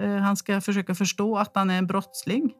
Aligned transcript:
Eh, 0.00 0.16
han 0.16 0.36
ska 0.36 0.60
försöka 0.60 0.94
förstå 0.94 1.38
att 1.38 1.50
han 1.54 1.70
är 1.70 1.78
en 1.78 1.86
brottsling. 1.86 2.52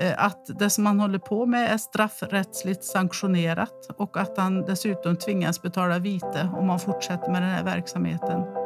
Eh, 0.00 0.24
att 0.24 0.58
det 0.58 0.70
som 0.70 0.86
han 0.86 1.00
håller 1.00 1.18
på 1.18 1.46
med 1.46 1.72
är 1.72 1.78
straffrättsligt 1.78 2.84
sanktionerat 2.84 3.90
och 3.98 4.16
att 4.16 4.38
han 4.38 4.62
dessutom 4.62 5.16
tvingas 5.16 5.62
betala 5.62 5.98
vite 5.98 6.50
om 6.56 6.68
han 6.68 6.80
fortsätter 6.80 7.30
med 7.30 7.42
den 7.42 7.50
här 7.50 7.64
verksamheten. 7.64 8.65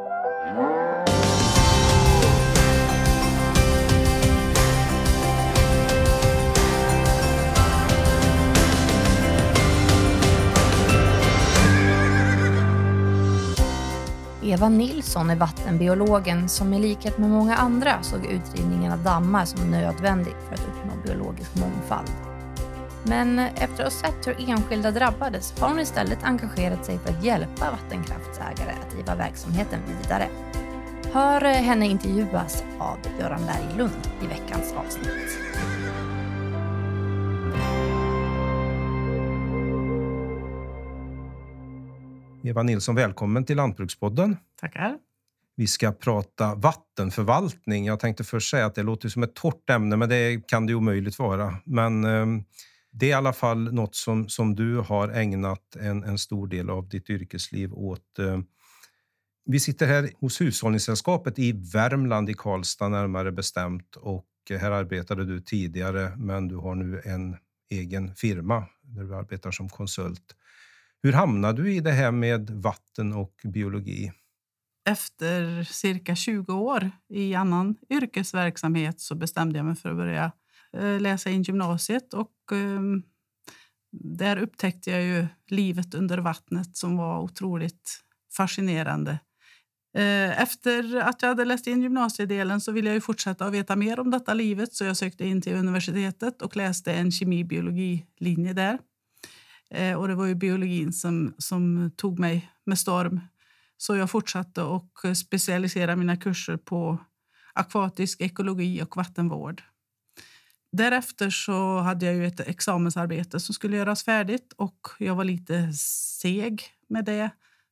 Eva 14.51 14.69
Nilsson 14.69 15.29
är 15.29 15.35
vattenbiologen 15.35 16.49
som 16.49 16.73
i 16.73 16.79
likhet 16.79 17.17
med 17.17 17.29
många 17.29 17.55
andra 17.55 18.03
såg 18.03 18.25
utrivningen 18.25 18.91
av 18.91 19.03
dammar 19.03 19.45
som 19.45 19.71
nödvändig 19.71 20.33
för 20.47 20.53
att 20.53 20.67
uppnå 20.67 21.03
biologisk 21.05 21.55
mångfald. 21.55 22.11
Men 23.03 23.39
efter 23.39 23.83
att 23.85 23.93
ha 23.93 23.99
sett 23.99 24.27
hur 24.27 24.49
enskilda 24.49 24.91
drabbades 24.91 25.59
har 25.59 25.69
hon 25.69 25.79
istället 25.79 26.23
engagerat 26.23 26.85
sig 26.85 26.99
för 26.99 27.13
att 27.13 27.23
hjälpa 27.23 27.71
vattenkraftsägare 27.71 28.75
att 28.81 28.91
driva 28.91 29.15
verksamheten 29.15 29.79
vidare. 30.01 30.27
Hör 31.13 31.41
henne 31.41 31.87
intervjuas 31.87 32.63
av 32.79 32.97
Göran 33.19 33.41
Berglund 33.45 34.07
i 34.23 34.27
veckans 34.27 34.73
avsnitt. 34.77 35.37
Eva 42.43 42.63
Nilsson, 42.63 42.95
välkommen 42.95 43.45
till 43.45 43.57
Lantbrukspodden. 43.57 44.37
Tackar. 44.59 44.97
Vi 45.55 45.67
ska 45.67 45.91
prata 45.91 46.55
vattenförvaltning. 46.55 47.85
Jag 47.85 47.99
tänkte 47.99 48.23
först 48.23 48.49
säga 48.49 48.65
att 48.65 48.75
det 48.75 48.83
låter 48.83 49.09
som 49.09 49.23
ett 49.23 49.35
torrt 49.35 49.69
ämne, 49.69 49.97
men 49.97 50.09
det 50.09 50.47
kan 50.47 50.65
det 50.65 50.73
omöjligt 50.73 51.19
vara. 51.19 51.55
Men 51.65 52.03
eh, 52.03 52.25
det 52.91 53.05
är 53.05 53.09
i 53.09 53.13
alla 53.13 53.33
fall 53.33 53.73
något 53.73 53.95
som, 53.95 54.29
som 54.29 54.55
du 54.55 54.77
har 54.77 55.09
ägnat 55.09 55.75
en, 55.79 56.03
en 56.03 56.17
stor 56.17 56.47
del 56.47 56.69
av 56.69 56.89
ditt 56.89 57.09
yrkesliv 57.09 57.73
åt. 57.73 58.19
Eh. 58.19 58.39
Vi 59.45 59.59
sitter 59.59 59.87
här 59.87 60.09
hos 60.19 60.41
Hushållningssällskapet 60.41 61.39
i 61.39 61.51
Värmland, 61.73 62.29
i 62.29 62.33
Karlstad 62.33 62.89
närmare 62.89 63.31
bestämt. 63.31 63.95
Och 63.95 64.27
här 64.49 64.71
arbetade 64.71 65.25
du 65.25 65.41
tidigare, 65.41 66.13
men 66.17 66.47
du 66.47 66.55
har 66.55 66.75
nu 66.75 67.01
en 67.05 67.37
egen 67.69 68.15
firma 68.15 68.65
där 68.81 69.03
du 69.03 69.15
arbetar 69.15 69.51
som 69.51 69.69
konsult. 69.69 70.35
Hur 71.03 71.13
hamnade 71.13 71.63
du 71.63 71.73
i 71.73 71.79
det 71.79 71.91
här 71.91 72.11
med 72.11 72.49
vatten 72.49 73.13
och 73.13 73.41
biologi? 73.43 74.11
Efter 74.89 75.63
cirka 75.63 76.15
20 76.15 76.53
år 76.53 76.91
i 77.09 77.35
annan 77.35 77.75
yrkesverksamhet 77.89 78.99
så 78.99 79.15
bestämde 79.15 79.59
jag 79.59 79.65
mig 79.65 79.75
för 79.75 79.89
att 79.89 79.95
börja 79.95 80.31
eh, 80.77 80.99
läsa 80.99 81.29
in 81.29 81.43
gymnasiet. 81.43 82.13
Och, 82.13 82.33
ehm, 82.51 83.03
där 83.91 84.37
upptäckte 84.37 84.91
jag 84.91 85.03
ju 85.03 85.27
livet 85.47 85.93
under 85.93 86.17
vattnet 86.17 86.77
som 86.77 86.97
var 86.97 87.21
otroligt 87.21 87.99
fascinerande. 88.37 89.11
Eh, 89.97 90.41
efter 90.41 90.95
att 90.95 91.21
jag 91.21 91.29
hade 91.29 91.45
läst 91.45 91.67
in 91.67 91.81
gymnasiedelen 91.81 92.61
så 92.61 92.71
ville 92.71 92.89
jag 92.89 92.95
ju 92.95 93.01
fortsätta 93.01 93.45
att 93.45 93.53
veta 93.53 93.75
mer 93.75 93.99
om 93.99 94.11
detta 94.11 94.33
livet 94.33 94.73
så 94.73 94.83
jag 94.85 94.97
sökte 94.97 95.25
in 95.27 95.41
till 95.41 95.55
universitetet 95.55 96.41
och 96.41 96.55
läste 96.55 96.93
en 96.93 97.11
kemi-biologilinje 97.11 98.53
där. 98.53 98.79
Eh, 99.73 99.95
och 99.95 100.07
det 100.07 100.15
var 100.15 100.25
ju 100.25 100.35
biologin 100.35 100.93
som, 100.93 101.33
som 101.37 101.91
tog 101.95 102.19
mig 102.19 102.51
med 102.65 102.79
storm. 102.79 103.19
Så 103.77 103.95
jag 103.95 104.09
fortsatte 104.11 104.61
och 104.63 105.01
specialisera 105.15 105.95
mina 105.95 106.17
kurser 106.17 106.57
på 106.57 106.97
akvatisk 107.53 108.21
ekologi 108.21 108.81
och 108.81 108.97
vattenvård. 108.97 109.63
Därefter 110.71 111.29
så 111.29 111.79
hade 111.79 112.05
jag 112.05 112.15
ju 112.15 112.27
ett 112.27 112.39
examensarbete 112.39 113.39
som 113.39 113.53
skulle 113.53 113.77
göras 113.77 114.03
färdigt 114.03 114.53
och 114.57 114.87
jag 114.99 115.15
var 115.15 115.23
lite 115.23 115.73
seg 115.73 116.63
med 116.89 117.05
det. 117.05 117.29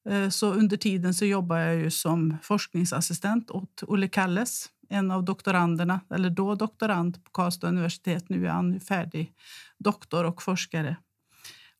Eh, 0.09 0.29
så 0.29 0.53
under 0.53 0.77
tiden 0.77 1.13
så 1.13 1.25
jobbade 1.25 1.65
jag 1.65 1.75
ju 1.75 1.91
som 1.91 2.37
forskningsassistent 2.43 3.51
åt 3.51 3.83
Olle 3.87 4.07
Kalles, 4.07 4.69
en 4.89 5.11
av 5.11 5.23
doktoranderna, 5.23 5.99
eller 6.13 6.29
då 6.29 6.55
doktorand 6.55 7.23
på 7.23 7.31
Karlstad 7.31 7.67
universitet. 7.67 8.29
Nu 8.29 8.45
är 8.45 8.49
han 8.49 8.79
färdig 8.79 9.33
doktor 9.77 10.25
och 10.25 10.41
forskare. 10.43 10.97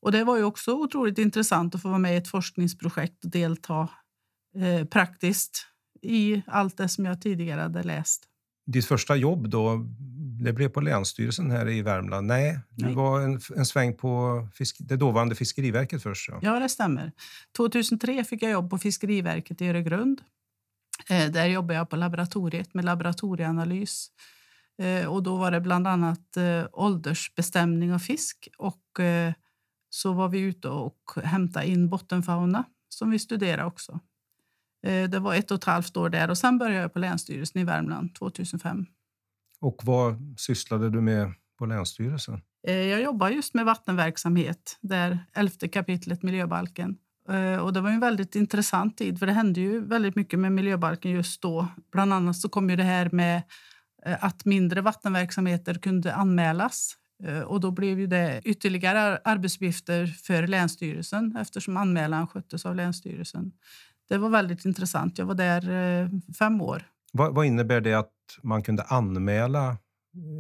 Och 0.01 0.11
det 0.11 0.23
var 0.23 0.37
ju 0.37 0.43
också 0.43 0.73
otroligt 0.73 1.17
intressant 1.17 1.75
att 1.75 1.81
få 1.81 1.87
vara 1.87 1.99
med 1.99 2.13
i 2.13 2.17
ett 2.17 2.27
forskningsprojekt 2.27 3.23
och 3.23 3.31
delta 3.31 3.89
eh, 4.55 4.85
praktiskt 4.85 5.65
i 6.01 6.41
allt 6.47 6.77
det 6.77 6.89
som 6.89 7.05
jag 7.05 7.21
tidigare 7.21 7.61
hade 7.61 7.83
läst. 7.83 8.25
Ditt 8.65 8.85
första 8.85 9.15
jobb 9.15 9.49
då, 9.49 9.85
det 10.43 10.53
blev 10.53 10.69
på 10.69 10.81
Länsstyrelsen 10.81 11.51
här 11.51 11.69
i 11.69 11.81
Värmland? 11.81 12.27
Nej, 12.27 12.59
du 12.69 12.85
Nej. 12.85 12.95
var 12.95 13.21
en, 13.21 13.39
en 13.55 13.65
sväng 13.65 13.97
på 13.97 14.47
fisk, 14.53 14.77
det 14.79 14.95
dåvarande 14.95 15.35
Fiskeriverket 15.35 16.03
först? 16.03 16.29
Ja. 16.29 16.39
ja, 16.41 16.59
det 16.59 16.69
stämmer. 16.69 17.11
2003 17.57 18.23
fick 18.23 18.43
jag 18.43 18.51
jobb 18.51 18.69
på 18.69 18.77
Fiskeriverket 18.77 19.61
i 19.61 19.67
Öregrund. 19.67 20.21
Eh, 21.09 21.31
där 21.31 21.45
jobbade 21.45 21.73
jag 21.73 21.89
på 21.89 21.95
laboratoriet 21.95 22.73
med 22.73 22.85
laboratorieanalys. 22.85 24.11
Eh, 24.81 25.05
och 25.05 25.23
då 25.23 25.37
var 25.37 25.51
det 25.51 25.61
bland 25.61 25.87
annat 25.87 26.37
eh, 26.37 26.65
åldersbestämning 26.71 27.93
av 27.93 27.99
fisk 27.99 28.47
och 28.57 28.99
eh, 28.99 29.33
så 29.89 30.13
var 30.13 30.29
vi 30.29 30.39
ute 30.39 30.69
och 30.69 31.11
hämtade 31.23 31.67
in 31.67 31.89
bottenfauna 31.89 32.63
som 32.89 33.11
vi 33.11 33.19
studerade 33.19 33.65
också. 33.65 33.99
Eh, 34.83 35.09
det 35.09 35.19
var 35.19 35.35
ett 35.35 35.51
och 35.51 35.57
ett 35.57 35.63
halvt 35.63 35.97
år 35.97 36.09
där 36.09 36.29
och 36.29 36.37
sen 36.37 36.57
började 36.57 36.81
jag 36.81 36.93
på 36.93 36.99
Länsstyrelsen 36.99 37.61
i 37.61 37.65
Värmland 37.65 38.15
2005. 38.15 38.85
Och 39.59 39.81
vad 39.83 40.35
sysslade 40.37 40.89
du 40.89 41.01
med 41.01 41.33
på 41.57 41.65
Länsstyrelsen? 41.65 42.41
Eh, 42.67 42.73
jag 42.73 43.01
jobbar 43.01 43.29
just 43.29 43.53
med 43.53 43.65
vattenverksamhet, 43.65 44.77
där 44.81 45.25
elfte 45.33 45.67
kapitlet 45.67 46.23
miljöbalken. 46.23 46.97
Eh, 47.29 47.55
och 47.55 47.73
det 47.73 47.81
var 47.81 47.89
en 47.89 47.99
väldigt 47.99 48.35
intressant 48.35 48.97
tid, 48.97 49.19
för 49.19 49.25
det 49.25 49.33
hände 49.33 49.61
ju 49.61 49.85
väldigt 49.85 50.15
mycket 50.15 50.39
med 50.39 50.51
miljöbalken 50.51 51.11
just 51.11 51.41
då. 51.41 51.67
Bland 51.91 52.13
annat 52.13 52.37
så 52.37 52.49
kom 52.49 52.69
ju 52.69 52.75
det 52.75 52.83
här 52.83 53.09
med 53.11 53.41
att 54.03 54.45
mindre 54.45 54.81
vattenverksamheter 54.81 55.73
kunde 55.73 56.13
anmälas 56.13 56.98
och 57.45 57.59
då 57.59 57.71
blev 57.71 57.99
ju 57.99 58.07
det 58.07 58.41
ytterligare 58.45 59.19
arbetsuppgifter 59.23 60.05
för 60.07 60.47
Länsstyrelsen 60.47 61.35
eftersom 61.35 61.77
anmälan 61.77 62.27
sköttes 62.27 62.65
av 62.65 62.75
Länsstyrelsen. 62.75 63.51
Det 64.09 64.17
var 64.17 64.29
väldigt 64.29 64.65
intressant. 64.65 65.17
Jag 65.17 65.25
var 65.25 65.35
där 65.35 65.69
eh, 66.03 66.09
fem 66.39 66.61
år. 66.61 66.83
Vad, 67.13 67.35
vad 67.35 67.45
innebär 67.45 67.81
det 67.81 67.93
att 67.93 68.13
man 68.43 68.63
kunde 68.63 68.83
anmäla? 68.83 69.77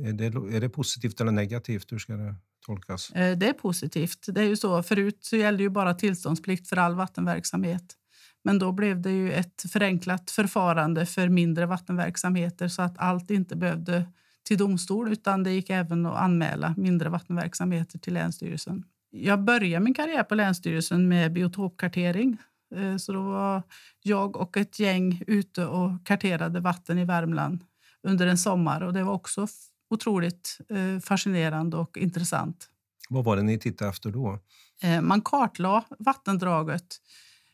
Är 0.05 0.13
det, 0.13 0.25
är 0.25 0.61
det 0.61 0.69
positivt 0.69 1.21
eller 1.21 1.31
negativt? 1.31 1.91
Hur 1.91 1.99
ska 1.99 2.13
det 2.13 2.35
tolkas? 2.65 3.11
Eh, 3.11 3.37
det 3.37 3.49
är 3.49 3.53
positivt. 3.53 4.25
Det 4.27 4.41
är 4.41 4.45
ju 4.45 4.57
så, 4.57 4.83
förut 4.83 5.17
så 5.21 5.35
gällde 5.35 5.63
ju 5.63 5.69
bara 5.69 5.93
tillståndsplikt 5.93 6.67
för 6.69 6.77
all 6.77 6.95
vattenverksamhet. 6.95 7.95
Men 8.43 8.59
då 8.59 8.71
blev 8.71 9.01
det 9.01 9.11
ju 9.11 9.31
ett 9.31 9.65
förenklat 9.71 10.31
förfarande 10.31 11.05
för 11.05 11.29
mindre 11.29 11.65
vattenverksamheter 11.65 12.67
så 12.67 12.81
att 12.81 12.97
allt 12.97 13.31
inte 13.31 13.55
behövde 13.55 14.05
till 14.43 14.57
domstol 14.57 15.11
utan 15.11 15.43
det 15.43 15.51
gick 15.51 15.69
även 15.69 16.05
att 16.05 16.17
anmäla 16.17 16.73
mindre 16.77 17.09
vattenverksamheter 17.09 17.99
till 17.99 18.13
Länsstyrelsen. 18.13 18.83
Jag 19.11 19.43
började 19.43 19.83
min 19.83 19.93
karriär 19.93 20.23
på 20.23 20.35
Länsstyrelsen 20.35 21.07
med 21.07 21.33
biotopkartering. 21.33 22.37
Eh, 22.75 22.97
så 22.97 23.13
då 23.13 23.21
var 23.21 23.63
jag 24.01 24.35
och 24.37 24.57
ett 24.57 24.79
gäng 24.79 25.23
ute 25.27 25.65
och 25.65 26.05
karterade 26.05 26.59
vatten 26.59 26.97
i 26.97 27.05
Värmland 27.05 27.63
under 28.03 28.27
en 28.27 28.37
sommar. 28.37 28.81
Och 28.81 28.93
Det 28.93 29.03
var 29.03 29.13
också 29.13 29.47
otroligt 29.89 30.57
eh, 30.69 30.99
fascinerande 30.99 31.77
och 31.77 31.97
intressant. 31.97 32.69
Vad 33.09 33.23
var 33.23 33.35
det 33.35 33.43
ni 33.43 33.59
tittade 33.59 33.89
efter 33.89 34.11
då? 34.11 34.39
Eh, 34.81 35.01
man 35.01 35.21
kartlade 35.21 35.85
vattendraget. 35.99 36.97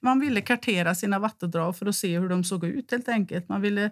Man 0.02 0.20
ville 0.20 0.42
kartera 0.42 0.96
sina 0.96 1.20
vattendrag 1.20 1.78
för 1.78 1.86
att 1.86 1.96
se 1.96 2.20
hur 2.20 2.30
de 2.30 2.44
såg 2.44 2.66
ut. 2.66 2.92
helt 2.92 3.10
enkelt. 3.10 3.50
Man 3.50 3.62
ville 3.62 3.92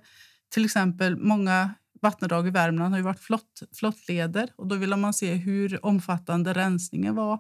till 0.50 0.66
exempel 0.66 1.18
Många 1.18 1.74
vattendrag 2.04 2.48
i 2.48 2.50
Värmland 2.50 2.94
har 2.94 2.98
ju 2.98 3.04
varit 3.04 3.20
flott, 3.20 3.64
flottleder 3.74 4.50
och 4.56 4.68
då 4.68 4.76
ville 4.76 4.98
man 4.98 5.14
se 5.14 5.34
hur 5.34 5.86
omfattande 5.86 6.54
rensningen 6.54 7.16
var 7.16 7.40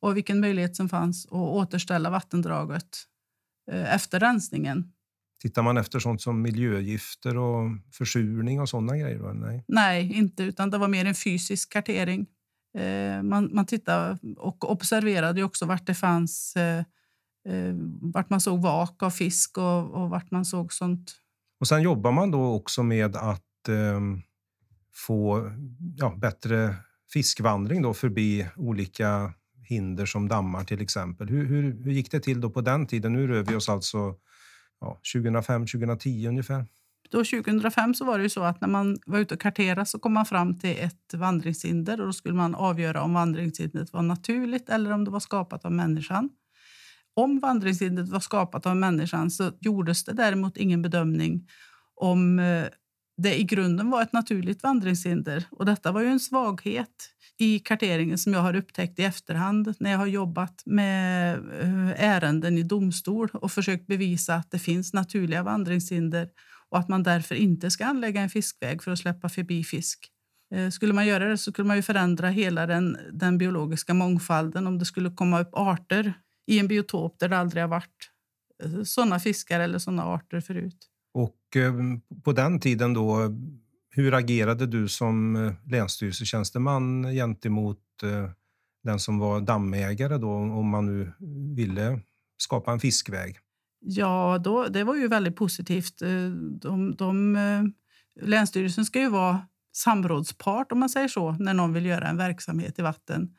och 0.00 0.16
vilken 0.16 0.40
möjlighet 0.40 0.76
som 0.76 0.88
fanns 0.88 1.26
att 1.26 1.32
återställa 1.32 2.10
vattendraget 2.10 2.88
eh, 3.70 3.94
efter 3.94 4.20
rensningen. 4.20 4.92
Tittar 5.40 5.62
man 5.62 5.76
efter 5.76 5.98
sånt 5.98 6.22
som 6.22 6.42
miljögifter 6.42 7.36
och 7.36 7.70
försurning 7.92 8.60
och 8.60 8.68
sådana 8.68 8.96
grejer? 8.96 9.18
Då? 9.18 9.32
Nej. 9.32 9.64
Nej, 9.68 10.12
inte, 10.12 10.42
utan 10.42 10.70
det 10.70 10.78
var 10.78 10.88
mer 10.88 11.04
en 11.04 11.14
fysisk 11.14 11.72
kartering. 11.72 12.26
Eh, 12.78 13.22
man, 13.22 13.50
man 13.52 13.66
tittade 13.66 14.18
och 14.36 14.70
observerade 14.70 15.42
också 15.42 15.66
vart 15.66 15.86
det 15.86 15.94
fanns 15.94 16.56
eh, 16.56 16.84
vart 18.00 18.30
man 18.30 18.40
såg 18.40 18.62
vak 18.62 19.02
av 19.02 19.10
fisk 19.10 19.58
och, 19.58 19.90
och 19.90 20.10
vart 20.10 20.30
man 20.30 20.44
såg 20.44 20.72
sånt. 20.72 21.12
Och 21.60 21.68
sen 21.68 21.82
jobbar 21.82 22.12
man 22.12 22.30
då 22.30 22.54
också 22.54 22.82
med 22.82 23.16
att 23.16 23.42
Ehm, 23.68 24.22
få 25.06 25.50
ja, 25.96 26.16
bättre 26.16 26.76
fiskvandring 27.12 27.82
då 27.82 27.94
förbi 27.94 28.48
olika 28.56 29.32
hinder 29.68 30.06
som 30.06 30.28
dammar 30.28 30.64
till 30.64 30.80
exempel. 30.80 31.28
Hur, 31.28 31.46
hur, 31.46 31.84
hur 31.84 31.92
gick 31.92 32.10
det 32.10 32.20
till 32.20 32.40
då 32.40 32.50
på 32.50 32.60
den 32.60 32.86
tiden? 32.86 33.12
Nu 33.12 33.26
rör 33.26 33.42
vi 33.42 33.54
oss 33.54 33.68
alltså 33.68 34.14
ja, 34.80 35.00
2005, 35.14 35.66
2010 35.66 36.26
ungefär. 36.28 36.66
Då 37.10 37.24
2005 37.24 37.94
så 37.94 38.04
var 38.04 38.18
det 38.18 38.22
ju 38.22 38.30
så 38.30 38.42
att 38.42 38.60
när 38.60 38.68
man 38.68 38.98
var 39.06 39.18
ute 39.18 39.34
och 39.34 39.40
karterade 39.40 39.86
så 39.86 39.98
kom 39.98 40.12
man 40.12 40.26
fram 40.26 40.58
till 40.58 40.76
ett 40.78 41.14
vandringshinder 41.14 42.00
och 42.00 42.06
då 42.06 42.12
skulle 42.12 42.34
man 42.34 42.54
avgöra 42.54 43.02
om 43.02 43.14
vandringshindret 43.14 43.92
var 43.92 44.02
naturligt 44.02 44.68
eller 44.68 44.92
om 44.92 45.04
det 45.04 45.10
var 45.10 45.20
skapat 45.20 45.64
av 45.64 45.72
människan. 45.72 46.30
Om 47.14 47.40
vandringshindret 47.40 48.08
var 48.08 48.20
skapat 48.20 48.66
av 48.66 48.76
människan 48.76 49.30
så 49.30 49.52
gjordes 49.60 50.04
det 50.04 50.12
däremot 50.12 50.56
ingen 50.56 50.82
bedömning 50.82 51.48
om 51.94 52.38
eh, 52.38 52.66
det 53.16 53.40
i 53.40 53.44
grunden 53.44 53.90
var 53.90 54.02
ett 54.02 54.12
naturligt 54.12 54.62
vandringshinder. 54.62 55.44
Och 55.50 55.66
detta 55.66 55.92
var 55.92 56.00
ju 56.00 56.06
en 56.06 56.20
svaghet 56.20 57.10
i 57.38 57.58
karteringen 57.58 58.18
som 58.18 58.32
jag 58.32 58.40
har 58.40 58.56
upptäckt 58.56 58.98
i 58.98 59.02
efterhand 59.02 59.74
när 59.78 59.90
jag 59.90 59.98
har 59.98 60.06
jobbat 60.06 60.62
med 60.66 61.34
eh, 61.60 62.04
ärenden 62.04 62.58
i 62.58 62.62
domstol 62.62 63.28
och 63.32 63.52
försökt 63.52 63.86
bevisa 63.86 64.34
att 64.34 64.50
det 64.50 64.58
finns 64.58 64.92
naturliga 64.92 65.42
vandringshinder 65.42 66.28
och 66.70 66.78
att 66.78 66.88
man 66.88 67.02
därför 67.02 67.34
inte 67.34 67.70
ska 67.70 67.86
anlägga 67.86 68.20
en 68.20 68.30
fiskväg 68.30 68.82
för 68.82 68.90
att 68.90 68.98
släppa 68.98 69.28
förbi 69.28 69.64
fisk. 69.64 70.08
Eh, 70.54 70.70
skulle 70.70 70.92
man 70.92 71.06
göra 71.06 71.28
det 71.28 71.38
så 71.38 71.52
skulle 71.52 71.68
man 71.68 71.76
ju 71.76 71.82
förändra 71.82 72.28
hela 72.28 72.66
den, 72.66 72.98
den 73.12 73.38
biologiska 73.38 73.94
mångfalden 73.94 74.66
om 74.66 74.78
det 74.78 74.84
skulle 74.84 75.10
komma 75.10 75.40
upp 75.40 75.50
arter 75.52 76.14
i 76.46 76.58
en 76.58 76.68
biotop 76.68 77.18
där 77.18 77.28
det 77.28 77.38
aldrig 77.38 77.62
har 77.62 77.68
varit 77.68 78.10
sådana 78.62 78.84
såna 78.84 79.20
fiskar 79.20 79.60
eller 79.60 79.78
såna 79.78 80.04
arter 80.04 80.40
förut. 80.40 80.90
Och 81.14 81.56
eh, 81.56 81.74
på 82.24 82.32
den 82.32 82.60
tiden 82.60 82.94
då, 82.94 83.34
hur 83.90 84.14
agerade 84.14 84.66
du 84.66 84.88
som 84.88 85.36
eh, 85.36 85.52
länsstyrelsetjänsteman 85.64 87.12
gentemot 87.12 87.78
eh, 88.02 88.30
den 88.82 88.98
som 88.98 89.18
var 89.18 89.40
dammägare 89.40 90.18
då, 90.18 90.30
om 90.32 90.68
man 90.68 90.86
nu 90.86 91.12
ville 91.56 92.00
skapa 92.36 92.72
en 92.72 92.80
fiskväg? 92.80 93.36
Ja, 93.80 94.40
då, 94.44 94.68
det 94.68 94.84
var 94.84 94.94
ju 94.94 95.08
väldigt 95.08 95.36
positivt. 95.36 95.98
De, 96.60 96.94
de, 96.96 97.72
Länsstyrelsen 98.20 98.84
ska 98.84 99.00
ju 99.00 99.08
vara 99.08 99.46
samrådspart 99.76 100.72
om 100.72 100.78
man 100.78 100.88
säger 100.88 101.08
så, 101.08 101.32
när 101.32 101.54
någon 101.54 101.72
vill 101.72 101.86
göra 101.86 102.08
en 102.08 102.16
verksamhet 102.16 102.78
i 102.78 102.82
vatten 102.82 103.36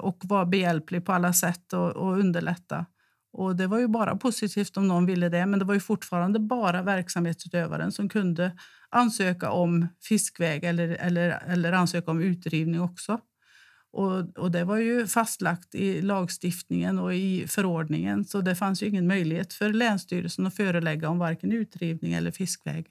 och 0.00 0.18
vara 0.22 0.46
behjälplig 0.46 1.04
på 1.04 1.12
alla 1.12 1.32
sätt 1.32 1.72
och, 1.72 1.90
och 1.90 2.18
underlätta. 2.18 2.86
Och 3.32 3.56
Det 3.56 3.66
var 3.66 3.78
ju 3.78 3.88
bara 3.88 4.16
positivt 4.16 4.76
om 4.76 4.88
någon 4.88 5.06
ville 5.06 5.28
det, 5.28 5.46
men 5.46 5.58
det 5.58 5.64
var 5.64 5.74
ju 5.74 5.80
fortfarande 5.80 6.38
bara 6.38 6.82
verksamhetsutövaren 6.82 7.92
som 7.92 8.08
kunde 8.08 8.52
ansöka 8.90 9.50
om 9.50 9.88
fiskväg 10.02 10.64
eller, 10.64 10.88
eller, 10.88 11.42
eller 11.46 11.72
ansöka 11.72 12.10
om 12.10 12.20
utrivning 12.20 12.80
också. 12.80 13.20
Och, 13.92 14.38
och, 14.38 14.50
Det 14.50 14.64
var 14.64 14.76
ju 14.76 15.06
fastlagt 15.06 15.74
i 15.74 16.02
lagstiftningen 16.02 16.98
och 16.98 17.14
i 17.14 17.46
förordningen 17.48 18.24
så 18.24 18.40
det 18.40 18.54
fanns 18.54 18.82
ju 18.82 18.86
ingen 18.86 19.06
möjlighet 19.06 19.52
för 19.52 19.72
Länsstyrelsen 19.72 20.46
att 20.46 20.54
förelägga 20.54 21.08
om 21.08 21.18
varken 21.18 21.52
utrivning 21.52 22.12
eller 22.12 22.30
fiskväg. 22.30 22.86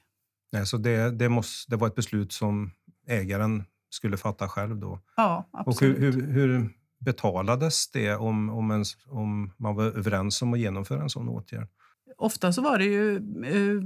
Nej, 0.52 0.66
så 0.66 0.78
det, 0.78 1.12
det, 1.12 1.30
måste, 1.30 1.72
det 1.72 1.78
var 1.78 1.88
ett 1.88 1.96
beslut 1.96 2.34
som 2.34 2.72
ägaren 3.08 3.64
skulle 3.90 4.18
fatta 4.18 4.50
själv 4.50 4.78
då? 4.78 5.00
Ja, 5.18 5.50
absolut. 5.52 5.98
Och 5.98 6.02
hur, 6.02 6.12
hur, 6.12 6.32
hur 6.32 6.70
betalades 7.00 7.92
det 7.92 8.16
om, 8.16 8.50
om, 8.50 8.72
en, 8.72 8.84
om 9.08 9.54
man 9.58 9.76
var 9.76 9.84
överens 9.84 10.42
om 10.42 10.54
att 10.54 10.60
genomföra 10.60 11.02
en 11.02 11.10
sån 11.10 11.30
åtgärd? 11.30 11.68
Ofta 12.18 12.54
så 12.54 12.62
var 12.62 12.78
det 12.78 12.86
ju... 12.86 13.16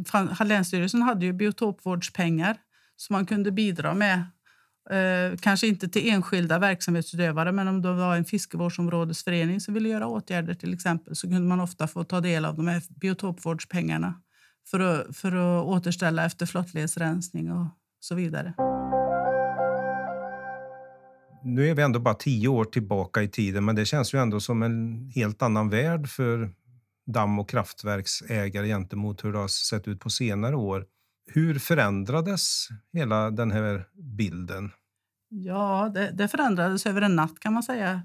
Eh, 0.10 0.46
Länsstyrelsen 0.46 1.02
hade 1.02 1.26
ju 1.26 1.34
biotopvårdspengar 1.34 2.58
som 2.96 3.14
man 3.14 3.26
kunde 3.26 3.52
bidra 3.52 3.94
med. 3.94 4.24
Eh, 4.90 5.38
kanske 5.38 5.68
inte 5.68 5.90
till 5.90 6.10
enskilda 6.10 6.60
verksamhetsutövare 6.60 7.52
men 7.52 7.68
om 7.68 7.82
det 7.82 7.94
var 7.94 8.16
en 8.16 8.26
fiskevårdsområdesförening 8.26 9.60
som 9.60 9.74
ville 9.74 9.90
göra 9.90 10.08
åtgärder 10.08 10.54
till 10.54 10.74
exempel 10.74 11.16
så 11.16 11.28
kunde 11.28 11.48
man 11.48 11.60
ofta 11.60 11.88
få 11.88 12.04
ta 12.04 12.22
del 12.22 12.46
av 12.46 12.56
de 12.56 12.68
här 12.68 12.82
biotopvårdspengarna 13.02 14.14
för 14.72 14.80
att, 14.80 15.18
för 15.18 15.32
att 15.36 15.66
återställa 15.66 16.26
efter 16.26 16.46
flottledsrensning 16.46 17.52
och 17.52 17.68
så 18.00 18.16
vidare 18.16 18.54
nu 21.44 21.70
är 21.70 21.76
vi 21.76 21.82
ändå 21.82 22.00
bara 22.00 22.14
tio 22.14 22.48
år 22.48 22.66
tillbaka 22.66 23.22
i 23.22 23.28
tiden, 23.28 23.66
men 23.66 23.76
det 23.76 23.86
känns 23.86 24.14
ju 24.14 24.20
ändå 24.20 24.40
som 24.40 24.64
en 24.64 25.10
helt 25.16 25.42
annan 25.42 25.70
värld 25.70 26.10
för 26.10 26.54
damm 27.08 27.40
och 27.40 27.50
kraftverksägare 27.50 28.68
gentemot 28.68 29.24
hur 29.24 29.34
det 29.34 29.40
har 29.40 29.48
sett 29.48 29.88
ut 29.88 30.00
på 30.00 30.10
senare 30.10 30.56
år. 30.56 30.86
Hur 31.26 31.60
förändrades 31.60 32.68
hela 32.94 33.32
den 33.32 33.52
här 33.52 33.86
bilden? 34.18 34.72
Ja, 35.30 35.92
det, 35.94 36.12
det 36.12 36.28
förändrades 36.28 36.86
över 36.86 37.02
en 37.02 37.16
natt 37.16 37.40
kan 37.40 37.54
man 37.54 37.64
säga 37.64 38.02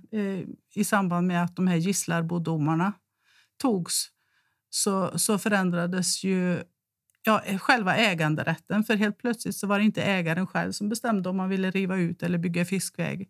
i 0.74 0.84
samband 0.84 1.26
med 1.26 1.44
att 1.44 1.56
de 1.56 1.66
här 1.66 1.76
gisslarbodomarna 1.76 2.92
togs. 3.62 4.10
Så, 4.70 5.18
så 5.18 5.38
förändrades 5.38 6.24
ju 6.24 6.62
ja, 7.24 7.42
eh, 7.44 7.58
själva 7.58 7.96
äganderätten. 7.96 8.84
För 8.84 8.96
helt 8.96 9.18
plötsligt 9.18 9.56
så 9.56 9.66
var 9.66 9.78
det 9.78 9.84
inte 9.84 10.02
ägaren 10.02 10.46
själv 10.46 10.72
som 10.72 10.88
bestämde 10.88 11.28
om 11.28 11.36
man 11.36 11.48
ville 11.48 11.70
riva 11.70 11.96
ut 11.96 12.22
eller 12.22 12.38
bygga 12.38 12.64
fiskväg. 12.64 13.28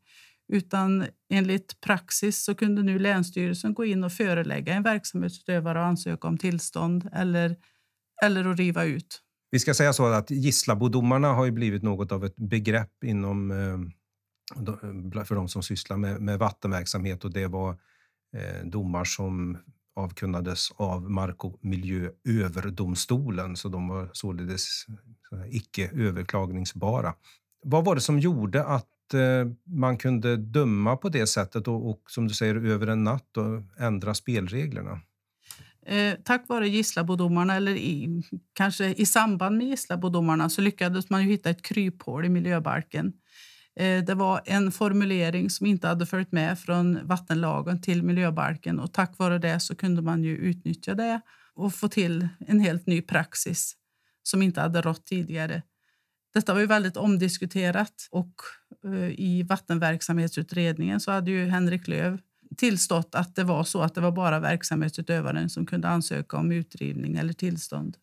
Utan 0.52 1.06
enligt 1.30 1.80
praxis 1.80 2.44
så 2.44 2.54
kunde 2.54 2.82
nu 2.82 2.98
Länsstyrelsen 2.98 3.74
gå 3.74 3.84
in 3.84 4.04
och 4.04 4.12
förelägga 4.12 4.74
en 4.74 4.82
verksamhetsutövare 4.82 5.78
och 5.78 5.84
ansöka 5.84 6.28
om 6.28 6.38
tillstånd 6.38 7.10
eller, 7.12 7.56
eller 8.22 8.44
att 8.44 8.58
riva 8.58 8.84
ut. 8.84 9.20
Vi 9.50 9.58
ska 9.58 9.74
säga 9.74 9.92
så 9.92 10.06
att 10.06 10.30
Gisslabodomarna 10.30 11.28
har 11.28 11.44
ju 11.44 11.50
blivit 11.50 11.82
något 11.82 12.12
av 12.12 12.24
ett 12.24 12.36
begrepp 12.36 13.04
inom 13.04 13.50
eh, 13.50 13.58
eh, 15.18 15.24
för 15.24 15.34
de 15.34 15.48
som 15.48 15.62
sysslar 15.62 15.96
med, 15.96 16.20
med 16.20 16.38
vattenverksamhet 16.38 17.24
och 17.24 17.32
det 17.32 17.46
var 17.46 17.78
domar 18.64 19.04
som 19.04 19.58
avkunnades 19.96 20.70
av 20.76 21.10
Mark 21.10 21.44
och 21.44 21.58
miljööverdomstolen, 21.64 23.56
så 23.56 23.68
de 23.68 23.88
var 23.88 24.10
således 24.12 24.86
icke 25.50 25.90
överklagningsbara. 25.94 27.14
Vad 27.62 27.84
var 27.84 27.94
det 27.94 28.00
som 28.00 28.18
gjorde 28.18 28.64
att 28.64 29.14
eh, 29.14 29.20
man 29.64 29.96
kunde 29.96 30.36
döma 30.36 30.96
på 30.96 31.08
det 31.08 31.26
sättet 31.26 31.68
och, 31.68 31.90
och, 31.90 32.02
som 32.06 32.28
du 32.28 32.34
säger 32.34 32.54
över 32.54 32.86
en 32.86 33.04
natt 33.04 33.36
och 33.36 33.82
ändra 33.82 34.14
spelreglerna? 34.14 35.00
Eh, 35.86 36.14
tack 36.24 36.48
vare 36.48 36.68
Gisslabodomarna, 36.68 37.54
eller 37.54 37.72
i, 37.72 38.22
kanske 38.52 38.94
i 38.94 39.06
samband 39.06 39.56
med 39.56 39.66
Gisslabodomarna, 39.66 40.50
så 40.50 40.60
lyckades 40.60 41.10
man 41.10 41.22
ju 41.22 41.30
hitta 41.30 41.50
ett 41.50 41.62
kryphål 41.62 42.24
i 42.24 42.28
miljöbalken 42.28 43.12
Eh, 43.76 44.04
det 44.04 44.14
var 44.14 44.40
en 44.44 44.72
formulering 44.72 45.50
som 45.50 45.66
inte 45.66 45.88
hade 45.88 46.06
följt 46.06 46.32
med 46.32 46.58
från 46.58 47.06
vattenlagen 47.06 47.82
till 47.82 48.02
miljöbalken 48.02 48.80
och 48.80 48.92
tack 48.92 49.18
vare 49.18 49.38
det 49.38 49.60
så 49.60 49.74
kunde 49.74 50.02
man 50.02 50.24
ju 50.24 50.36
utnyttja 50.36 50.94
det 50.94 51.20
och 51.54 51.74
få 51.74 51.88
till 51.88 52.28
en 52.38 52.60
helt 52.60 52.86
ny 52.86 53.02
praxis 53.02 53.76
som 54.22 54.42
inte 54.42 54.60
hade 54.60 54.80
rått 54.80 55.06
tidigare. 55.06 55.62
Detta 56.34 56.52
var 56.54 56.60
ju 56.60 56.66
väldigt 56.66 56.96
omdiskuterat 56.96 58.08
och 58.10 58.34
eh, 58.84 59.10
i 59.20 59.42
vattenverksamhetsutredningen 59.42 61.00
så 61.00 61.10
hade 61.10 61.30
ju 61.30 61.46
Henrik 61.46 61.88
Löv 61.88 62.18
tillstått 62.56 63.14
att 63.14 63.36
det 63.36 63.44
var 63.44 63.64
så 63.64 63.82
att 63.82 63.94
det 63.94 64.00
var 64.00 64.12
bara 64.12 64.40
verksamhetsutövaren 64.40 65.50
som 65.50 65.66
kunde 65.66 65.88
ansöka 65.88 66.36
om 66.36 66.52
utrivning 66.52 67.16
eller 67.16 67.32
tillstånd. 67.32 67.96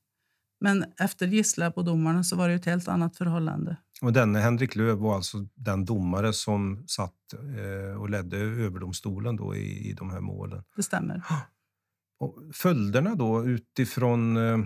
Men 0.60 0.86
efter 1.00 1.28
Gisslabodomarna 1.28 2.24
så 2.24 2.36
var 2.36 2.50
det 2.50 2.56
ett 2.56 2.66
helt 2.66 2.88
annat 2.88 3.18
förhållande. 3.18 3.78
Och 4.02 4.14
denne 4.14 4.40
Henrik 4.40 4.76
Löv 4.76 4.98
var 4.98 5.16
alltså 5.16 5.38
den 5.56 5.86
domare 5.86 6.34
som 6.34 6.84
satt 6.88 7.34
eh, 7.34 8.02
och 8.02 8.10
ledde 8.10 8.38
överdomstolen 8.38 9.36
då 9.36 9.56
i, 9.56 9.90
i 9.90 9.94
de 9.94 10.10
här 10.10 10.20
målen. 10.20 10.64
Det 10.76 10.84
stämmer. 10.84 11.24
Och 12.20 12.38
följderna 12.54 13.16
då 13.16 13.46
utifrån 13.46 14.38
eh, 14.38 14.58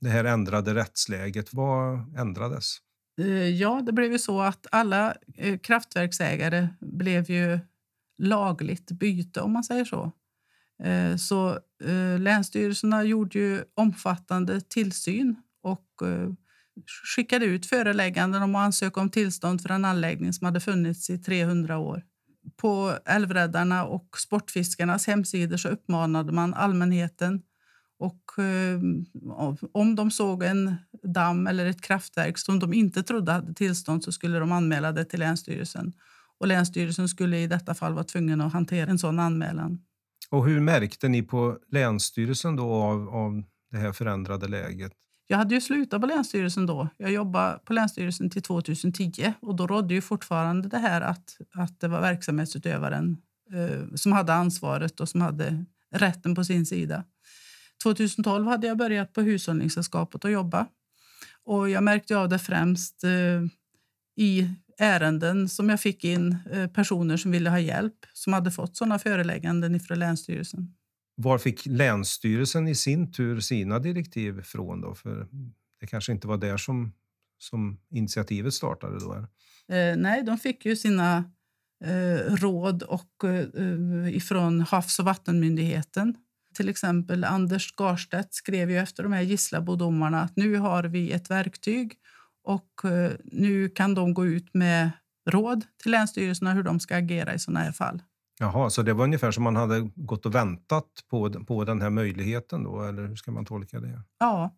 det 0.00 0.08
här 0.08 0.24
ändrade 0.24 0.74
rättsläget, 0.74 1.54
vad 1.54 2.16
ändrades? 2.18 2.78
Eh, 3.20 3.48
ja, 3.48 3.82
det 3.86 3.92
blev 3.92 4.12
ju 4.12 4.18
så 4.18 4.40
att 4.40 4.66
alla 4.72 5.14
eh, 5.34 5.58
kraftverksägare 5.58 6.68
blev 6.80 7.30
ju 7.30 7.58
lagligt 8.18 8.90
byte 8.90 9.40
om 9.40 9.52
man 9.52 9.64
säger 9.64 9.84
så. 9.84 10.12
Eh, 10.82 11.16
så 11.16 11.58
länsstyrelserna 12.18 13.04
gjorde 13.04 13.38
ju 13.38 13.64
omfattande 13.74 14.60
tillsyn 14.60 15.36
och 15.62 16.02
skickade 17.16 17.44
ut 17.44 17.66
förelägganden 17.66 18.42
om 18.42 18.54
att 18.54 18.66
ansöka 18.66 19.00
om 19.00 19.10
tillstånd 19.10 19.62
för 19.62 19.68
en 19.68 19.84
anläggning 19.84 20.32
som 20.32 20.44
hade 20.44 20.60
funnits 20.60 21.10
i 21.10 21.18
300 21.18 21.78
år. 21.78 22.02
På 22.56 22.98
Älvräddarna 23.04 23.84
och 23.84 24.08
Sportfiskarnas 24.18 25.06
hemsidor 25.06 25.56
så 25.56 25.68
uppmanade 25.68 26.32
man 26.32 26.54
allmänheten 26.54 27.42
och 27.98 28.44
eh, 28.44 28.80
om 29.72 29.94
de 29.94 30.10
såg 30.10 30.42
en 30.42 30.76
damm 31.02 31.46
eller 31.46 31.66
ett 31.66 31.82
kraftverk 31.82 32.38
som 32.38 32.58
de 32.58 32.72
inte 32.72 33.02
trodde 33.02 33.32
hade 33.32 33.54
tillstånd 33.54 34.04
så 34.04 34.12
skulle 34.12 34.38
de 34.38 34.52
anmäla 34.52 34.92
det 34.92 35.04
till 35.04 35.20
Länsstyrelsen. 35.20 35.92
Och 36.38 36.46
Länsstyrelsen 36.46 37.08
skulle 37.08 37.38
i 37.38 37.46
detta 37.46 37.74
fall 37.74 37.92
vara 37.92 38.04
tvungen 38.04 38.40
att 38.40 38.52
hantera 38.52 38.90
en 38.90 38.98
sån 38.98 39.18
anmälan. 39.18 39.78
Och 40.30 40.46
hur 40.46 40.60
märkte 40.60 41.08
ni 41.08 41.22
på 41.22 41.58
Länsstyrelsen 41.68 42.56
då 42.56 42.72
av, 42.72 43.08
av 43.08 43.42
det 43.70 43.78
här 43.78 43.92
förändrade 43.92 44.48
läget? 44.48 44.92
Jag 45.30 45.38
hade 45.38 45.54
ju 45.54 45.60
slutat 45.60 46.00
på 46.00 46.06
Länsstyrelsen 46.06 46.66
då. 46.66 46.88
Jag 46.96 47.12
jobbade 47.12 47.58
på 47.64 47.72
Länsstyrelsen 47.72 48.30
till 48.30 48.42
2010 48.42 49.32
och 49.40 49.56
då 49.56 49.66
rådde 49.66 49.94
ju 49.94 50.00
fortfarande 50.00 50.68
det 50.68 50.78
här 50.78 51.00
att, 51.00 51.36
att 51.54 51.80
det 51.80 51.88
var 51.88 52.00
verksamhetsutövaren 52.00 53.16
eh, 53.52 53.94
som 53.94 54.12
hade 54.12 54.34
ansvaret 54.34 55.00
och 55.00 55.08
som 55.08 55.20
hade 55.20 55.64
rätten 55.94 56.34
på 56.34 56.44
sin 56.44 56.66
sida. 56.66 57.04
2012 57.82 58.46
hade 58.46 58.66
jag 58.66 58.76
börjat 58.76 59.12
på 59.12 59.20
Hushållningssällskapet 59.20 60.24
och 60.24 60.30
jobba. 60.30 60.66
Och 61.44 61.70
jag 61.70 61.84
märkte 61.84 62.16
av 62.16 62.28
det 62.28 62.38
främst 62.38 63.04
eh, 63.04 63.42
i 64.16 64.54
ärenden 64.78 65.48
som 65.48 65.68
jag 65.68 65.80
fick 65.80 66.04
in 66.04 66.36
eh, 66.52 66.66
personer 66.66 67.16
som 67.16 67.30
ville 67.30 67.50
ha 67.50 67.60
hjälp 67.60 68.06
som 68.12 68.32
hade 68.32 68.50
fått 68.50 68.76
sådana 68.76 68.98
förelägganden 68.98 69.80
från 69.80 69.98
Länsstyrelsen. 69.98 70.74
Var 71.20 71.38
fick 71.38 71.66
Länsstyrelsen 71.66 72.68
i 72.68 72.74
sin 72.74 73.12
tur 73.12 73.40
sina 73.40 73.78
direktiv 73.78 74.42
från? 74.42 74.80
Då? 74.80 74.94
För 74.94 75.28
det 75.80 75.86
kanske 75.86 76.12
inte 76.12 76.28
var 76.28 76.36
där 76.36 76.56
som, 76.56 76.92
som 77.38 77.80
initiativet 77.90 78.54
startade? 78.54 78.98
Då, 78.98 79.14
eh, 79.74 79.96
nej, 79.96 80.22
de 80.22 80.38
fick 80.38 80.66
ju 80.66 80.76
sina 80.76 81.24
eh, 81.84 82.34
råd 82.34 82.82
och, 82.82 83.24
eh, 83.24 83.34
eh, 83.34 84.16
ifrån 84.16 84.60
Havs 84.60 84.98
och 84.98 85.04
vattenmyndigheten. 85.04 86.14
Till 86.54 86.68
exempel 86.68 87.24
Anders 87.24 87.74
Garstedt 87.76 88.34
skrev 88.34 88.70
ju 88.70 88.78
efter 88.78 89.02
de 89.02 89.12
här 89.12 89.22
Gislabodomarna 89.22 90.22
att 90.22 90.36
nu 90.36 90.56
har 90.56 90.84
vi 90.84 91.12
ett 91.12 91.30
verktyg 91.30 91.94
och 92.44 92.84
eh, 92.84 93.12
nu 93.24 93.68
kan 93.68 93.94
de 93.94 94.14
gå 94.14 94.26
ut 94.26 94.54
med 94.54 94.90
råd 95.30 95.64
till 95.82 95.90
länsstyrelserna 95.90 96.52
hur 96.52 96.62
de 96.62 96.80
ska 96.80 96.96
agera 96.96 97.34
i 97.34 97.38
sådana 97.38 97.60
här 97.60 97.72
fall. 97.72 98.02
Jaha, 98.40 98.70
så 98.70 98.82
det 98.82 98.92
var 98.92 99.04
ungefär 99.04 99.30
som 99.30 99.44
man 99.44 99.56
hade 99.56 99.90
gått 99.94 100.26
och 100.26 100.34
väntat 100.34 100.86
på, 101.10 101.30
på 101.44 101.64
den 101.64 101.82
här 101.82 101.90
möjligheten 101.90 102.64
då, 102.64 102.82
eller 102.82 103.06
hur 103.06 103.16
ska 103.16 103.30
man 103.30 103.44
tolka 103.44 103.80
det? 103.80 104.02
Ja, 104.18 104.56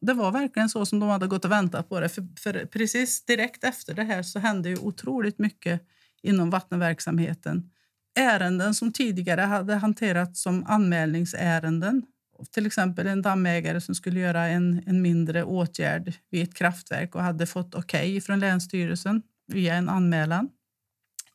det 0.00 0.12
var 0.12 0.32
verkligen 0.32 0.68
så 0.68 0.86
som 0.86 1.00
de 1.00 1.08
hade 1.08 1.26
gått 1.26 1.44
och 1.44 1.50
väntat 1.50 1.88
på 1.88 2.00
det. 2.00 2.08
För, 2.08 2.26
för 2.40 2.66
precis 2.66 3.24
direkt 3.24 3.64
efter 3.64 3.94
det 3.94 4.02
här 4.02 4.22
så 4.22 4.38
hände 4.38 4.68
ju 4.68 4.76
otroligt 4.76 5.38
mycket 5.38 5.80
inom 6.22 6.50
vattenverksamheten. 6.50 7.70
Ärenden 8.18 8.74
som 8.74 8.92
tidigare 8.92 9.40
hade 9.40 9.74
hanterats 9.74 10.42
som 10.42 10.64
anmälningsärenden 10.66 12.02
till 12.50 12.66
exempel 12.66 13.06
en 13.06 13.22
dammägare 13.22 13.80
som 13.80 13.94
skulle 13.94 14.20
göra 14.20 14.46
en, 14.46 14.82
en 14.86 15.02
mindre 15.02 15.44
åtgärd 15.44 16.12
vid 16.30 16.42
ett 16.42 16.54
kraftverk 16.54 17.14
och 17.14 17.22
hade 17.22 17.46
fått 17.46 17.74
okej 17.74 18.10
okay 18.10 18.20
från 18.20 18.40
Länsstyrelsen 18.40 19.22
via 19.46 19.74
en 19.74 19.88
anmälan. 19.88 20.48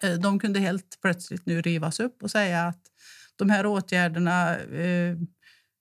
Eh, 0.03 0.13
de 0.13 0.39
kunde 0.39 0.59
helt 0.59 0.97
plötsligt 1.01 1.45
nu 1.45 1.61
rivas 1.61 1.99
upp 1.99 2.23
och 2.23 2.31
säga 2.31 2.63
att 2.63 2.81
de 3.35 3.49
här 3.49 3.65
åtgärderna 3.65 4.57
eh, 4.57 5.17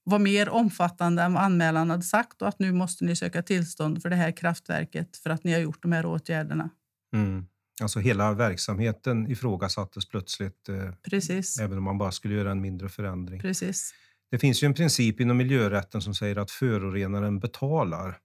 var 0.05 0.19
mer 0.19 0.49
omfattande 0.49 1.23
än 1.23 1.33
vad 1.33 1.43
anmälan 1.43 1.91
hade 1.91 2.03
sagt 2.03 2.43
och 2.43 2.49
att 2.49 2.59
nu 2.59 2.73
måste 2.73 3.05
ni 3.05 3.17
söka 3.17 3.43
tillstånd 3.43 4.03
för 4.03 4.11
det 4.11 4.17
här 4.17 4.31
kraftverket 4.31 5.17
för 5.17 5.31
att 5.31 5.45
ni 5.45 5.53
har 5.53 5.61
gjort 5.61 5.83
de 5.83 5.93
här 5.93 6.07
åtgärderna. 6.07 6.71
Mm. 7.15 7.47
Alltså 7.83 8.01
hela 8.01 8.33
verksamheten 8.33 9.31
ifrågasattes 9.31 10.09
plötsligt. 10.09 10.69
Eh, 10.69 10.93
Precis. 11.11 11.61
Även 11.61 11.79
om 11.79 11.85
man 11.85 11.99
bara 11.99 12.13
skulle 12.13 12.35
göra 12.35 12.51
en 12.51 12.61
mindre 12.61 12.89
förändring. 12.89 13.41
Precis. 13.41 13.95
Det 14.31 14.39
finns 14.39 14.63
ju 14.63 14.67
en 14.67 14.75
princip 14.75 15.21
inom 15.21 15.37
miljörätten 15.37 16.03
som 16.03 16.15
säger 16.15 16.37
att 16.37 16.51
förorenaren 16.51 17.41
betalar. 17.41 18.19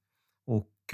Och 0.48 0.94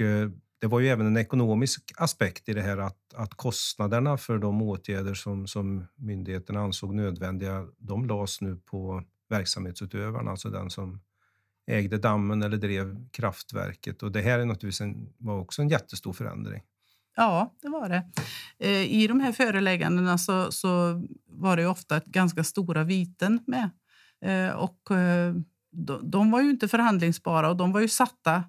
det 0.60 0.66
var 0.66 0.80
ju 0.80 0.88
även 0.88 1.06
en 1.06 1.16
ekonomisk 1.16 1.92
aspekt 1.96 2.48
i 2.48 2.54
det 2.54 2.62
här 2.62 2.78
att, 2.78 3.14
att 3.14 3.34
kostnaderna 3.34 4.16
för 4.16 4.38
de 4.38 4.62
åtgärder 4.62 5.14
som, 5.14 5.46
som 5.46 5.84
myndigheterna 5.96 6.60
ansåg 6.60 6.94
nödvändiga, 6.94 7.66
de 7.78 8.06
lades 8.06 8.40
nu 8.40 8.56
på 8.56 9.02
verksamhetsutövaren, 9.28 10.28
alltså 10.28 10.50
den 10.50 10.70
som 10.70 11.00
ägde 11.66 11.98
dammen 11.98 12.42
eller 12.42 12.56
drev 12.56 13.10
kraftverket. 13.10 14.02
Och 14.02 14.12
det 14.12 14.20
här 14.20 14.38
är 14.38 14.44
naturligtvis 14.44 14.80
en, 14.80 15.12
var 15.18 15.38
också 15.38 15.62
en 15.62 15.68
jättestor 15.68 16.12
förändring. 16.12 16.62
Ja, 17.16 17.54
det 17.62 17.68
var 17.68 17.88
det. 17.88 18.10
Eh, 18.58 18.92
I 18.92 19.06
de 19.06 19.20
här 19.20 19.32
föreläggandena 19.32 20.18
så, 20.18 20.52
så 20.52 21.02
var 21.26 21.56
det 21.56 21.66
ofta 21.66 22.00
ganska 22.06 22.44
stora 22.44 22.84
viten 22.84 23.44
med. 23.46 23.70
Eh, 24.24 24.56
och 24.56 24.90
eh, 24.90 25.34
de, 25.72 26.10
de 26.10 26.30
var 26.30 26.40
ju 26.40 26.50
inte 26.50 26.68
förhandlingsbara 26.68 27.50
och 27.50 27.56
de 27.56 27.72
var 27.72 27.80
ju 27.80 27.88
satta 27.88 28.44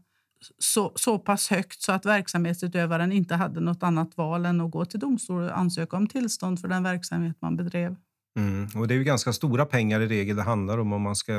så, 0.59 0.91
så 0.95 1.19
pass 1.19 1.49
högt 1.49 1.81
så 1.81 1.91
att 1.91 2.05
verksamhetsutövaren 2.05 3.11
inte 3.11 3.35
hade 3.35 3.59
något 3.59 3.83
annat 3.83 4.17
val 4.17 4.45
än 4.45 4.61
att 4.61 4.71
gå 4.71 4.85
till 4.85 4.99
domstol 4.99 5.43
och 5.43 5.57
ansöka 5.57 5.97
om 5.97 6.07
tillstånd 6.07 6.59
för 6.59 6.67
den 6.67 6.83
verksamhet 6.83 7.37
man 7.39 7.55
bedrev. 7.55 7.95
Mm. 8.35 8.67
Och 8.75 8.87
det 8.87 8.93
är 8.93 8.97
ju 8.97 9.03
ganska 9.03 9.33
stora 9.33 9.65
pengar 9.65 10.01
i 10.01 10.07
regel 10.07 10.35
det 10.35 10.43
handlar 10.43 10.77
om 10.77 10.93
om 10.93 11.01
man 11.01 11.15
ska 11.15 11.33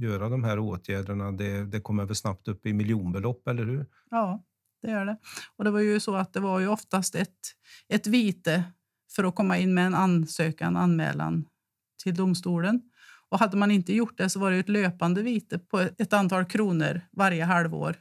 göra 0.00 0.28
de 0.28 0.44
här 0.44 0.58
åtgärderna. 0.58 1.32
Det, 1.32 1.64
det 1.64 1.80
kommer 1.80 2.04
väl 2.04 2.16
snabbt 2.16 2.48
upp 2.48 2.66
i 2.66 2.72
miljonbelopp, 2.72 3.48
eller 3.48 3.64
hur? 3.64 3.86
Ja, 4.10 4.42
det 4.82 4.90
gör 4.90 5.04
det. 5.04 5.18
Och 5.56 5.64
det 5.64 5.70
var 5.70 5.80
ju 5.80 6.00
så 6.00 6.14
att 6.14 6.32
det 6.32 6.40
var 6.40 6.60
ju 6.60 6.68
oftast 6.68 7.14
ett, 7.14 7.38
ett 7.88 8.06
vite 8.06 8.64
för 9.12 9.24
att 9.24 9.34
komma 9.34 9.58
in 9.58 9.74
med 9.74 9.86
en 9.86 9.94
ansökan, 9.94 10.76
anmälan 10.76 11.44
till 12.02 12.14
domstolen. 12.14 12.82
Och 13.28 13.38
hade 13.38 13.56
man 13.56 13.70
inte 13.70 13.94
gjort 13.94 14.18
det 14.18 14.30
så 14.30 14.40
var 14.40 14.50
det 14.50 14.56
ett 14.58 14.68
löpande 14.68 15.22
vite 15.22 15.58
på 15.58 15.78
ett 15.78 16.12
antal 16.12 16.44
kronor 16.44 17.00
varje 17.12 17.44
halvår 17.44 17.96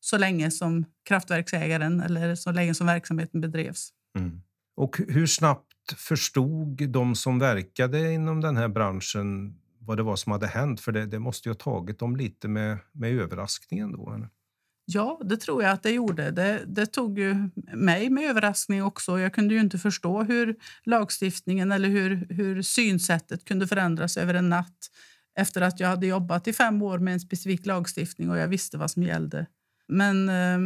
så 0.00 0.18
länge 0.18 0.50
som 0.50 0.84
kraftverksägaren 1.08 2.00
eller 2.00 2.34
så 2.34 2.52
länge 2.52 2.74
som 2.74 2.86
verksamheten 2.86 3.40
bedrevs. 3.40 3.90
Mm. 4.18 4.40
Och 4.76 4.98
hur 5.08 5.26
snabbt 5.26 5.74
förstod 5.96 6.88
de 6.88 7.14
som 7.14 7.38
verkade 7.38 8.12
inom 8.12 8.40
den 8.40 8.56
här 8.56 8.68
branschen 8.68 9.58
vad 9.80 9.96
det 9.96 10.02
var 10.02 10.16
som 10.16 10.32
hade 10.32 10.46
hänt? 10.46 10.80
För 10.80 10.92
det, 10.92 11.06
det 11.06 11.18
måste 11.18 11.48
ju 11.48 11.50
ha 11.50 11.58
tagit 11.58 11.98
dem 11.98 12.16
lite 12.16 12.48
med, 12.48 12.78
med 12.92 13.12
överraskningen 13.12 13.92
då? 13.92 14.12
Eller? 14.14 14.28
Ja, 14.84 15.20
det 15.24 15.36
tror 15.36 15.62
jag 15.62 15.72
att 15.72 15.82
det 15.82 15.90
gjorde. 15.90 16.30
Det, 16.30 16.64
det, 16.66 16.86
tog 16.86 17.18
ju 17.18 17.50
mig 17.74 18.10
med 18.10 18.30
överraskning 18.30 18.82
också. 18.82 19.18
Jag 19.18 19.34
kunde 19.34 19.54
ju 19.54 19.60
inte 19.60 19.78
förstå 19.78 20.22
hur 20.22 20.56
lagstiftningen 20.84 21.72
eller 21.72 21.88
hur, 21.88 22.26
hur 22.30 22.62
synsättet 22.62 23.44
kunde 23.44 23.66
förändras 23.66 24.16
över 24.16 24.34
en 24.34 24.48
natt 24.48 24.90
efter 25.38 25.60
att 25.60 25.80
jag 25.80 25.88
hade 25.88 26.06
jobbat 26.06 26.48
i 26.48 26.52
fem 26.52 26.82
år 26.82 26.98
med 26.98 27.14
en 27.14 27.20
specifik 27.20 27.66
lagstiftning 27.66 28.30
och 28.30 28.38
jag 28.38 28.48
visste 28.48 28.78
vad 28.78 28.90
som 28.90 29.02
gällde. 29.02 29.46
Men 29.88 30.28
eh, 30.28 30.58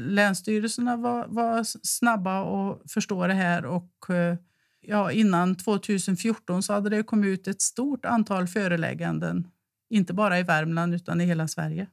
länsstyrelserna 0.00 0.96
var, 0.96 1.26
var 1.28 1.64
snabba 1.82 2.40
att 2.40 2.92
förstå 2.92 3.26
det 3.26 3.34
här 3.34 3.64
och 3.64 4.10
eh, 4.10 4.36
ja, 4.80 5.12
innan 5.12 5.54
2014 5.54 6.62
så 6.62 6.72
hade 6.72 6.90
det 6.90 7.02
kommit 7.02 7.28
ut 7.28 7.48
ett 7.48 7.62
stort 7.62 8.04
antal 8.04 8.48
förelägganden, 8.48 9.48
inte 9.90 10.14
bara 10.14 10.38
i 10.38 10.42
Värmland 10.42 10.94
utan 10.94 11.20
i 11.20 11.24
hela 11.24 11.48
Sverige. 11.48 11.86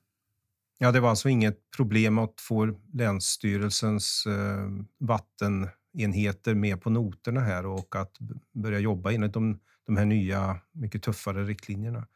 Ja, 0.80 0.92
det 0.92 1.00
var 1.00 1.10
alltså 1.10 1.30
inget 1.30 1.72
problem 1.78 2.18
att 2.18 2.42
få 2.42 2.80
Länsstyrelsens 2.94 4.26
eh, 4.28 4.70
vattenenheter 5.00 6.56
med 6.56 6.82
på 6.82 6.90
noterna 6.90 7.42
här 7.42 7.66
och 7.66 7.96
att 7.96 8.18
börja 8.54 8.80
jobba 8.80 9.12
enligt 9.12 9.34
de, 9.34 9.60
de 9.86 9.98
här 9.98 10.06
nya, 10.06 10.60
mycket 10.72 11.04
tuffare 11.04 11.44
riktlinjerna? 11.44 12.08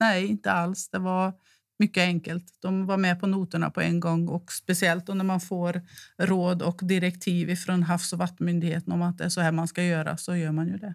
Nej, 0.00 0.26
inte 0.26 0.52
alls. 0.52 0.88
Det 0.88 0.98
var 0.98 1.32
mycket 1.78 2.00
enkelt. 2.00 2.58
De 2.62 2.86
var 2.86 2.96
med 2.96 3.20
på 3.20 3.26
noterna 3.26 3.70
på 3.70 3.80
en 3.80 4.00
gång 4.00 4.28
och 4.28 4.52
speciellt 4.52 5.08
när 5.08 5.24
man 5.24 5.40
får 5.40 5.82
råd 6.18 6.62
och 6.62 6.80
direktiv 6.82 7.56
från 7.56 7.82
Havs 7.82 8.12
och 8.12 8.18
vattenmyndigheten 8.18 8.92
om 8.92 9.02
att 9.02 9.18
det 9.18 9.24
är 9.24 9.28
så 9.28 9.40
här 9.40 9.52
man 9.52 9.68
ska 9.68 9.82
göra 9.82 10.16
så 10.16 10.36
gör 10.36 10.52
man 10.52 10.68
ju 10.68 10.76
det. 10.76 10.94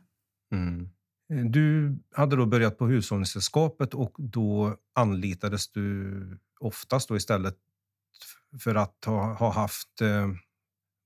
Mm. 0.52 0.90
Eh, 1.34 1.46
du 1.46 1.98
hade 2.16 2.36
då 2.36 2.46
börjat 2.46 2.78
på 2.78 2.88
Hushållningssällskapet 2.88 3.94
och 3.94 4.16
då 4.18 4.78
anlitades 4.96 5.72
du 5.72 6.38
oftast 6.60 7.10
då 7.10 7.16
istället 7.16 7.56
för 8.60 8.76
att 8.76 9.06
ha, 9.06 9.34
ha 9.34 9.52
haft 9.52 10.02
eh, 10.02 10.28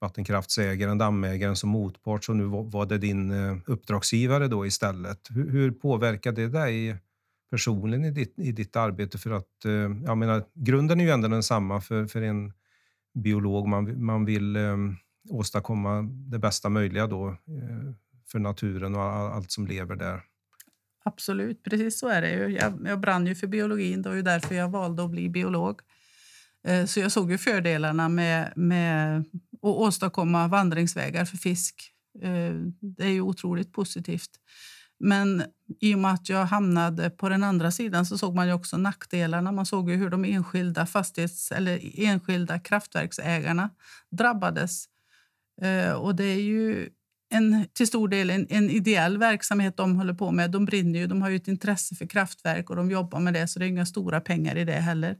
vattenkraftsägaren, 0.01 0.97
dammägaren 0.97 1.55
som 1.55 1.69
motpart, 1.69 2.23
så 2.23 2.33
nu 2.33 2.43
var 2.45 2.85
det 2.85 2.97
din 2.97 3.31
eh, 3.31 3.57
uppdragsgivare 3.65 4.47
då 4.47 4.65
istället. 4.65 5.27
Hur, 5.29 5.51
hur 5.51 5.71
påverkade 5.71 6.41
det 6.41 6.59
dig 6.59 6.97
personligen 7.55 8.05
i 8.05 8.11
ditt, 8.11 8.39
i 8.39 8.51
ditt 8.51 8.75
arbete? 8.75 9.17
För 9.17 9.31
att, 9.31 9.65
eh, 9.65 9.71
jag 10.05 10.17
menar, 10.17 10.43
grunden 10.53 10.99
är 10.99 11.05
ju 11.05 11.11
ändå 11.11 11.27
densamma 11.27 11.81
för, 11.81 12.07
för 12.07 12.21
en 12.21 12.53
biolog. 13.23 13.67
Man, 13.67 14.05
man 14.05 14.25
vill 14.25 14.55
eh, 14.55 14.77
åstadkomma 15.29 16.01
det 16.31 16.39
bästa 16.39 16.69
möjliga 16.69 17.07
då, 17.07 17.29
eh, 17.29 17.93
för 18.27 18.39
naturen 18.39 18.95
och 18.95 19.01
allt 19.01 19.51
som 19.51 19.67
lever 19.67 19.95
där. 19.95 20.21
Absolut, 21.05 21.63
precis 21.63 21.99
så 21.99 22.07
är 22.07 22.21
det. 22.21 22.49
Jag, 22.49 22.73
jag 22.85 22.99
brann 22.99 23.27
ju 23.27 23.35
för 23.35 23.47
biologin. 23.47 24.01
Det 24.01 24.09
var 24.09 24.15
ju 24.15 24.21
därför 24.21 24.55
jag 24.55 24.69
valde 24.69 25.03
att 25.03 25.11
bli 25.11 25.29
biolog. 25.29 25.81
Eh, 26.67 26.85
så 26.85 26.99
jag 26.99 27.11
såg 27.11 27.31
ju 27.31 27.37
fördelarna 27.37 28.09
med, 28.09 28.53
med 28.55 29.19
att 29.19 29.25
åstadkomma 29.61 30.47
vandringsvägar 30.47 31.25
för 31.25 31.37
fisk. 31.37 31.91
Eh, 32.21 32.53
det 32.79 33.03
är 33.03 33.11
ju 33.11 33.21
otroligt 33.21 33.71
positivt. 33.71 34.31
Men 34.99 35.43
i 35.81 35.95
och 35.95 35.99
med 35.99 36.11
att 36.11 36.29
jag 36.29 36.45
hamnade 36.45 37.09
på 37.09 37.29
den 37.29 37.43
andra 37.43 37.71
sidan 37.71 38.05
så 38.05 38.17
såg 38.17 38.35
man 38.35 38.47
ju 38.47 38.53
också 38.53 38.77
nackdelarna. 38.77 39.51
Man 39.51 39.65
såg 39.65 39.89
ju 39.89 39.95
hur 39.95 40.09
de 40.09 40.25
enskilda 40.25 40.85
fastighets 40.85 41.51
eller 41.51 41.99
enskilda 41.99 42.59
kraftverksägarna 42.59 43.69
drabbades. 44.11 44.85
Eh, 45.61 45.91
och 45.91 46.15
det 46.15 46.23
är 46.23 46.41
ju 46.41 46.89
en, 47.29 47.65
till 47.73 47.87
stor 47.87 48.07
del 48.07 48.29
en, 48.29 48.47
en, 48.49 48.69
ideell 48.69 49.17
verksamhet 49.17 49.77
de 49.77 49.95
håller 49.95 50.13
på 50.13 50.31
med. 50.31 50.51
De 50.51 50.65
brinner 50.65 50.99
ju, 50.99 51.07
de 51.07 51.21
har 51.21 51.29
ju 51.29 51.35
ett 51.35 51.47
intresse 51.47 51.95
för 51.95 52.05
kraftverk 52.05 52.69
och 52.69 52.75
de 52.75 52.91
jobbar 52.91 53.19
med 53.19 53.33
det 53.33 53.47
så 53.47 53.59
det 53.59 53.65
är 53.65 53.69
inga 53.69 53.85
stora 53.85 54.21
pengar 54.21 54.57
i 54.57 54.65
det 54.65 54.73
heller. 54.73 55.17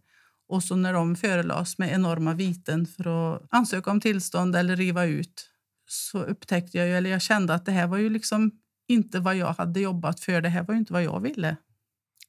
Och 0.48 0.63
så 0.63 0.75
när 0.75 0.94
de 0.94 1.15
förelades 1.15 1.77
med 1.77 1.94
enorma 1.94 2.34
viten 2.34 2.86
för 2.86 3.36
att 3.36 3.48
ansöka 3.50 3.91
om 3.91 4.01
tillstånd 4.01 4.55
eller 4.55 4.75
riva 4.75 5.05
ut 5.05 5.50
så 5.88 6.24
upptäckte 6.24 6.77
jag, 6.77 6.89
eller 6.98 7.10
jag 7.10 7.22
kände 7.22 7.53
att 7.53 7.65
det 7.65 7.72
här 7.72 7.88
var 7.88 7.98
ju 7.98 8.10
liksom 8.10 8.51
inte 8.88 9.20
vad 9.20 9.36
jag 9.36 9.54
hade 9.54 9.80
jobbat 9.80 10.20
för. 10.20 10.42
Det 10.42 10.50
här 10.50 10.63
var 10.63 10.74
ju 10.74 10.80
inte 10.80 10.94
vad 10.94 11.04
jag 11.04 11.20
ville. 11.20 11.56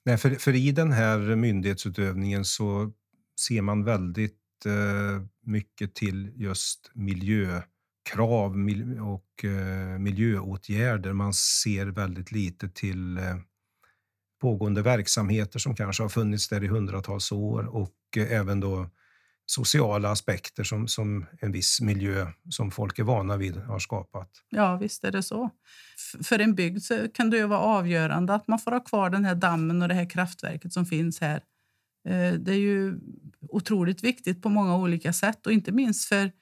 Nej, 0.05 0.17
för, 0.17 0.31
för 0.31 0.55
i 0.55 0.73
den 0.73 0.93
här 0.93 1.37
myndighetsutövningen 1.37 2.45
så 2.45 2.93
ser 3.41 3.63
man 3.63 3.85
väldigt 3.85 4.67
eh, 4.67 5.23
mycket 5.43 5.95
till 5.95 6.33
just 6.37 6.91
miljökrav 6.95 8.53
och 9.01 9.45
eh, 9.45 9.99
miljöåtgärder. 9.99 11.13
Man 11.13 11.35
ser 11.35 11.87
väldigt 11.87 12.33
lite 12.33 12.69
till 12.69 13.19
eh, 13.19 13.37
pågående 14.41 14.83
verksamheter 14.83 15.59
som 15.59 15.77
kanske 15.77 16.03
har 16.03 16.09
funnits 16.09 16.49
där 16.49 16.65
i 16.65 16.67
hundratals 16.67 17.33
år 17.33 17.67
och 17.67 17.95
eh, 18.17 18.33
även 18.33 18.61
då 18.61 18.91
sociala 19.47 20.11
aspekter 20.11 20.65
som, 20.65 20.89
som 20.89 21.27
en 21.41 21.53
viss 21.53 21.81
miljö 21.81 22.27
som 22.51 22.71
folk 22.71 22.99
är 22.99 23.03
vana 23.03 23.37
vid 23.37 23.57
har 23.57 23.79
skapat. 23.79 24.31
Ja, 24.49 24.77
visst 24.77 25.05
är 25.05 25.13
det 25.13 25.23
så. 25.23 25.51
för 26.23 26.39
en 26.39 26.55
bygd 26.55 26.83
så 26.83 27.09
kan 27.09 27.31
det 27.31 27.37
ju 27.37 27.47
vara 27.47 27.61
avgörande 27.61 28.35
att 28.35 28.49
man 28.49 28.59
får 28.59 28.73
ha 28.73 28.81
kvar 28.81 29.11
den 29.11 29.25
här 29.25 29.35
dammen 29.35 29.83
och 29.83 29.89
det 29.89 29.95
här 29.95 30.11
kraftverket 30.11 30.73
som 30.73 30.87
finns 30.87 31.21
här. 31.21 31.41
Eh, 32.09 32.33
det 32.33 32.53
är 32.53 32.59
ju 32.59 32.99
otroligt 33.49 34.05
viktigt 34.05 34.43
på 34.43 34.49
många 34.49 34.77
olika 34.77 35.13
sätt 35.13 35.47
och 35.47 35.53
inte 35.53 35.73
minst 35.73 36.09
för, 36.09 36.33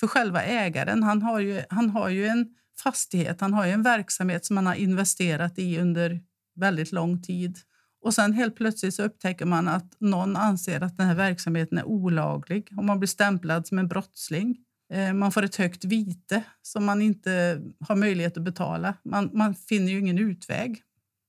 för 0.00 0.06
själva 0.06 0.42
ägaren. 0.42 1.02
Han 1.02 1.22
har, 1.22 1.40
ju, 1.40 1.62
han 1.70 1.90
har 1.90 2.08
ju 2.08 2.26
en 2.26 2.54
fastighet, 2.82 3.40
han 3.40 3.54
har 3.54 3.66
ju 3.66 3.72
en 3.72 3.82
verksamhet 3.82 4.44
som 4.44 4.56
han 4.56 4.66
har 4.66 4.74
investerat 4.74 5.58
i 5.58 5.78
under 5.78 6.20
väldigt 6.54 6.92
lång 6.92 7.22
tid. 7.22 7.58
Och 8.02 8.14
sen 8.14 8.32
helt 8.32 8.56
plötsligt 8.56 8.94
så 8.94 9.02
upptäcker 9.02 9.44
man 9.44 9.68
att 9.68 10.00
någon 10.00 10.36
anser 10.36 10.80
att 10.80 10.96
den 10.96 11.06
här 11.06 11.14
verksamheten 11.14 11.78
är 11.78 11.84
olaglig 11.84 12.68
och 12.76 12.84
man 12.84 12.98
blir 12.98 13.08
stämplad 13.08 13.66
som 13.66 13.78
en 13.78 13.88
brottsling. 13.88 14.56
Eh, 14.92 15.12
man 15.12 15.32
får 15.32 15.42
ett 15.42 15.56
högt 15.56 15.84
vite 15.84 16.42
som 16.62 16.84
man 16.84 17.02
inte 17.02 17.62
har 17.88 17.96
möjlighet 17.96 18.36
att 18.36 18.42
betala. 18.42 18.94
Man, 19.04 19.30
man 19.32 19.54
finner 19.54 19.92
ju 19.92 19.98
ingen 19.98 20.18
utväg. 20.18 20.82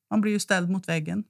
Man 0.09 0.21
blir 0.21 0.31
ju 0.31 0.39
ställd 0.39 0.69
mot 0.69 0.89
väggen. 0.89 1.23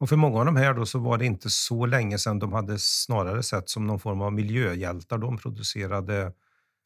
Och 0.00 0.08
för 0.08 0.16
många 0.16 0.38
av 0.38 0.44
de 0.44 0.56
här 0.56 0.74
då 0.74 0.86
så 0.86 0.98
var 0.98 1.18
det 1.18 1.26
inte 1.26 1.50
så 1.50 1.86
länge 1.86 2.18
sedan 2.18 2.38
de 2.38 2.52
hade 2.52 2.78
snarare 2.78 3.42
sett 3.42 3.68
som 3.68 3.86
någon 3.86 4.00
form 4.00 4.20
av 4.20 4.32
miljöhjältar. 4.32 5.18
De 5.18 5.38
producerade 5.38 6.32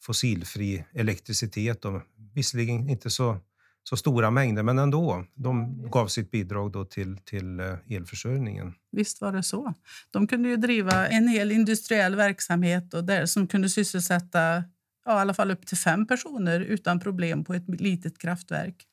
fossilfri 0.02 0.84
elektricitet 0.94 1.84
och 1.84 2.02
visserligen 2.34 2.88
inte 2.88 3.10
så 3.10 3.38
så 3.84 3.96
stora 3.96 4.30
mängder, 4.30 4.62
men 4.62 4.78
ändå. 4.78 5.24
De 5.34 5.82
gav 5.90 6.06
sitt 6.06 6.30
bidrag 6.30 6.72
då 6.72 6.84
till, 6.84 7.16
till 7.24 7.60
eh, 7.60 7.96
elförsörjningen. 7.96 8.74
Visst 8.92 9.20
var 9.20 9.32
det 9.32 9.42
så. 9.42 9.74
De 10.10 10.26
kunde 10.26 10.48
ju 10.48 10.56
driva 10.56 11.08
en 11.08 11.28
hel 11.28 11.52
industriell 11.52 12.16
verksamhet 12.16 12.94
och 12.94 13.04
där, 13.04 13.26
som 13.26 13.46
kunde 13.46 13.68
sysselsätta 13.68 14.64
ja, 15.04 15.18
i 15.18 15.20
alla 15.20 15.34
fall 15.34 15.50
upp 15.50 15.66
till 15.66 15.76
fem 15.76 16.06
personer 16.06 16.60
utan 16.60 17.00
problem 17.00 17.44
på 17.44 17.54
ett 17.54 17.80
litet 17.80 18.18
kraftverk. 18.18 18.86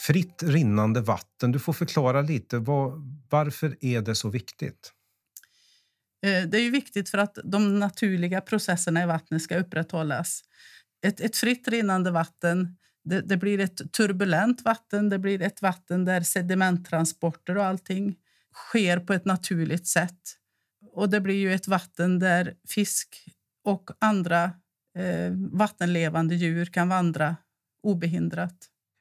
Fritt 0.00 0.42
rinnande 0.42 1.00
vatten. 1.00 1.52
Du 1.52 1.58
får 1.58 1.72
förklara 1.72 2.22
lite. 2.22 2.58
Var, 2.58 2.92
varför 3.30 3.76
är 3.80 4.00
det 4.00 4.14
så 4.14 4.28
viktigt? 4.28 4.92
Eh, 6.26 6.48
det 6.48 6.58
är 6.58 6.62
ju 6.62 6.70
viktigt 6.70 7.08
för 7.08 7.18
att 7.18 7.38
de 7.44 7.78
naturliga 7.78 8.40
processerna 8.40 9.02
i 9.02 9.06
vattnet 9.06 9.42
ska 9.42 9.58
upprätthållas 9.58 10.42
ett, 11.02 11.20
ett 11.20 11.36
fritt 11.36 11.68
rinnande 11.68 12.10
vatten 12.10 12.76
det, 13.04 13.20
det, 13.20 13.36
blir 13.36 13.60
ett 13.60 13.92
turbulent 13.92 14.62
vatten, 14.64 15.08
det 15.08 15.18
blir 15.18 15.42
ett 15.42 15.62
vatten 15.62 16.04
där 16.04 16.20
sedimenttransporter 16.20 17.56
och 17.56 17.64
allting 17.64 18.16
sker 18.54 18.98
på 18.98 19.12
ett 19.12 19.24
naturligt 19.24 19.86
sätt. 19.86 20.20
Och 20.92 21.10
det 21.10 21.20
blir 21.20 21.34
ju 21.34 21.54
ett 21.54 21.68
vatten 21.68 22.18
där 22.18 22.54
fisk 22.68 23.08
och 23.64 23.90
andra 23.98 24.44
eh, 24.98 25.32
vattenlevande 25.52 26.34
djur 26.34 26.66
kan 26.66 26.88
vandra 26.88 27.36
obehindrat. 27.82 28.56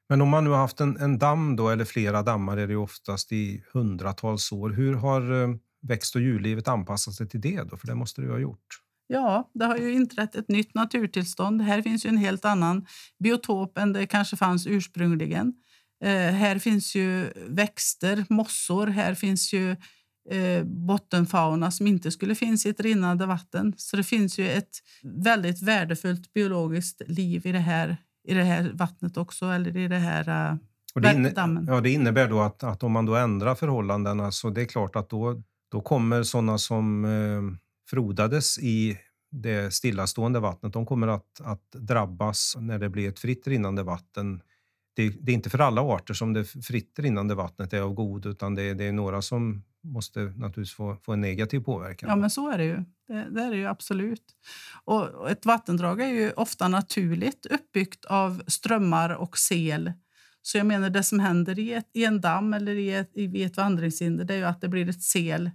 Men 0.10 0.22
om 0.22 0.30
man 0.30 0.44
nu 0.44 0.50
har 0.50 0.58
haft 0.58 0.80
en, 0.80 0.98
en 0.98 1.20
damm 1.20 1.56
då, 1.56 1.70
eller 1.70 1.86
flera 1.86 2.24
dammar 2.24 2.58
är 2.58 2.68
det 2.68 2.76
oftast 2.76 3.32
i 3.32 3.64
hundratals 3.74 4.52
år. 4.52 4.70
Hur 4.70 4.94
har 4.94 5.44
eh, 5.44 5.56
växt 5.82 6.16
och 6.16 6.22
djurlivet 6.22 6.68
anpassat 6.68 7.14
sig 7.14 7.30
till 7.30 7.42
det? 7.42 7.64
Då? 7.64 7.78
För 7.78 7.88
det 7.88 7.96
måste 7.96 8.22
det 8.22 8.32
ha 8.32 8.40
gjort. 8.40 8.68
Ja, 9.12 9.52
det 9.54 9.66
har 9.66 9.78
ju 9.78 9.94
inträtt 9.94 10.36
ett 10.36 10.48
nytt 10.48 10.76
naturtillstånd. 10.76 11.62
Här 11.62 11.82
finns 11.82 12.06
ju 12.06 12.10
en 12.10 12.18
helt 12.18 12.46
annan 12.46 12.86
biotop 13.24 13.78
än 13.78 13.94
det 13.94 14.06
kanske 14.06 14.38
fanns 14.38 14.68
ursprungligen. 14.68 15.54
Eh, 16.04 16.34
här 16.34 16.60
finns 16.60 16.96
ju 16.96 17.34
växter, 17.48 18.26
mossor, 18.30 18.88
här 18.88 19.14
finns 19.16 19.54
ju 19.54 19.72
eh, 20.32 20.64
bottenfauna 20.64 21.72
som 21.72 21.88
inte 21.88 22.12
skulle 22.12 22.36
finnas 22.36 22.66
i 22.66 22.70
ett 22.70 22.80
rinnande 22.80 23.26
vatten. 23.26 23.74
Så 23.78 23.98
det 23.98 24.04
finns 24.04 24.40
ju 24.40 24.50
ett 24.50 24.80
väldigt 25.04 25.62
värdefullt 25.62 26.34
biologiskt 26.34 27.02
liv 27.08 27.46
i 27.46 27.52
det 27.52 27.60
här, 27.60 27.98
i 28.28 28.34
det 28.34 28.44
här 28.44 28.72
vattnet 28.74 29.18
också, 29.18 29.46
eller 29.46 29.78
i 29.78 29.88
det 29.88 30.00
här 30.00 30.52
uh, 30.52 30.58
och 30.96 31.02
det, 31.02 31.14
inne, 31.14 31.34
ja, 31.68 31.82
det 31.82 31.90
innebär 31.90 32.28
då 32.28 32.42
att, 32.42 32.64
att 32.64 32.84
om 32.84 32.92
man 32.92 33.06
då 33.06 33.16
ändrar 33.16 33.56
förhållandena 33.56 34.32
så 34.32 34.50
det 34.50 34.62
är 34.62 34.66
klart 34.66 34.96
att 34.96 35.10
då, 35.10 35.42
då 35.72 35.82
kommer 35.82 36.24
sådana 36.24 36.58
som 36.58 37.06
eh, 37.06 37.42
frodades 37.90 38.60
i 38.60 38.98
det 39.32 39.74
stillastående 39.74 40.40
vattnet, 40.40 40.74
de 40.74 40.86
kommer 40.86 41.08
att, 41.08 41.42
att 41.42 41.72
drabbas 41.72 42.56
när 42.60 42.80
det 42.80 42.90
blir 42.90 43.10
ett 43.10 43.20
fritt 43.20 43.48
rinnande 43.48 43.84
vatten. 43.84 44.42
Det, 44.96 45.10
det, 45.10 45.32
är 45.32 45.34
inte 45.34 45.50
för 45.50 45.60
alla 45.60 45.82
arter 45.82 46.14
som 46.14 46.34
det 46.34 46.46
fritt 46.46 47.00
rinnande 47.00 47.36
vattnet 47.36 47.74
är 47.74 47.82
av 47.82 47.94
god, 47.94 48.26
utan 48.26 48.56
det, 48.56 48.74
det 48.74 48.84
är 48.84 48.92
några 48.92 49.22
som 49.22 49.64
måste 49.84 50.20
naturligtvis 50.20 50.74
få, 50.74 50.98
få, 51.04 51.14
en 51.14 51.22
negativ 51.22 51.60
påverkan. 51.60 52.10
Ja, 52.10 52.16
men 52.16 52.30
så 52.30 52.50
är 52.50 52.58
det 52.58 52.64
ju. 52.64 52.84
Det, 53.08 53.30
det, 53.32 53.42
är 53.42 53.52
det 53.52 53.58
ju 53.58 53.66
absolut. 53.66 54.24
Och 54.84 55.32
ett 55.32 55.46
vattendrag 55.46 56.02
är 56.02 56.08
ju 56.08 56.32
ofta 56.32 56.68
naturligt 56.68 57.46
uppbyggt 57.46 58.06
av 58.06 58.44
strömmar 58.48 59.10
och 59.10 59.38
sel. 59.38 59.94
Så 60.42 60.58
jag 60.58 60.68
menar 60.68 60.90
det 60.90 61.04
som 61.04 61.20
händer 61.20 61.60
i, 61.60 61.74
ett, 61.74 61.90
i 61.94 62.06
en 62.06 62.22
damm 62.22 62.54
eller 62.54 62.76
i 62.76 62.94
ett, 62.94 63.12
i 63.14 63.44
ett 63.44 63.58
vandringshinder 63.58 64.26
det 64.26 64.34
är 64.34 64.38
ju 64.38 64.44
att 64.44 64.62
det 64.62 64.68
blir 64.68 64.90
ett 64.90 65.04
sel 65.04 65.52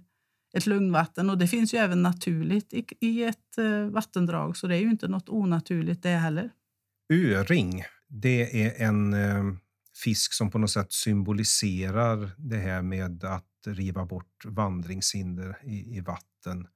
ett 0.55 0.65
lugnvatten. 0.65 1.29
Och 1.29 1.37
det 1.37 1.47
finns 1.47 1.73
ju 1.73 1.77
även 1.77 2.03
naturligt 2.03 2.73
i, 2.73 2.85
i 2.99 3.23
ett 3.23 3.57
eh, 3.57 3.85
vattendrag, 3.85 4.57
så 4.57 4.67
det 4.67 4.75
är 4.75 4.79
ju 4.79 4.89
inte 4.89 5.07
något 5.07 5.29
onaturligt 5.29 6.03
det 6.03 6.09
heller. 6.09 6.49
Öring, 7.13 7.83
det 8.07 8.63
är 8.63 8.87
en 8.87 9.13
eh, 9.13 9.43
fisk 10.03 10.33
som 10.33 10.51
på 10.51 10.57
något 10.57 10.71
sätt 10.71 10.93
symboliserar 10.93 12.31
det 12.37 12.57
här 12.57 12.81
med 12.81 13.23
att 13.23 13.45
riva 13.67 14.05
bort 14.05 14.45
vandringshinder 14.45 15.57
i, 15.63 15.97
i 15.97 15.99
vatten. 15.99 16.67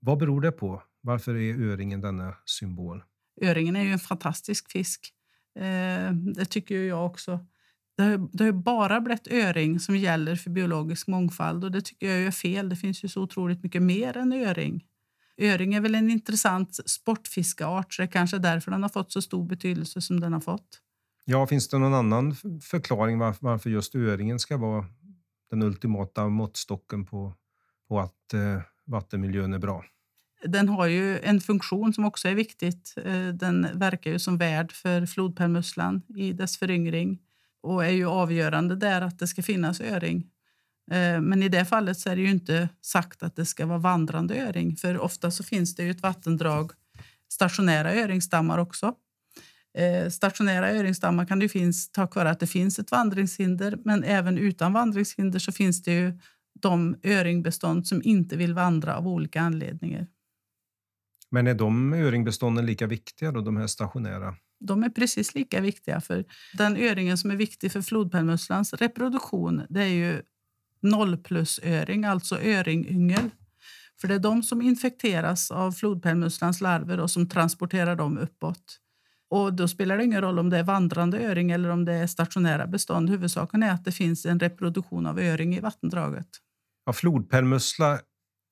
Vad 0.00 0.18
beror 0.18 0.40
det 0.40 0.52
på? 0.52 0.82
Varför 1.00 1.34
är 1.34 1.70
öringen 1.70 2.00
denna 2.00 2.36
symbol? 2.44 3.02
Öringen 3.42 3.76
är 3.76 3.82
ju 3.82 3.92
en 3.92 3.98
fantastisk 3.98 4.70
fisk. 4.70 5.12
Eh, 5.56 6.12
det 6.12 6.44
tycker 6.44 6.74
jag 6.74 7.06
också. 7.06 7.46
Det 8.00 8.06
har, 8.06 8.28
det 8.32 8.44
har 8.44 8.52
bara 8.52 9.00
blivit 9.00 9.32
öring 9.32 9.80
som 9.80 9.96
gäller 9.96 10.36
för 10.36 10.50
biologisk 10.50 11.06
mångfald 11.06 11.64
och 11.64 11.70
det 11.70 11.80
tycker 11.80 12.06
jag 12.06 12.26
är 12.26 12.30
fel. 12.30 12.68
Det 12.68 12.76
finns 12.76 13.04
ju 13.04 13.08
så 13.08 13.22
otroligt 13.22 13.62
mycket 13.62 13.82
mer 13.82 14.16
än 14.16 14.32
öring. 14.32 14.84
Öring 15.38 15.74
är 15.74 15.80
väl 15.80 15.94
en 15.94 16.10
intressant 16.10 16.80
sportfiskeart 16.86 17.94
så 17.94 18.02
det 18.02 18.06
är 18.06 18.12
kanske 18.12 18.38
därför 18.38 18.70
den 18.70 18.82
har 18.82 18.88
fått 18.88 19.12
så 19.12 19.22
stor 19.22 19.44
betydelse 19.44 20.00
som 20.00 20.20
den 20.20 20.32
har 20.32 20.40
fått. 20.40 20.80
Ja, 21.24 21.46
finns 21.46 21.68
det 21.68 21.78
någon 21.78 21.94
annan 21.94 22.34
förklaring 22.62 23.18
varför, 23.18 23.46
varför 23.46 23.70
just 23.70 23.94
öringen 23.94 24.38
ska 24.38 24.56
vara 24.56 24.84
den 25.50 25.62
ultimata 25.62 26.28
måttstocken 26.28 27.06
på, 27.06 27.34
på 27.88 28.00
att 28.00 28.34
eh, 28.34 28.62
vattenmiljön 28.86 29.52
är 29.52 29.58
bra? 29.58 29.84
Den 30.44 30.68
har 30.68 30.86
ju 30.86 31.18
en 31.18 31.40
funktion 31.40 31.92
som 31.92 32.04
också 32.04 32.28
är 32.28 32.34
viktigt. 32.34 32.94
Eh, 33.04 33.28
den 33.28 33.68
verkar 33.74 34.10
ju 34.10 34.18
som 34.18 34.38
värd 34.38 34.72
för 34.72 35.06
flodpärlmusslan 35.06 36.02
i 36.16 36.32
dess 36.32 36.56
föryngring 36.58 37.18
och 37.62 37.84
är 37.84 37.90
ju 37.90 38.06
avgörande 38.06 38.76
där 38.76 39.00
att 39.00 39.18
det 39.18 39.26
ska 39.26 39.42
finnas 39.42 39.80
öring. 39.80 40.26
Eh, 40.90 41.20
men 41.20 41.42
i 41.42 41.48
det 41.48 41.64
fallet 41.64 41.98
så 41.98 42.10
är 42.10 42.16
det 42.16 42.22
ju 42.22 42.30
inte 42.30 42.68
sagt 42.80 43.22
att 43.22 43.36
det 43.36 43.46
ska 43.46 43.66
vara 43.66 43.78
vandrande 43.78 44.34
öring 44.34 44.76
för 44.76 44.98
ofta 44.98 45.30
så 45.30 45.44
finns 45.44 45.74
det 45.74 45.82
ju 45.82 45.90
ett 45.90 46.02
vattendrag 46.02 46.72
stationära 47.32 47.94
öringstammar 47.94 48.58
också. 48.58 48.94
Eh, 49.78 50.08
stationära 50.10 50.70
öringstammar 50.70 51.26
kan 51.26 51.38
det 51.38 51.48
finnas 51.48 51.92
tack 51.92 52.14
vare 52.14 52.30
att 52.30 52.40
det 52.40 52.46
finns 52.46 52.78
ett 52.78 52.90
vandringshinder 52.90 53.78
men 53.84 54.04
även 54.04 54.38
utan 54.38 54.72
vandringshinder 54.72 55.38
så 55.38 55.52
finns 55.52 55.82
det 55.82 55.92
ju 55.92 56.18
de 56.60 56.96
öringbestånd 57.02 57.86
som 57.86 58.02
inte 58.04 58.36
vill 58.36 58.54
vandra 58.54 58.96
av 58.96 59.08
olika 59.08 59.40
anledningar. 59.40 60.06
Men 61.30 61.46
är 61.46 61.54
de 61.54 61.92
öringbestånden 61.92 62.66
lika 62.66 62.86
viktiga 62.86 63.32
då, 63.32 63.40
de 63.40 63.56
här 63.56 63.66
stationära? 63.66 64.34
De 64.60 64.82
är 64.82 64.88
precis 64.88 65.34
lika 65.34 65.60
viktiga. 65.60 66.00
för 66.00 66.24
Den 66.58 66.76
öringen 66.76 67.18
som 67.18 67.30
är 67.30 67.36
viktig 67.36 67.72
för 67.72 67.82
flodpärlmusslans 67.82 68.74
reproduktion 68.74 69.62
det 69.68 69.80
är 69.80 69.88
ju 69.88 70.22
nollplusöring, 70.82 72.04
alltså 72.04 72.40
öringyngel. 72.40 73.30
För 74.00 74.08
det 74.08 74.14
är 74.14 74.18
de 74.18 74.42
som 74.42 74.62
infekteras 74.62 75.50
av 75.50 75.72
flodpärlmusslans 75.72 76.60
larver 76.60 77.00
och 77.00 77.10
som 77.10 77.28
transporterar 77.28 77.96
dem 77.96 78.18
uppåt. 78.18 78.80
Och 79.30 79.54
då 79.54 79.68
spelar 79.68 79.98
det 79.98 80.04
ingen 80.04 80.20
roll 80.20 80.38
om 80.38 80.50
det 80.50 80.58
är 80.58 80.62
vandrande 80.62 81.18
öring 81.20 81.50
eller 81.50 81.68
om 81.68 81.84
det 81.84 81.92
är 81.92 82.06
stationära 82.06 82.66
bestånd. 82.66 83.10
Huvudsaken 83.10 83.62
är 83.62 83.72
att 83.72 83.84
det 83.84 83.92
finns 83.92 84.26
en 84.26 84.40
reproduktion 84.40 85.06
av 85.06 85.18
öring 85.18 85.56
i 85.56 85.60
vattendraget. 85.60 86.28
Ja, 86.86 86.92
flodpärlmussla 86.92 88.00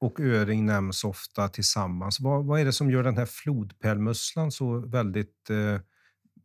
och 0.01 0.21
öring 0.21 0.67
nämns 0.67 1.05
ofta 1.05 1.49
tillsammans. 1.49 2.21
Vad, 2.21 2.47
vad 2.47 2.61
är 2.61 2.65
det 2.65 2.73
som 2.73 2.91
gör 2.91 3.03
den 3.03 3.17
här 3.17 3.27
flodpärlmusslan 3.27 4.53
så 4.53 4.79
väldigt 4.79 5.51
eh, 5.51 5.81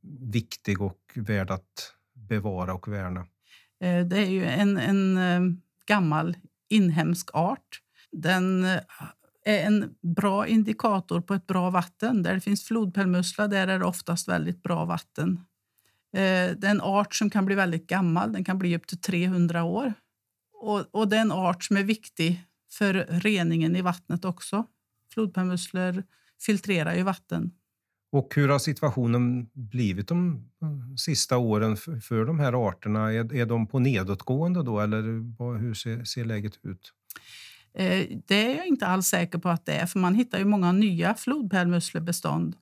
viktig 0.04 0.82
och 0.82 1.00
värd 1.16 1.52
att 1.52 1.94
bevara 2.14 2.74
och 2.74 2.88
värna? 2.88 3.20
Eh, 3.84 4.06
det 4.06 4.18
är 4.18 4.30
ju 4.30 4.46
en, 4.46 4.78
en 4.78 5.18
eh, 5.18 5.42
gammal 5.86 6.38
inhemsk 6.70 7.30
art. 7.34 7.80
Den 8.12 8.64
eh, 8.66 8.80
är 9.46 9.66
en 9.66 9.96
bra 10.02 10.48
indikator 10.48 11.22
på 11.22 11.34
ett 11.34 11.48
bra 11.48 11.70
vatten. 11.70 12.24
Där 12.24 12.34
det 12.34 12.42
finns 12.42 12.64
flodpärlmussla 12.64 13.48
där 13.48 13.68
är 13.68 13.80
det 13.80 13.86
oftast 13.86 14.28
väldigt 14.28 14.64
bra 14.64 14.86
vatten. 14.86 15.46
Det 16.12 16.64
är 16.64 16.66
en 16.66 16.82
art 16.82 17.16
som 17.16 17.30
kan 17.30 17.46
bli 17.46 17.56
väldigt 17.56 17.88
gammal. 17.88 18.34
Den 18.34 18.44
kan 18.44 18.60
bli 18.60 18.76
upp 18.76 18.88
till 18.88 19.02
300 19.02 19.64
år. 19.64 19.94
Och, 20.54 20.96
och 20.96 21.08
det 21.08 21.18
är 21.18 21.22
en 21.22 21.32
art 21.32 21.64
som 21.64 21.78
är 21.78 21.84
viktig 21.84 22.44
för 22.72 22.94
reningen 23.10 23.76
i 23.76 23.82
vattnet 23.82 24.26
också. 24.26 24.66
Flodpärlmusslor 25.14 26.04
filtrerar 26.46 26.96
ju 26.96 27.04
vatten. 27.04 27.52
Och 28.14 28.36
hur 28.36 28.50
har 28.50 28.60
situationen 28.60 29.50
blivit 29.54 30.08
de 30.08 30.50
eh, 30.62 30.96
sista 30.98 31.38
åren 31.38 31.78
för, 31.78 32.00
för 32.00 32.26
de 32.26 32.40
här 32.40 32.68
arterna? 32.68 33.14
Är, 33.14 33.36
är 33.36 33.46
de 33.46 33.68
på 33.68 33.80
nedåtgående 33.80 34.64
då 34.64 34.80
eller 34.80 35.02
hur 35.58 35.74
ser, 35.74 36.04
ser 36.04 36.26
läget 36.26 36.54
ut? 36.64 36.94
Eh, 37.74 38.08
det 38.28 38.52
är 38.52 38.58
jag 38.58 38.68
inte 38.68 38.88
alls 38.88 39.08
säker 39.08 39.38
på 39.38 39.50
att 39.50 39.66
det 39.66 39.74
är, 39.74 39.86
för 39.86 40.00
man 40.00 40.16
hittar 40.16 40.40
ju 40.40 40.46
många 40.46 40.72
nya 40.72 41.16
flodpärlmusslebestånd. 41.16 42.56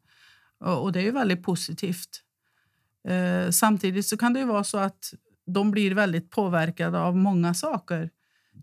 och 0.60 0.92
det 0.92 1.00
är 1.00 1.04
ju 1.04 1.12
väldigt 1.12 1.44
positivt. 1.44 2.22
Eh, 3.08 3.50
samtidigt 3.50 4.06
så 4.06 4.18
kan 4.18 4.34
det 4.34 4.40
ju 4.40 4.46
vara 4.46 4.64
så 4.64 4.78
att 4.78 5.14
de 5.46 5.72
blir 5.72 5.96
väldigt 5.96 6.30
påverkade 6.30 7.00
av 7.00 7.18
många 7.18 7.54
saker. 7.54 8.10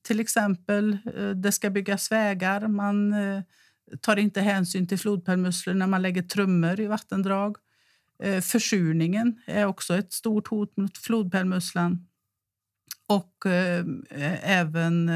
Till 0.03 0.20
exempel, 0.20 0.98
det 1.35 1.53
ska 1.53 1.70
byggas 1.70 2.12
vägar. 2.12 2.68
Man 2.68 3.14
tar 4.01 4.16
inte 4.16 4.40
hänsyn 4.40 4.87
till 4.87 4.98
flodpärlmusslor 4.98 5.74
när 5.74 5.87
man 5.87 6.03
lägger 6.03 6.22
trummor 6.22 6.81
i 6.81 6.87
vattendrag. 6.87 7.57
Försurningen 8.42 9.42
är 9.46 9.66
också 9.66 9.94
ett 9.94 10.12
stort 10.12 10.48
hot 10.48 10.77
mot 10.77 10.98
flodpärlmusslan. 10.98 12.07
Och 13.07 13.46
även 14.42 15.11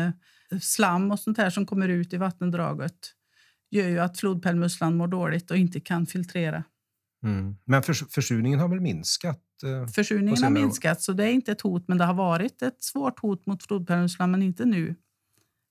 slam 0.61 1.11
och 1.11 1.21
sånt 1.21 1.39
här 1.39 1.51
som 1.51 1.67
kommer 1.67 1.89
ut 1.89 2.13
i 2.13 2.17
vattendraget 2.17 2.97
gör 3.71 3.89
ju 3.89 3.99
att 3.99 4.19
flodpärlmusslan 4.19 4.97
mår 4.97 5.09
dåligt 5.09 5.51
och 5.51 5.57
inte 5.57 5.81
kan 5.81 6.07
filtrera. 6.07 6.65
Mm. 7.25 7.57
Men 7.65 7.83
förs 7.83 8.05
försurningen 8.11 8.59
har 8.59 8.69
väl 8.69 8.81
minskat? 8.81 9.43
Eh, 9.65 9.87
försurningen 9.87 10.43
har 10.43 10.51
minskat, 10.51 11.03
så 11.03 11.13
det 11.13 11.25
är 11.25 11.31
inte 11.31 11.53
ett 11.53 11.61
hot. 11.61 11.89
Men 11.89 11.99
det 11.99 12.05
har 12.05 12.15
varit 12.15 12.63
ett 12.63 12.83
svårt 12.83 13.21
hot 13.21 13.47
mot 13.47 13.63
flodpärlmusslan, 13.63 14.31
men 14.31 14.43
inte 14.43 14.65
nu 14.65 14.95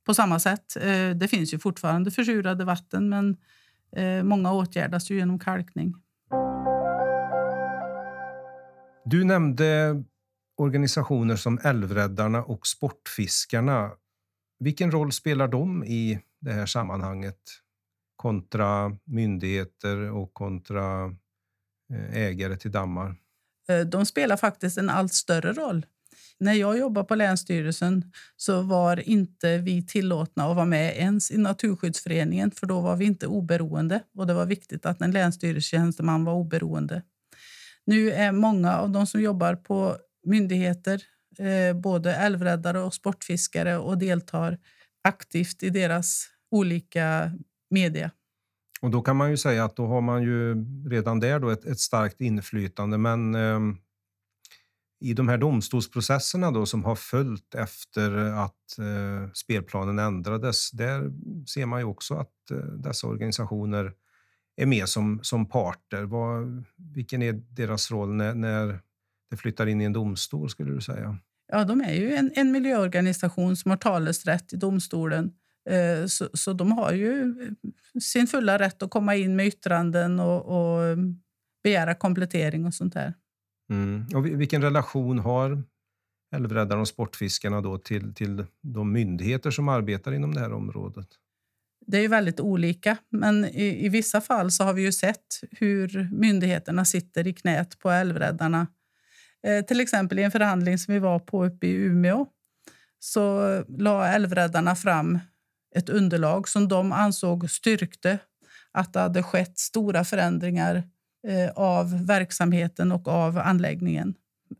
på 0.06 0.14
samma 0.14 0.40
sätt. 0.40 0.76
Eh, 0.76 1.10
det 1.10 1.28
finns 1.28 1.54
ju 1.54 1.60
fortfarande 1.60 2.12
försurade 2.12 2.66
vatten, 2.66 3.10
men 3.10 3.38
eh, 3.96 4.24
många 4.24 4.54
åtgärdas 4.54 5.12
ju 5.12 5.16
genom 5.16 5.40
kalkning. 5.40 5.94
Du 9.06 9.24
nämnde 9.24 10.04
organisationer 10.58 11.36
som 11.36 11.60
Älvräddarna 11.64 12.44
och 12.44 12.68
Sportfiskarna. 12.68 13.92
Vilken 14.60 14.92
roll 14.92 15.12
spelar 15.12 15.48
de 15.48 15.84
i 15.84 16.20
det 16.42 16.52
här 16.52 16.66
sammanhanget 16.66 17.40
kontra 18.16 18.98
myndigheter 19.06 20.12
och 20.12 20.34
kontra 20.34 21.06
eh, 21.94 22.18
ägare 22.18 22.58
till 22.58 22.72
dammar? 22.72 23.16
De 23.92 24.06
spelar 24.06 24.38
faktiskt 24.38 24.78
en 24.78 24.90
allt 24.90 25.14
större 25.14 25.54
roll. 25.54 25.86
När 26.42 26.54
jag 26.54 26.78
jobbade 26.78 27.08
på 27.08 27.16
Länsstyrelsen 27.16 28.12
så 28.38 28.62
var 28.62 29.10
inte 29.10 29.58
vi 29.58 29.86
tillåtna 29.86 30.50
att 30.50 30.56
vara 30.56 30.66
med 30.66 30.98
ens 30.98 31.32
i 31.32 31.38
Naturskyddsföreningen 31.38 32.52
för 32.52 32.68
då 32.68 32.82
var 32.82 32.96
vi 32.96 33.06
inte 33.06 33.28
oberoende. 33.28 34.04
Och 34.18 34.28
Det 34.28 34.34
var 34.34 34.46
viktigt 34.46 34.86
att 34.86 35.02
en 35.02 35.12
länsstyrelsetjänsteman 35.12 36.26
var 36.26 36.34
oberoende. 36.34 37.04
Nu 37.86 38.12
är 38.12 38.32
många 38.32 38.78
av 38.78 38.90
de 38.90 39.08
som 39.08 39.22
jobbar 39.22 39.56
på 39.56 39.98
myndigheter 40.26 41.02
eh, 41.40 41.76
både 41.76 42.16
älvräddare 42.16 42.80
och 42.80 42.94
sportfiskare 42.94 43.78
och 43.78 43.98
deltar 43.98 44.58
aktivt 45.04 45.64
i 45.64 45.70
deras 45.70 46.28
olika 46.52 47.32
media. 47.70 48.12
Och 48.82 48.92
då 48.92 49.02
kan 49.02 49.16
man 49.16 49.30
ju 49.30 49.38
säga 49.38 49.66
att 49.66 49.76
då 49.76 49.88
har 49.88 50.02
man 50.02 50.24
ju 50.24 50.66
redan 50.90 51.20
där 51.20 51.40
då 51.40 51.50
ett, 51.50 51.66
ett 51.66 51.80
starkt 51.80 52.22
inflytande. 52.22 52.98
Men 52.98 53.36
eh, 53.36 53.60
i 55.02 55.14
de 55.14 55.28
här 55.28 55.38
domstolsprocesserna 55.38 56.52
då 56.52 56.66
som 56.66 56.84
har 56.84 56.96
följt 56.96 57.56
efter 57.56 58.12
att 58.16 58.78
eh, 58.80 59.32
spelplanen 59.34 60.00
ändrades, 60.00 60.72
där 60.72 61.12
ser 61.48 61.66
man 61.66 61.80
ju 61.80 61.86
också 61.86 62.14
att 62.14 62.52
eh, 62.52 62.58
dessa 62.58 63.08
organisationer 63.08 63.94
är 64.56 64.66
med 64.66 64.90
som, 64.90 65.20
som 65.24 65.46
parter. 65.46 66.04
Vad, 66.04 66.64
vilken 66.96 67.22
är 67.22 67.34
deras 67.34 67.92
roll 67.92 68.14
när, 68.14 68.34
när 68.34 68.80
det 69.30 69.38
flyttar 69.38 69.68
in 69.68 69.82
i 69.82 69.84
en 69.84 69.94
domstol 69.94 70.50
skulle 70.50 70.74
du 70.74 70.82
säga? 70.82 71.18
Ja, 71.52 71.64
de 71.64 71.82
är 71.82 71.94
ju 71.94 72.16
en, 72.16 72.32
en 72.36 72.52
miljöorganisation 72.52 73.56
som 73.56 73.72
har 73.72 73.78
talesrätt 73.78 74.54
i 74.54 74.56
domstolen. 74.56 75.32
Eh, 75.70 76.06
så, 76.06 76.30
så, 76.34 76.54
de 76.54 76.72
har 76.72 76.94
ju 76.94 77.22
eh, 77.22 78.00
sin 78.02 78.28
fulla 78.28 78.60
rätt 78.60 78.84
att 78.84 78.92
komma 78.92 79.16
in 79.16 79.36
med 79.36 79.48
yttranden 79.48 80.20
och, 80.20 80.46
och 80.46 80.84
eh, 80.84 80.98
begära 81.64 81.96
komplettering 81.96 82.66
och 82.66 82.74
sånt 82.74 82.94
där. 82.94 83.14
Mm. 83.72 84.06
Och 84.16 84.26
vilken 84.26 84.62
relation 84.62 85.20
har 85.20 85.64
Älvräddarna 86.36 86.82
och 86.82 86.88
Sportfiskarna 86.88 87.62
då 87.62 87.78
till, 87.78 88.14
till 88.14 88.46
de 88.62 88.92
myndigheter 88.92 89.52
som 89.52 89.70
arbetar 89.70 90.12
inom 90.12 90.34
det 90.34 90.40
här 90.40 90.54
området? 90.54 91.08
Det 91.88 91.98
är 91.98 92.08
väldigt 92.08 92.40
olika, 92.40 92.98
men 93.10 93.46
i, 93.46 93.86
i 93.86 93.90
vissa 93.90 94.22
fall 94.22 94.52
så 94.52 94.64
har 94.64 94.74
vi 94.74 94.82
ju 94.82 94.92
sett 94.92 95.26
hur 95.52 96.10
myndigheterna 96.12 96.86
sitter 96.86 97.28
i 97.28 97.34
knät 97.34 97.80
på 97.80 97.90
älvräddarna 97.90 98.68
Eh, 99.48 99.66
till 99.66 99.80
exempel 99.80 100.20
i 100.20 100.24
en 100.24 100.32
förhandling 100.32 100.78
som 100.78 100.94
vi 100.94 101.00
var 101.00 101.20
på 101.20 101.46
uppe 101.46 101.68
i 101.68 101.74
Umeå 101.74 102.28
så 103.00 103.64
la 103.68 104.08
älvräddarna 104.08 104.76
fram 104.76 105.20
ett 105.76 105.90
underlag 105.90 106.48
som 106.48 106.68
de 106.68 106.92
ansåg 106.92 107.50
styrkte 107.50 108.20
att 108.72 108.94
det 108.94 109.00
hade 109.00 109.24
skett 109.24 109.60
stora 109.60 110.04
förändringar 110.04 110.76
eh, 110.76 110.84
Eh, 111.28 111.50
av 111.56 112.06
verksamheten 112.06 112.92
och 112.92 113.08
av 113.08 113.38
anläggningen. 113.38 114.14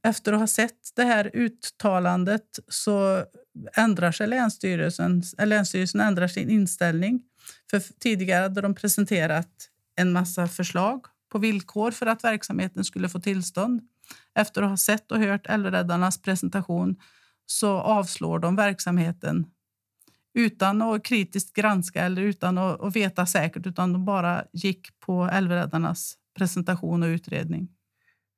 Efter 0.04 0.34
att 0.34 0.40
ha 0.40 0.48
sett 0.48 0.96
det 0.96 1.04
här 1.04 1.32
uttalandet 1.34 2.60
så 2.68 3.26
ändrar 3.74 4.12
sig 4.12 4.28
Länsstyrelsen, 4.28 5.24
eh, 5.38 5.48
Länsstyrelsen 5.48 6.02
ändrar 6.02 6.28
sin 6.28 6.50
inställning. 6.50 7.22
För 7.72 7.80
tidigare 8.00 8.42
hade 8.42 8.62
de 8.62 8.76
presenterat 8.76 9.50
en 9.96 10.12
massa 10.12 10.48
förslag 10.48 11.06
på 11.32 11.38
villkor 11.38 11.92
för 11.92 12.06
att 12.06 12.24
verksamheten 12.24 12.84
skulle 12.84 13.10
få 13.10 13.20
tillstånd. 13.20 13.82
Efter 14.36 14.62
att 14.62 14.70
ha 14.70 14.78
sett 14.78 15.12
och 15.12 15.20
hört 15.20 15.48
Älvräddarnas 15.48 16.22
presentation 16.22 16.96
så 17.46 17.78
avslår 17.78 18.40
de 18.40 18.56
verksamheten 18.56 19.46
utan 20.34 20.82
att 20.82 21.04
kritiskt 21.04 21.54
granska 21.54 22.06
eller 22.06 22.22
utan 22.22 22.58
att 22.58 22.96
veta 22.96 23.26
säkert, 23.26 23.68
utan 23.68 23.94
de 23.94 24.06
bara 24.06 24.44
gick 24.54 25.00
på 25.00 25.24
Älvräddarnas 25.24 26.18
presentation 26.38 27.04
och 27.04 27.08
utredning. 27.08 27.70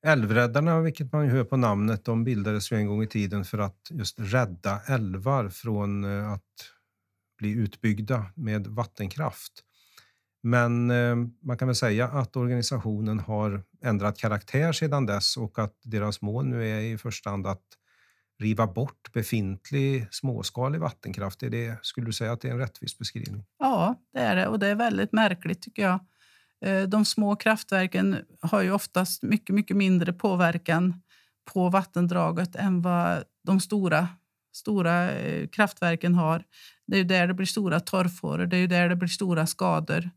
Älvräddarna, 0.06 0.82
vilket 0.82 1.12
man 1.12 1.30
hör 1.30 1.44
på 1.44 1.58
namnet, 1.58 2.06
de 2.06 2.24
bildades 2.24 2.72
ju 2.72 2.78
en 2.78 2.88
gång 2.88 3.04
i 3.04 3.08
tiden 3.08 3.46
för 3.46 3.58
att 3.58 3.80
just 3.90 4.20
rädda 4.20 4.82
älvar 4.88 5.50
från 5.50 6.04
eh, 6.04 6.32
att 6.32 6.42
bli 7.38 7.52
utbyggda 7.52 8.26
med 8.36 8.68
vattenkraft. 8.68 9.64
Men 10.44 10.92
eh, 10.92 11.16
man 11.42 11.58
kan 11.58 11.68
väl 11.68 11.76
säga 11.76 12.08
att 12.08 12.36
organisationen 12.36 13.20
har 13.20 13.64
ändrat 13.84 14.18
karaktär 14.18 14.72
sedan 14.72 15.06
dess 15.06 15.38
och 15.38 15.60
att 15.60 15.76
deras 15.84 16.22
mål 16.22 16.46
nu 16.46 16.70
är 16.70 16.82
i 16.82 16.98
första 16.98 17.30
hand 17.30 17.48
att 17.48 17.64
riva 18.40 18.68
bort 18.68 19.12
befintlig 19.14 20.08
småskalig 20.12 20.80
vattenkraft. 20.80 21.44
Är 21.44 21.50
det, 21.50 21.80
skulle 21.82 22.06
du 22.06 22.14
säga 22.14 22.32
att 22.32 22.42
det 22.42 22.48
är 22.48 22.52
en 22.52 22.60
rättvis 22.60 22.98
beskrivning? 22.98 23.46
Ja, 23.60 23.96
det 24.14 24.20
är 24.20 24.36
det 24.36 24.48
och 24.48 24.60
det 24.60 24.68
är 24.68 24.76
väldigt 24.76 25.12
märkligt 25.12 25.62
tycker 25.62 25.82
jag. 25.82 26.00
Eh, 26.64 26.84
de 26.84 27.06
små 27.06 27.36
kraftverken 27.36 28.18
har 28.42 28.62
ju 28.62 28.72
oftast 28.72 29.24
mycket, 29.24 29.56
mycket 29.56 29.78
mindre 29.78 30.14
påverkan 30.14 31.02
på 31.54 31.70
vattendraget 31.70 32.56
än 32.56 32.82
vad 32.82 33.24
de 33.44 33.60
stora, 33.60 34.08
stora 34.56 35.12
eh, 35.12 35.48
kraftverken 35.48 36.16
har. 36.16 36.44
Det 36.88 36.98
är 36.98 37.04
där 37.04 37.28
det 37.28 37.34
blir 37.34 37.46
stora 37.46 37.80
torrfåror, 37.80 38.46
det 38.46 38.58
är 38.58 38.68
där 38.68 38.90
det 38.90 38.96
blir 38.96 39.10
stora 39.10 39.48
skador. 39.48 40.10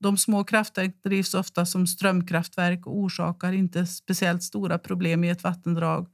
De 0.00 0.16
små 0.16 0.44
kraftverken 0.44 1.00
drivs 1.04 1.34
ofta 1.34 1.66
som 1.66 1.86
strömkraftverk 1.86 2.86
och 2.86 2.98
orsakar 2.98 3.52
inte 3.52 3.86
speciellt 3.86 4.42
stora 4.42 4.78
problem 4.78 5.24
i 5.24 5.30
ett 5.30 5.42
vattendrag. 5.42 6.08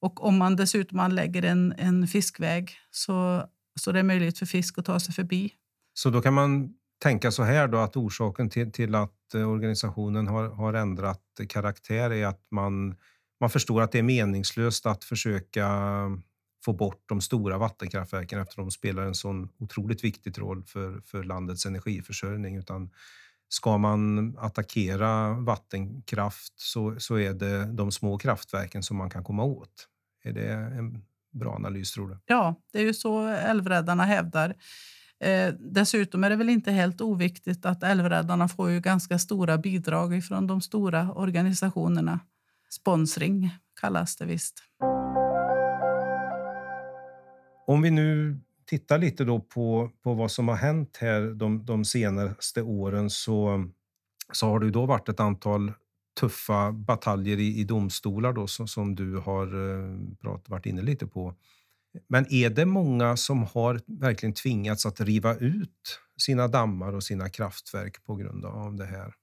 Och 0.00 0.24
om 0.24 0.38
man 0.38 0.56
dessutom 0.56 1.00
anlägger 1.00 1.42
en, 1.42 1.74
en 1.78 2.08
fiskväg 2.08 2.72
så, 2.90 3.44
så 3.80 3.92
det 3.92 3.98
är 3.98 4.02
möjligt 4.02 4.38
för 4.38 4.46
fisk 4.46 4.78
att 4.78 4.84
ta 4.84 5.00
sig 5.00 5.14
förbi. 5.14 5.52
Så 5.94 6.10
då 6.10 6.22
kan 6.22 6.34
man 6.34 6.74
tänka 6.98 7.30
så 7.30 7.42
här 7.42 7.68
då 7.68 7.78
att 7.78 7.96
orsaken 7.96 8.50
till, 8.50 8.72
till 8.72 8.94
att 8.94 9.34
eh, 9.34 9.50
organisationen 9.50 10.26
har, 10.26 10.48
har 10.48 10.74
ändrat 10.74 11.22
karaktär 11.48 12.10
är 12.10 12.26
att 12.26 12.46
man, 12.50 12.96
man 13.40 13.50
förstår 13.50 13.82
att 13.82 13.92
det 13.92 13.98
är 13.98 14.02
meningslöst 14.02 14.86
att 14.86 15.04
försöka 15.04 15.68
få 16.64 16.72
bort 16.72 17.02
de 17.06 17.20
stora 17.20 17.58
vattenkraftverken 17.58 18.40
eftersom 18.40 18.64
de 18.64 18.70
spelar 18.70 19.02
en 19.02 19.14
sån 19.14 19.48
otroligt 19.58 20.04
viktig 20.04 20.38
roll 20.38 20.64
för, 20.64 21.00
för 21.00 21.24
landets 21.24 21.66
energiförsörjning. 21.66 22.56
Utan 22.56 22.90
ska 23.48 23.78
man 23.78 24.34
attackera 24.38 25.32
vattenkraft 25.32 26.52
så, 26.56 27.00
så 27.00 27.18
är 27.18 27.32
det 27.32 27.64
de 27.64 27.92
små 27.92 28.18
kraftverken 28.18 28.82
som 28.82 28.96
man 28.96 29.10
kan 29.10 29.24
komma 29.24 29.44
åt. 29.44 29.88
Är 30.24 30.32
det 30.32 30.52
en 30.52 31.04
bra 31.32 31.54
analys, 31.54 31.92
tror 31.92 32.08
du? 32.08 32.18
Ja, 32.26 32.54
det 32.72 32.78
är 32.78 32.82
ju 32.82 32.94
så 32.94 33.26
älvräddarna 33.26 34.04
hävdar. 34.04 34.54
Eh, 35.20 35.54
dessutom 35.58 36.24
är 36.24 36.30
det 36.30 36.36
väl 36.36 36.48
inte 36.48 36.70
helt 36.70 37.00
oviktigt 37.00 37.66
att 37.66 37.82
Älvräddarna 37.82 38.48
får 38.48 38.70
ju 38.70 38.80
ganska 38.80 39.18
stora 39.18 39.58
bidrag 39.58 40.24
från 40.24 40.46
de 40.46 40.60
stora 40.60 41.12
organisationerna. 41.12 42.20
Sponsring 42.70 43.50
kallas 43.80 44.16
det 44.16 44.24
visst. 44.26 44.62
Om 47.66 47.82
vi 47.82 47.90
nu 47.90 48.40
tittar 48.66 48.98
lite 48.98 49.24
då 49.24 49.40
på, 49.40 49.90
på 50.02 50.14
vad 50.14 50.30
som 50.30 50.48
har 50.48 50.56
hänt 50.56 50.98
här 51.00 51.20
de, 51.20 51.64
de 51.64 51.84
senaste 51.84 52.62
åren 52.62 53.10
så, 53.10 53.64
så 54.32 54.46
har 54.46 54.60
det 54.60 54.70
då 54.70 54.86
varit 54.86 55.08
ett 55.08 55.20
antal 55.20 55.72
tuffa 56.20 56.72
bataljer 56.72 57.38
i, 57.38 57.60
i 57.60 57.64
domstolar 57.64 58.32
då, 58.32 58.46
som, 58.46 58.68
som 58.68 58.94
du 58.94 59.16
har 59.16 59.46
eh, 59.46 59.98
prat, 60.20 60.48
varit 60.48 60.66
inne 60.66 60.82
lite 60.82 61.06
på. 61.06 61.34
Men 62.08 62.32
är 62.32 62.50
det 62.50 62.66
många 62.66 63.16
som 63.16 63.42
har 63.42 63.80
verkligen 63.86 64.34
tvingats 64.34 64.86
att 64.86 65.00
riva 65.00 65.34
ut 65.34 66.00
sina 66.20 66.48
dammar 66.48 66.92
och 66.92 67.04
sina 67.04 67.28
kraftverk 67.28 68.04
på 68.04 68.14
grund 68.14 68.44
av 68.44 68.76
det 68.76 68.86
här? 68.86 69.14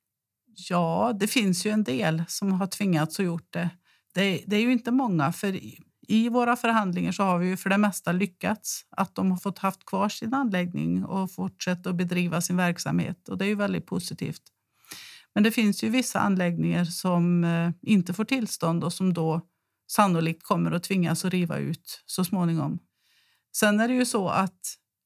Ja, 0.70 1.14
det 1.20 1.28
finns 1.28 1.66
ju 1.66 1.72
en 1.72 1.84
del 1.84 2.24
som 2.28 2.52
har 2.52 2.68
tvingats 2.68 3.20
att 3.20 3.26
gjort 3.26 3.54
det. 3.54 3.70
Det, 4.14 4.44
det 4.48 4.56
är 4.56 4.62
ju 4.62 4.72
inte 4.72 4.92
många, 4.92 5.32
för 5.32 5.60
i 6.08 6.30
våra 6.30 6.56
förhandlingar 6.56 7.12
så 7.12 7.24
har 7.24 7.38
vi 7.40 7.58
för 7.58 7.70
det 7.70 7.78
mesta 7.78 8.12
lyckats. 8.12 8.86
Att 8.90 9.16
de 9.16 9.32
har 9.32 9.38
fått 9.38 9.60
haft 9.60 9.86
kvar 9.86 10.10
sin 10.10 10.34
anläggning 10.34 11.06
och 11.06 11.32
fortsätta 11.32 11.90
att 11.90 11.96
bedriva 11.96 12.42
sin 12.42 12.58
verksamhet. 12.58 13.30
Och 13.30 13.38
Det 13.38 13.46
är 13.46 13.50
ju 13.50 13.56
väldigt 13.56 13.86
positivt. 13.86 14.42
Men 15.34 15.44
det 15.44 15.52
finns 15.52 15.84
ju 15.84 15.90
vissa 15.90 16.20
anläggningar 16.20 16.86
som 16.86 17.44
eh, 17.44 17.72
inte 17.82 18.14
får 18.14 18.26
tillstånd 18.26 18.84
och 18.84 18.94
som 18.94 19.14
då 19.14 19.42
sannolikt 19.88 20.44
kommer 20.44 20.72
att 20.72 20.84
tvingas 20.84 21.26
att 21.26 21.32
riva 21.32 21.58
ut 21.58 22.04
så 22.06 22.24
småningom. 22.24 22.80
Sen 23.56 23.80
är 23.80 23.88
det 23.88 23.94
ju 23.94 24.06
så 24.06 24.30
att 24.30 24.60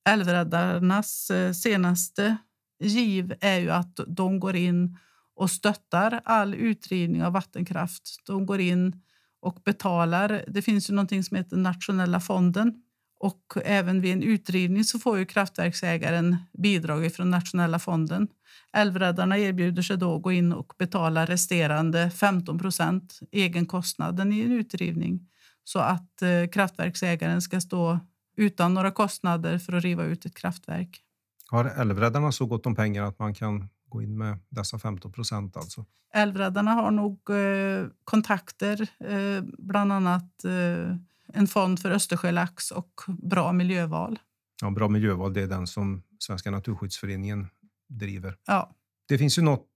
Älvräddarnas 0.09 1.29
eh, 1.29 1.51
senaste 1.51 2.37
giv 2.79 3.33
är 3.41 3.59
ju 3.59 3.69
att 3.69 3.99
de 4.07 4.39
går 4.39 4.55
in 4.55 4.97
och 5.35 5.51
stöttar 5.51 6.21
all 6.25 6.55
utrivning 6.55 7.23
av 7.23 7.33
vattenkraft. 7.33 8.21
De 8.25 8.45
går 8.45 8.59
in 8.59 9.01
och 9.41 9.61
betalar. 9.65 10.45
Det 10.47 10.61
finns 10.61 10.89
ju 10.89 10.93
någonting 10.93 11.23
som 11.23 11.37
heter 11.37 11.57
Nationella 11.57 12.19
fonden 12.19 12.73
och 13.19 13.57
även 13.65 14.01
vid 14.01 14.13
en 14.13 14.23
utrivning 14.23 14.83
så 14.83 14.99
får 14.99 15.17
ju 15.17 15.25
kraftverksägaren 15.25 16.37
bidrag 16.57 17.13
från 17.13 17.29
Nationella 17.29 17.79
fonden. 17.79 18.27
Älvräddarna 18.73 19.37
erbjuder 19.37 19.81
sig 19.81 19.97
då 19.97 20.15
att 20.15 20.21
gå 20.21 20.31
in 20.31 20.53
och 20.53 20.73
betala 20.77 21.25
resterande 21.25 22.09
15 22.09 22.59
procent 22.59 23.19
egenkostnaden 23.31 24.33
i 24.33 24.41
en 24.41 24.51
utrivning 24.51 25.27
så 25.63 25.79
att 25.79 26.21
eh, 26.21 26.49
kraftverksägaren 26.51 27.41
ska 27.41 27.61
stå 27.61 27.99
utan 28.37 28.73
några 28.73 28.91
kostnader 28.91 29.57
för 29.59 29.73
att 29.73 29.83
riva 29.83 30.03
ut 30.03 30.25
ett 30.25 30.35
kraftverk. 30.35 31.01
Har 31.49 31.65
Älvräddarna 31.65 32.31
så 32.31 32.45
gott 32.45 32.65
om 32.65 32.75
pengar 32.75 33.03
att 33.03 33.19
man 33.19 33.33
kan 33.33 33.69
gå 33.89 34.01
in 34.01 34.17
med 34.17 34.39
dessa 34.49 34.79
15 34.79 35.11
procent? 35.11 35.57
Alltså? 35.57 35.85
Älvräddarna 36.13 36.71
har 36.71 36.91
nog 36.91 37.29
eh, 37.29 37.87
kontakter, 38.03 38.81
eh, 38.81 39.43
bland 39.57 39.93
annat 39.93 40.45
eh, 40.45 40.95
en 41.33 41.47
fond 41.47 41.79
för 41.79 41.91
Östersjölax 41.91 42.71
och 42.71 43.01
bra 43.07 43.53
miljöval. 43.53 44.19
Ja, 44.61 44.69
bra 44.69 44.89
miljöval 44.89 45.33
det 45.33 45.41
är 45.41 45.47
den 45.47 45.67
som 45.67 46.03
Svenska 46.19 46.51
Naturskyddsföreningen 46.51 47.47
driver. 47.89 48.37
Ja. 48.45 48.75
Det 49.07 49.17
finns 49.17 49.37
ju 49.37 49.41
något 49.41 49.67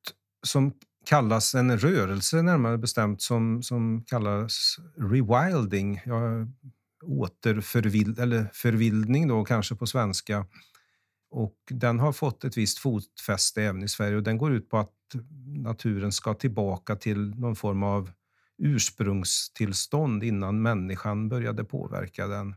som 0.45 0.73
kallas 1.05 1.55
en 1.55 1.77
rörelse 1.77 2.41
närmare 2.41 2.77
bestämt 2.77 3.21
som, 3.21 3.63
som 3.63 4.03
kallas 4.07 4.77
rewilding. 4.97 6.01
Ja, 6.05 6.19
återförvild, 7.03 8.19
eller 8.19 8.49
förvildning 8.53 9.27
då 9.27 9.45
kanske 9.45 9.75
på 9.75 9.87
svenska. 9.87 10.45
Och 11.31 11.57
den 11.69 11.99
har 11.99 12.13
fått 12.13 12.43
ett 12.43 12.57
visst 12.57 12.79
fotfäste 12.79 13.63
även 13.63 13.83
i 13.83 13.87
Sverige 13.87 14.15
och 14.15 14.23
den 14.23 14.37
går 14.37 14.53
ut 14.53 14.69
på 14.69 14.77
att 14.77 14.91
naturen 15.63 16.11
ska 16.11 16.33
tillbaka 16.33 16.95
till 16.95 17.29
någon 17.29 17.55
form 17.55 17.83
av 17.83 18.11
ursprungstillstånd 18.57 20.23
innan 20.23 20.61
människan 20.61 21.29
började 21.29 21.63
påverka 21.63 22.27
den. 22.27 22.55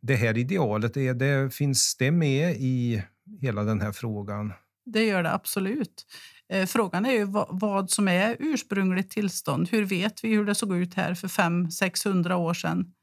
Det 0.00 0.16
här 0.16 0.38
idealet, 0.38 0.96
är 0.96 1.14
det, 1.14 1.54
finns 1.54 1.96
det 1.96 2.10
med 2.10 2.56
i 2.56 3.02
hela 3.40 3.64
den 3.64 3.80
här 3.80 3.92
frågan? 3.92 4.52
Det 4.84 5.04
gör 5.04 5.22
det 5.22 5.32
absolut. 5.32 6.06
Eh, 6.48 6.66
frågan 6.66 7.06
är 7.06 7.12
ju 7.12 7.24
vad 7.50 7.90
som 7.90 8.08
är 8.08 8.36
ursprungligt 8.38 9.10
tillstånd. 9.10 9.68
Hur 9.68 9.84
vet 9.84 10.24
vi 10.24 10.28
hur 10.28 10.44
det 10.44 10.54
såg 10.54 10.76
ut 10.76 10.94
här 10.94 11.14
för 11.14 11.28
500-600 11.28 12.32
år 12.32 12.54
sedan? 12.54 12.94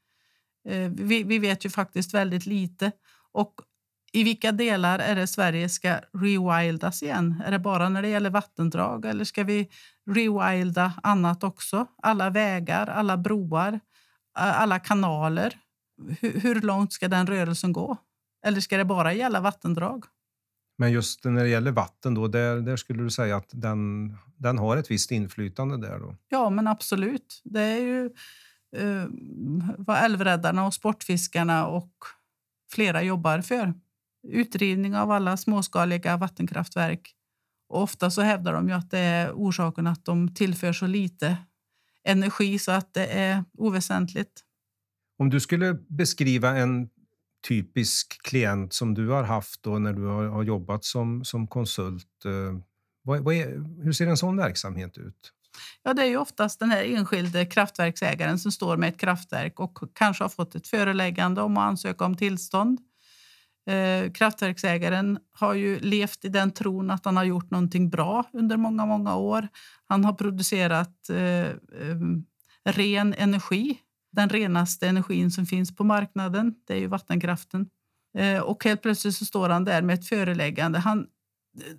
Eh, 0.68 0.90
vi, 0.90 1.22
vi, 1.22 1.38
vet 1.38 1.64
ju 1.64 1.70
faktiskt 1.70 2.14
väldigt 2.14 2.46
lite. 2.46 2.92
Och 3.32 3.54
i 4.14 4.24
vilka 4.24 4.52
delar 4.52 4.98
är 4.98 5.16
det 5.16 5.26
Sverige 5.26 5.68
ska 5.68 6.00
rewildas 6.12 7.02
igen? 7.02 7.42
Är 7.46 7.50
det 7.50 7.58
bara 7.58 7.88
när 7.88 8.02
det 8.02 8.08
gäller 8.08 8.30
vattendrag 8.30 9.04
eller 9.04 9.24
ska 9.24 9.44
vi 9.44 9.68
rewilda 10.10 10.92
annat 11.02 11.44
också? 11.44 11.86
Alla 12.02 12.30
vägar, 12.30 12.86
alla 12.86 13.16
broar, 13.16 13.80
alla 14.34 14.78
kanaler. 14.78 15.56
Hur, 16.20 16.40
hur 16.40 16.60
långt 16.60 16.92
ska 16.92 17.08
den 17.08 17.26
rörelsen 17.26 17.72
gå? 17.72 17.96
Eller 18.46 18.60
ska 18.60 18.76
det 18.76 18.84
bara 18.84 19.12
gälla 19.12 19.40
vattendrag? 19.40 20.04
Men 20.78 20.92
just 20.92 21.24
när 21.24 21.42
det 21.42 21.48
gäller 21.48 21.72
vatten, 21.72 22.14
då, 22.14 22.28
där, 22.28 22.60
där 22.60 22.76
skulle 22.76 23.02
du 23.02 23.10
säga 23.10 23.36
att 23.36 23.48
den, 23.52 24.12
den 24.36 24.58
har 24.58 24.76
ett 24.76 24.90
visst 24.90 25.10
inflytande 25.10 25.76
där? 25.76 25.98
Då? 25.98 26.16
Ja, 26.28 26.50
men 26.50 26.68
absolut. 26.68 27.42
Det 27.44 27.60
är 27.60 27.80
ju 27.80 28.04
eh, 28.76 29.06
vad 29.78 29.96
älvräddarna 29.96 30.66
och 30.66 30.74
sportfiskarna 30.74 31.66
och 31.66 31.92
flera 32.72 33.02
jobbar 33.02 33.40
för 33.40 33.74
utrivning 34.24 34.96
av 34.96 35.10
alla 35.10 35.36
småskaliga 35.36 36.16
vattenkraftverk. 36.16 37.14
Och 37.68 37.82
ofta 37.82 38.10
så 38.10 38.22
hävdar 38.22 38.52
de 38.52 38.72
att 38.72 38.90
det 38.90 38.98
är 38.98 39.32
orsaken 39.32 39.86
att 39.86 40.04
de 40.04 40.34
tillför 40.34 40.72
så 40.72 40.86
lite 40.86 41.36
energi 42.04 42.58
så 42.58 42.72
att 42.72 42.94
det 42.94 43.06
är 43.06 43.44
oväsentligt. 43.58 44.40
Om 45.18 45.30
du 45.30 45.40
skulle 45.40 45.74
beskriva 45.74 46.56
en 46.56 46.88
typisk 47.48 48.22
klient 48.22 48.72
som 48.72 48.94
du 48.94 49.08
har 49.08 49.22
haft 49.22 49.62
då 49.62 49.78
när 49.78 49.92
du 49.92 50.06
har, 50.06 50.24
har 50.24 50.42
jobbat 50.42 50.84
som, 50.84 51.24
som 51.24 51.46
konsult. 51.46 52.24
Eh, 52.24 52.58
vad, 53.02 53.20
vad 53.20 53.34
är, 53.34 53.82
hur 53.82 53.92
ser 53.92 54.06
en 54.06 54.16
sån 54.16 54.36
verksamhet 54.36 54.98
ut? 54.98 55.32
Ja, 55.82 55.94
det 55.94 56.02
är 56.02 56.06
ju 56.06 56.16
oftast 56.16 56.60
den 56.60 56.70
här 56.70 56.84
enskilde 56.84 57.46
kraftverksägaren 57.46 58.38
som 58.38 58.52
står 58.52 58.76
med 58.76 58.88
ett 58.88 59.00
kraftverk 59.00 59.60
och 59.60 59.78
kanske 59.92 60.24
har 60.24 60.28
fått 60.28 60.54
ett 60.54 60.66
föreläggande 60.66 61.42
om 61.42 61.56
att 61.56 61.62
ansöka 61.62 62.04
om 62.04 62.16
tillstånd. 62.16 62.80
Eh, 63.66 64.12
kraftverksägaren 64.12 65.18
har 65.32 65.54
ju 65.54 65.80
levt 65.80 66.24
i 66.24 66.28
den 66.28 66.50
tron 66.50 66.90
att 66.90 67.04
han 67.04 67.16
har 67.16 67.24
gjort 67.24 67.50
någonting 67.50 67.90
bra 67.90 68.24
under 68.32 68.56
många, 68.56 68.86
många 68.86 69.16
år. 69.16 69.48
Han 69.86 70.04
har 70.04 70.12
producerat 70.12 71.10
eh, 71.10 71.18
eh, 71.18 71.98
ren 72.64 73.14
energi, 73.14 73.78
den 74.12 74.28
renaste 74.28 74.88
energin 74.88 75.30
som 75.30 75.46
finns 75.46 75.76
på 75.76 75.84
marknaden. 75.84 76.54
Det 76.66 76.74
är 76.74 76.78
ju 76.78 76.86
vattenkraften. 76.86 77.68
Eh, 78.18 78.40
och 78.40 78.64
helt 78.64 78.82
plötsligt 78.82 79.14
så 79.14 79.24
står 79.24 79.48
han 79.48 79.64
där 79.64 79.82
med 79.82 79.94
ett 79.94 80.08
föreläggande. 80.08 80.78
Han, 80.78 81.06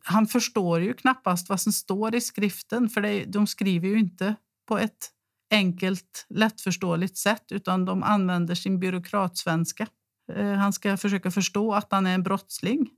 han 0.03 0.27
förstår 0.27 0.81
ju 0.81 0.93
knappast 0.93 1.49
vad 1.49 1.61
som 1.61 1.73
står 1.73 2.15
i 2.15 2.21
skriften, 2.21 2.89
för 2.89 3.01
det, 3.01 3.25
de 3.25 3.47
skriver 3.47 3.87
ju 3.87 3.99
inte 3.99 4.35
på 4.67 4.79
ett 4.79 5.11
enkelt, 5.51 6.25
lättförståeligt 6.29 7.17
sätt 7.17 7.51
utan 7.51 7.85
de 7.85 8.03
använder 8.03 8.55
sin 8.55 8.79
byråkratsvenska. 8.79 9.87
Eh, 10.33 10.53
han 10.53 10.73
ska 10.73 10.97
försöka 10.97 11.31
förstå 11.31 11.73
att 11.73 11.91
han 11.91 12.05
är 12.05 12.13
en 12.13 12.23
brottsling. 12.23 12.89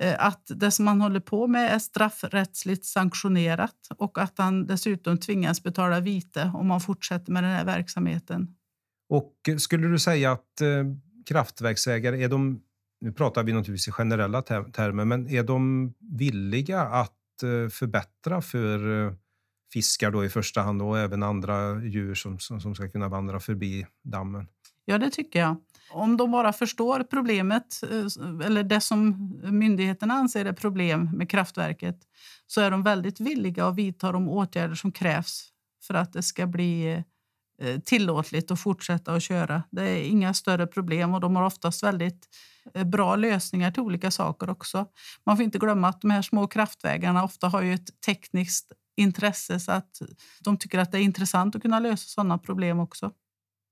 Eh, 0.00 0.26
att 0.26 0.42
det 0.46 0.70
som 0.70 0.86
han 0.86 1.00
håller 1.00 1.20
på 1.20 1.46
med 1.46 1.74
är 1.74 1.78
straffrättsligt 1.78 2.84
sanktionerat 2.84 3.76
och 3.96 4.18
att 4.18 4.38
han 4.38 4.66
dessutom 4.66 5.18
tvingas 5.18 5.62
betala 5.62 6.00
vite 6.00 6.52
om 6.54 6.70
han 6.70 6.80
fortsätter 6.80 7.32
med 7.32 7.44
den 7.44 7.52
här 7.52 7.64
verksamheten. 7.64 8.56
Och 9.08 9.34
skulle 9.58 9.88
du 9.88 9.98
säga 9.98 10.32
att 10.32 10.60
eh, 10.60 10.84
kraftverksägare, 11.26 12.24
är 12.24 12.28
de, 12.28 12.60
nu 13.00 13.12
pratar 13.12 13.42
vi 13.42 13.52
naturligtvis 13.52 13.88
i 13.88 13.92
generella 13.92 14.42
termer, 14.42 15.04
men 15.04 15.28
är 15.28 15.42
de 15.42 15.92
villiga 16.18 16.80
att 16.80 17.16
förbättra 17.70 18.42
för 18.42 18.80
fiskar 19.72 20.10
då 20.10 20.24
i 20.24 20.28
första 20.28 20.60
hand 20.60 20.82
och 20.82 20.98
även 20.98 21.22
andra 21.22 21.84
djur 21.84 22.14
som, 22.14 22.38
som, 22.38 22.60
som 22.60 22.74
ska 22.74 22.88
kunna 22.88 23.08
vandra 23.08 23.40
förbi 23.40 23.86
dammen? 24.02 24.46
Ja, 24.84 24.98
det 24.98 25.10
tycker 25.10 25.38
jag. 25.38 25.56
Om 25.92 26.16
de 26.16 26.30
bara 26.30 26.52
förstår 26.52 27.02
problemet, 27.02 27.82
eh, 27.82 28.46
eller 28.46 28.62
det 28.62 28.80
som 28.80 29.30
myndigheterna 29.42 30.14
anser 30.14 30.44
är 30.44 30.52
problem 30.52 31.10
med 31.12 31.30
kraftverket 31.30 31.96
så 32.46 32.60
är 32.60 32.70
de 32.70 32.82
väldigt 32.82 33.20
villiga 33.20 33.66
att 33.66 33.76
vidta 33.76 34.12
de 34.12 34.28
åtgärder 34.28 34.74
som 34.74 34.92
krävs 34.92 35.48
för 35.86 35.94
att 35.94 36.12
det 36.12 36.22
ska 36.22 36.46
bli 36.46 37.02
eh, 37.62 37.80
tillåtligt 37.80 38.50
att 38.50 38.60
fortsätta 38.60 39.12
att 39.12 39.22
köra. 39.22 39.62
Det 39.70 39.82
är 39.82 40.02
inga 40.04 40.34
större 40.34 40.66
problem 40.66 41.14
och 41.14 41.20
de 41.20 41.36
har 41.36 41.42
oftast 41.42 41.82
väldigt 41.82 42.28
eh, 42.74 42.84
bra 42.84 43.16
lösningar 43.16 43.70
till 43.70 43.82
olika 43.82 44.10
saker 44.10 44.50
också. 44.50 44.86
Man 45.26 45.36
får 45.36 45.44
inte 45.44 45.58
glömma 45.58 45.88
att 45.88 46.00
de 46.00 46.10
här 46.10 46.22
små 46.22 46.46
kraftvägarna 46.46 47.24
ofta 47.24 47.48
har 47.48 47.62
ju 47.62 47.74
ett 47.74 48.00
tekniskt 48.06 48.72
intresse 48.96 49.60
så 49.60 49.72
att 49.72 50.02
de 50.40 50.56
tycker 50.56 50.78
att 50.78 50.92
det 50.92 50.98
är 50.98 51.02
intressant 51.02 51.56
att 51.56 51.62
kunna 51.62 51.80
lösa 51.80 52.08
sådana 52.08 52.38
problem 52.38 52.80
också. 52.80 53.12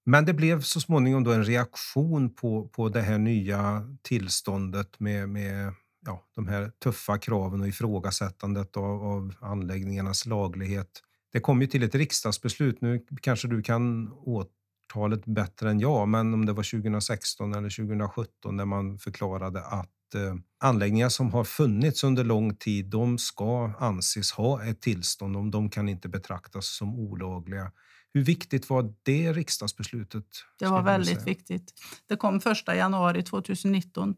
Men 0.09 0.25
det 0.25 0.35
blev 0.35 0.61
så 0.61 0.81
småningom 0.81 1.25
då 1.25 1.33
en 1.33 1.45
reaktion 1.45 2.35
på, 2.35 2.69
på 2.69 2.89
det 2.89 3.01
här 3.01 3.19
nya 3.19 3.83
tillståndet 4.03 5.01
med, 5.01 5.29
med 5.29 5.73
ja, 6.07 6.25
de 6.35 6.49
här 6.49 6.71
tuffa 6.83 7.19
kraven 7.19 7.61
och 7.61 7.69
ifrågasättandet 7.69 8.77
av, 8.77 9.05
av 9.05 9.35
anläggningarnas 9.41 10.27
laglighet. 10.27 10.89
Det 11.33 11.41
kom 11.41 11.61
ju 11.61 11.67
till 11.67 11.83
ett 11.83 11.95
riksdagsbeslut. 11.95 12.81
Nu 12.81 13.07
kanske 13.23 13.49
du 13.49 13.63
kan 13.63 14.13
årtalet 14.13 15.25
bättre 15.25 15.71
än 15.71 15.81
jag, 15.81 16.09
men 16.09 16.35
om 16.35 16.47
det 16.47 16.53
var 16.53 16.81
2016 16.81 17.55
eller 17.55 17.71
2017 17.71 18.57
när 18.57 18.65
man 18.65 18.99
förklarade 18.99 19.65
att 19.65 20.15
eh, 20.15 20.35
anläggningar 20.61 21.09
som 21.09 21.33
har 21.33 21.45
funnits 21.45 22.05
under 22.05 22.25
lång 22.25 22.57
tid, 22.57 22.87
de 22.87 23.19
ska 23.19 23.73
anses 23.79 24.33
ha 24.33 24.65
ett 24.65 24.81
tillstånd. 24.81 25.53
De 25.53 25.71
kan 25.71 25.89
inte 25.89 26.09
betraktas 26.09 26.67
som 26.67 26.95
olagliga. 26.95 27.73
Hur 28.15 28.25
viktigt 28.25 28.71
var 28.71 28.95
det 29.03 29.33
riksdagsbeslutet? 29.33 30.25
Det 30.59 30.67
var 30.67 30.83
väldigt 30.83 31.27
viktigt. 31.27 31.75
Det 32.07 32.17
kom 32.17 32.37
1 32.37 32.45
januari 32.67 33.23
2019. 33.23 34.17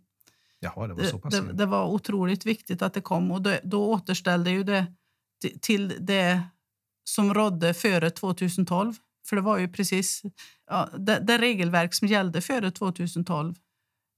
Jaha, 0.61 0.87
det 0.87 0.95
var 0.95 1.03
så 1.03 1.19
pass 1.19 1.35
det, 1.35 1.53
det, 1.53 1.67
var 1.67 1.87
otroligt 1.87 2.47
viktigt 2.47 2.83
att 2.83 2.95
det 2.95 3.01
kom 3.01 3.31
och 3.31 3.43
det, 3.43 3.61
då 3.65 3.93
återställde 3.93 4.51
ju 4.51 4.63
det 4.63 4.87
till 5.61 5.95
det 6.01 6.43
som 7.05 7.35
rådde 7.35 7.75
före 7.75 8.11
2012. 8.11 8.95
För 9.29 9.37
det 9.37 9.43
var 9.43 9.59
ju 9.59 9.69
precis 9.69 10.23
ja, 10.71 10.89
det, 10.99 11.19
det 11.19 11.39
regelverk 11.39 11.95
som 11.95 12.09
gällde 12.09 12.41
före 12.41 12.71
2012. 12.71 13.55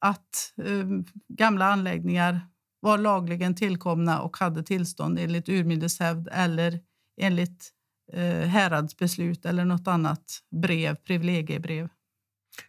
Att 0.00 0.52
eh, 0.62 0.86
gamla 1.28 1.66
anläggningar 1.66 2.40
var 2.80 2.98
lagligen 2.98 3.54
tillkomna 3.54 4.20
och 4.20 4.36
hade 4.36 4.62
tillstånd 4.62 5.18
enligt 5.18 5.48
urminnes 5.48 6.00
hävd 6.00 6.28
eller 6.32 6.80
enligt 7.20 7.70
eh, 8.12 8.48
häradsbeslut 8.48 9.46
eller 9.46 9.64
något 9.64 9.88
annat 9.88 10.38
brev, 10.50 10.94
privilegiebrev. 10.94 11.88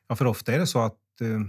Ja, 0.08 0.16
för 0.16 0.26
ofta 0.26 0.54
är 0.54 0.60
det 0.60 0.68
så 0.68 0.80
att 0.80 1.22
eh, 1.22 1.42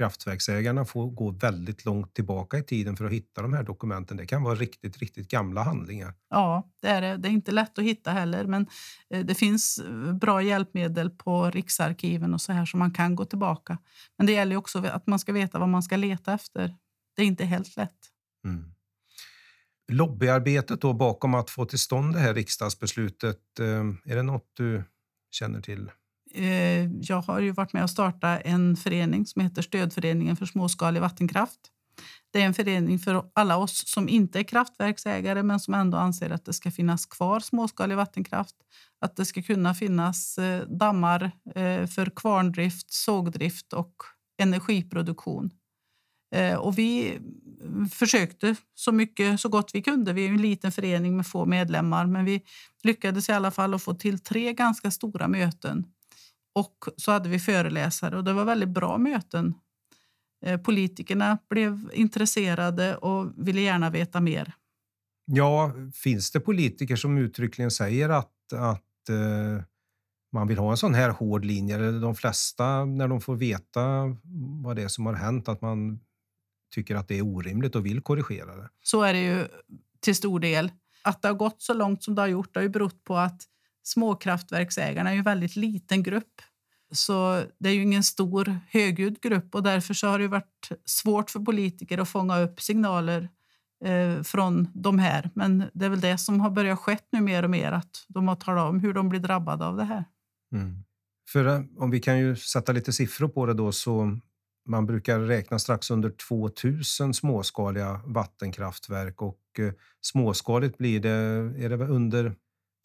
kraftverksägarna 0.00 0.84
får 0.84 1.10
gå 1.10 1.30
väldigt 1.30 1.84
långt 1.84 2.14
tillbaka 2.14 2.58
i 2.58 2.62
tiden 2.62 2.96
för 2.96 3.04
att 3.04 3.12
hitta 3.12 3.42
de 3.42 3.52
här 3.52 3.62
dokumenten. 3.62 4.16
Det 4.16 4.26
kan 4.26 4.42
vara 4.42 4.54
riktigt, 4.54 4.98
riktigt 4.98 5.28
gamla 5.28 5.62
handlingar. 5.62 6.14
Ja, 6.30 6.70
det 6.82 6.88
är 6.88 7.00
det. 7.00 7.16
Det 7.16 7.28
är 7.28 7.32
inte 7.32 7.52
lätt 7.52 7.78
att 7.78 7.84
hitta 7.84 8.10
heller, 8.10 8.44
men 8.44 8.66
eh, 9.10 9.24
det 9.24 9.34
finns 9.34 9.78
eh, 9.78 10.14
bra 10.14 10.42
hjälpmedel 10.42 11.10
på 11.10 11.50
Riksarkiven 11.50 12.34
och 12.34 12.40
så 12.40 12.52
här 12.52 12.66
som 12.66 12.78
man 12.78 12.90
kan 12.90 13.14
gå 13.14 13.24
tillbaka. 13.24 13.78
Men 14.18 14.26
det 14.26 14.32
gäller 14.32 14.56
också 14.56 14.86
att 14.86 15.06
man 15.06 15.18
ska 15.18 15.32
veta 15.32 15.58
vad 15.58 15.68
man 15.68 15.82
ska 15.82 15.96
leta 15.96 16.32
efter. 16.32 16.76
Det 17.16 17.22
är 17.22 17.26
inte 17.26 17.44
helt 17.44 17.76
lätt. 17.76 17.98
Mm. 18.44 18.74
Lobbyarbetet 19.90 20.80
då 20.80 20.92
bakom 20.92 21.34
att 21.34 21.50
få 21.50 21.64
till 21.64 21.78
stånd 21.78 22.14
det 22.14 22.20
här 22.20 22.34
riksdagsbeslutet, 22.34 23.58
eh, 23.60 24.12
är 24.12 24.16
det 24.16 24.22
något 24.22 24.50
du 24.56 24.84
känner 25.30 25.60
till? 25.60 25.90
Eh, 26.34 26.84
jag 26.84 27.22
har 27.22 27.40
ju 27.40 27.50
varit 27.50 27.72
med 27.72 27.82
och 27.82 27.90
startat 27.90 28.40
en 28.44 28.76
förening 28.76 29.26
som 29.26 29.42
heter 29.42 29.62
Stödföreningen 29.62 30.36
för 30.36 30.46
småskalig 30.46 31.00
vattenkraft. 31.00 31.60
Det 32.32 32.42
är 32.42 32.46
en 32.46 32.54
förening 32.54 32.98
för 32.98 33.30
alla 33.32 33.56
oss 33.56 33.88
som 33.88 34.08
inte 34.08 34.38
är 34.38 34.42
kraftverksägare 34.42 35.42
men 35.42 35.60
som 35.60 35.74
ändå 35.74 35.98
anser 35.98 36.30
att 36.30 36.44
det 36.44 36.52
ska 36.52 36.70
finnas 36.70 37.06
kvar 37.06 37.40
småskalig 37.40 37.96
vattenkraft. 37.96 38.54
Att 39.00 39.16
det 39.16 39.24
ska 39.24 39.42
kunna 39.42 39.74
finnas 39.74 40.38
eh, 40.38 40.68
dammar 40.68 41.30
för 41.86 42.16
kvarndrift, 42.16 42.92
sågdrift 42.92 43.72
och 43.72 43.94
energiproduktion. 44.38 45.50
Eh, 46.30 46.54
och 46.54 46.78
vi 46.78 47.18
mm, 47.64 47.88
försökte 47.88 48.56
så 48.74 48.92
mycket 48.92 49.40
så 49.40 49.48
gott 49.48 49.70
vi 49.74 49.82
kunde. 49.82 50.12
Vi 50.12 50.24
är 50.24 50.28
en 50.28 50.42
liten 50.42 50.72
förening 50.72 51.16
med 51.16 51.26
få 51.26 51.46
medlemmar 51.46 52.06
men 52.06 52.24
vi 52.24 52.42
lyckades 52.82 53.28
i 53.28 53.32
alla 53.32 53.50
fall 53.50 53.74
att 53.74 53.82
få 53.82 53.94
till 53.94 54.18
tre 54.18 54.52
ganska 54.52 54.90
stora 54.90 55.28
möten 55.28 55.84
och 56.54 56.88
så 56.96 57.12
hade 57.12 57.28
vi 57.28 57.38
föreläsare 57.38 58.16
och 58.16 58.24
det 58.24 58.32
var 58.32 58.44
väldigt 58.44 58.68
bra 58.68 58.98
möten. 58.98 59.54
Eh, 60.46 60.60
politikerna 60.60 61.38
blev 61.50 61.90
intresserade 61.92 62.96
och 62.96 63.32
ville 63.36 63.60
gärna 63.60 63.90
veta 63.90 64.20
mer. 64.20 64.52
Ja, 65.24 65.72
finns 65.94 66.30
det 66.30 66.40
politiker 66.40 66.96
som 66.96 67.18
uttryckligen 67.18 67.70
säger 67.70 68.08
att, 68.08 68.52
att 68.52 69.08
eh, 69.08 69.64
man 70.32 70.48
vill 70.48 70.58
ha 70.58 70.70
en 70.70 70.76
sån 70.76 70.94
här 70.94 71.10
hård 71.10 71.44
linje? 71.44 71.74
Eller 71.74 72.00
de 72.00 72.14
flesta, 72.14 72.84
när 72.84 73.08
de 73.08 73.20
får 73.20 73.36
veta 73.36 73.80
vad 74.62 74.76
det 74.76 74.82
är 74.82 74.88
som 74.88 75.06
har 75.06 75.14
hänt, 75.14 75.48
att 75.48 75.60
man 75.60 76.00
tycker 76.70 76.96
att 76.96 77.08
det 77.08 77.18
är 77.18 77.22
orimligt 77.22 77.76
och 77.76 77.86
vill 77.86 78.00
korrigera 78.00 78.56
det? 78.56 78.68
Så 78.82 79.02
är 79.02 79.12
det 79.12 79.20
ju 79.20 79.48
till 80.00 80.14
stor 80.14 80.40
del. 80.40 80.72
Att 81.02 81.22
det 81.22 81.28
har 81.28 81.34
gått 81.34 81.62
så 81.62 81.74
långt 81.74 82.02
som 82.02 82.14
det 82.14 82.22
har 82.22 82.26
gjort 82.28 82.54
har 82.54 82.62
ju 82.62 82.68
berott 82.68 83.04
på 83.04 83.16
att 83.16 83.42
småkraftverksägarna 83.82 85.12
är 85.12 85.16
en 85.16 85.22
väldigt 85.22 85.56
liten 85.56 86.02
grupp. 86.02 86.42
Så 86.92 87.42
det 87.58 87.68
är 87.68 87.74
ju 87.74 87.82
ingen 87.82 88.02
stor 88.02 88.58
högljudd 88.68 89.20
grupp 89.20 89.54
och 89.54 89.62
därför 89.62 89.94
så 89.94 90.06
har 90.06 90.18
det 90.18 90.28
varit 90.28 90.68
svårt 90.84 91.30
för 91.30 91.40
politiker 91.40 91.98
att 91.98 92.08
fånga 92.08 92.40
upp 92.40 92.60
signaler 92.60 93.28
eh, 93.84 94.22
från 94.22 94.68
de 94.74 94.98
här. 94.98 95.30
Men 95.34 95.64
det 95.72 95.84
är 95.84 95.90
väl 95.90 96.00
det 96.00 96.18
som 96.18 96.40
har 96.40 96.50
börjat 96.50 96.78
skett 96.78 97.08
nu 97.12 97.20
mer 97.20 97.42
och 97.42 97.50
mer, 97.50 97.72
att 97.72 98.04
de 98.08 98.28
har 98.28 98.36
talat 98.36 98.68
om 98.68 98.80
hur 98.80 98.94
de 98.94 99.08
blir 99.08 99.20
drabbade 99.20 99.66
av 99.66 99.76
det 99.76 99.84
här. 99.84 100.04
Mm. 100.52 100.84
För 101.28 101.46
eh, 101.46 101.62
om 101.78 101.90
vi 101.90 102.00
kan 102.00 102.18
ju 102.18 102.36
sätta 102.36 102.72
lite 102.72 102.92
siffror 102.92 103.28
på 103.28 103.46
det 103.46 103.54
då 103.54 103.72
så 103.72 104.18
man 104.70 104.86
brukar 104.86 105.20
räkna 105.20 105.58
strax 105.58 105.90
under 105.90 106.10
2000 106.10 107.14
småskaliga 107.14 108.00
vattenkraftverk 108.04 109.22
och 109.22 109.40
eh, 109.58 109.72
småskaligt 110.00 110.78
blir 110.78 111.00
det, 111.00 111.10
är 111.64 111.68
det 111.68 111.86
under 111.86 112.34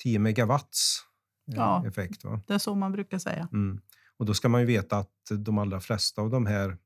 10 0.04 0.20
megawatts 0.20 1.00
eh, 1.48 1.56
ja, 1.56 1.88
effekt? 1.88 2.24
Va? 2.24 2.42
det 2.48 2.54
är 2.54 2.58
så 2.58 2.76
man 2.76 2.92
brukar 2.92 3.18
säga. 3.18 3.48
Mm. 3.54 3.82
Och 4.18 4.26
då 4.26 4.34
ska 4.34 4.50
man 4.50 4.62
ju 4.62 4.68
veta 4.68 4.98
att 4.98 5.12
de 5.30 5.58
allra 5.58 5.80
flesta 5.80 6.22
av 6.22 6.30
de 6.30 6.46
här 6.46 6.78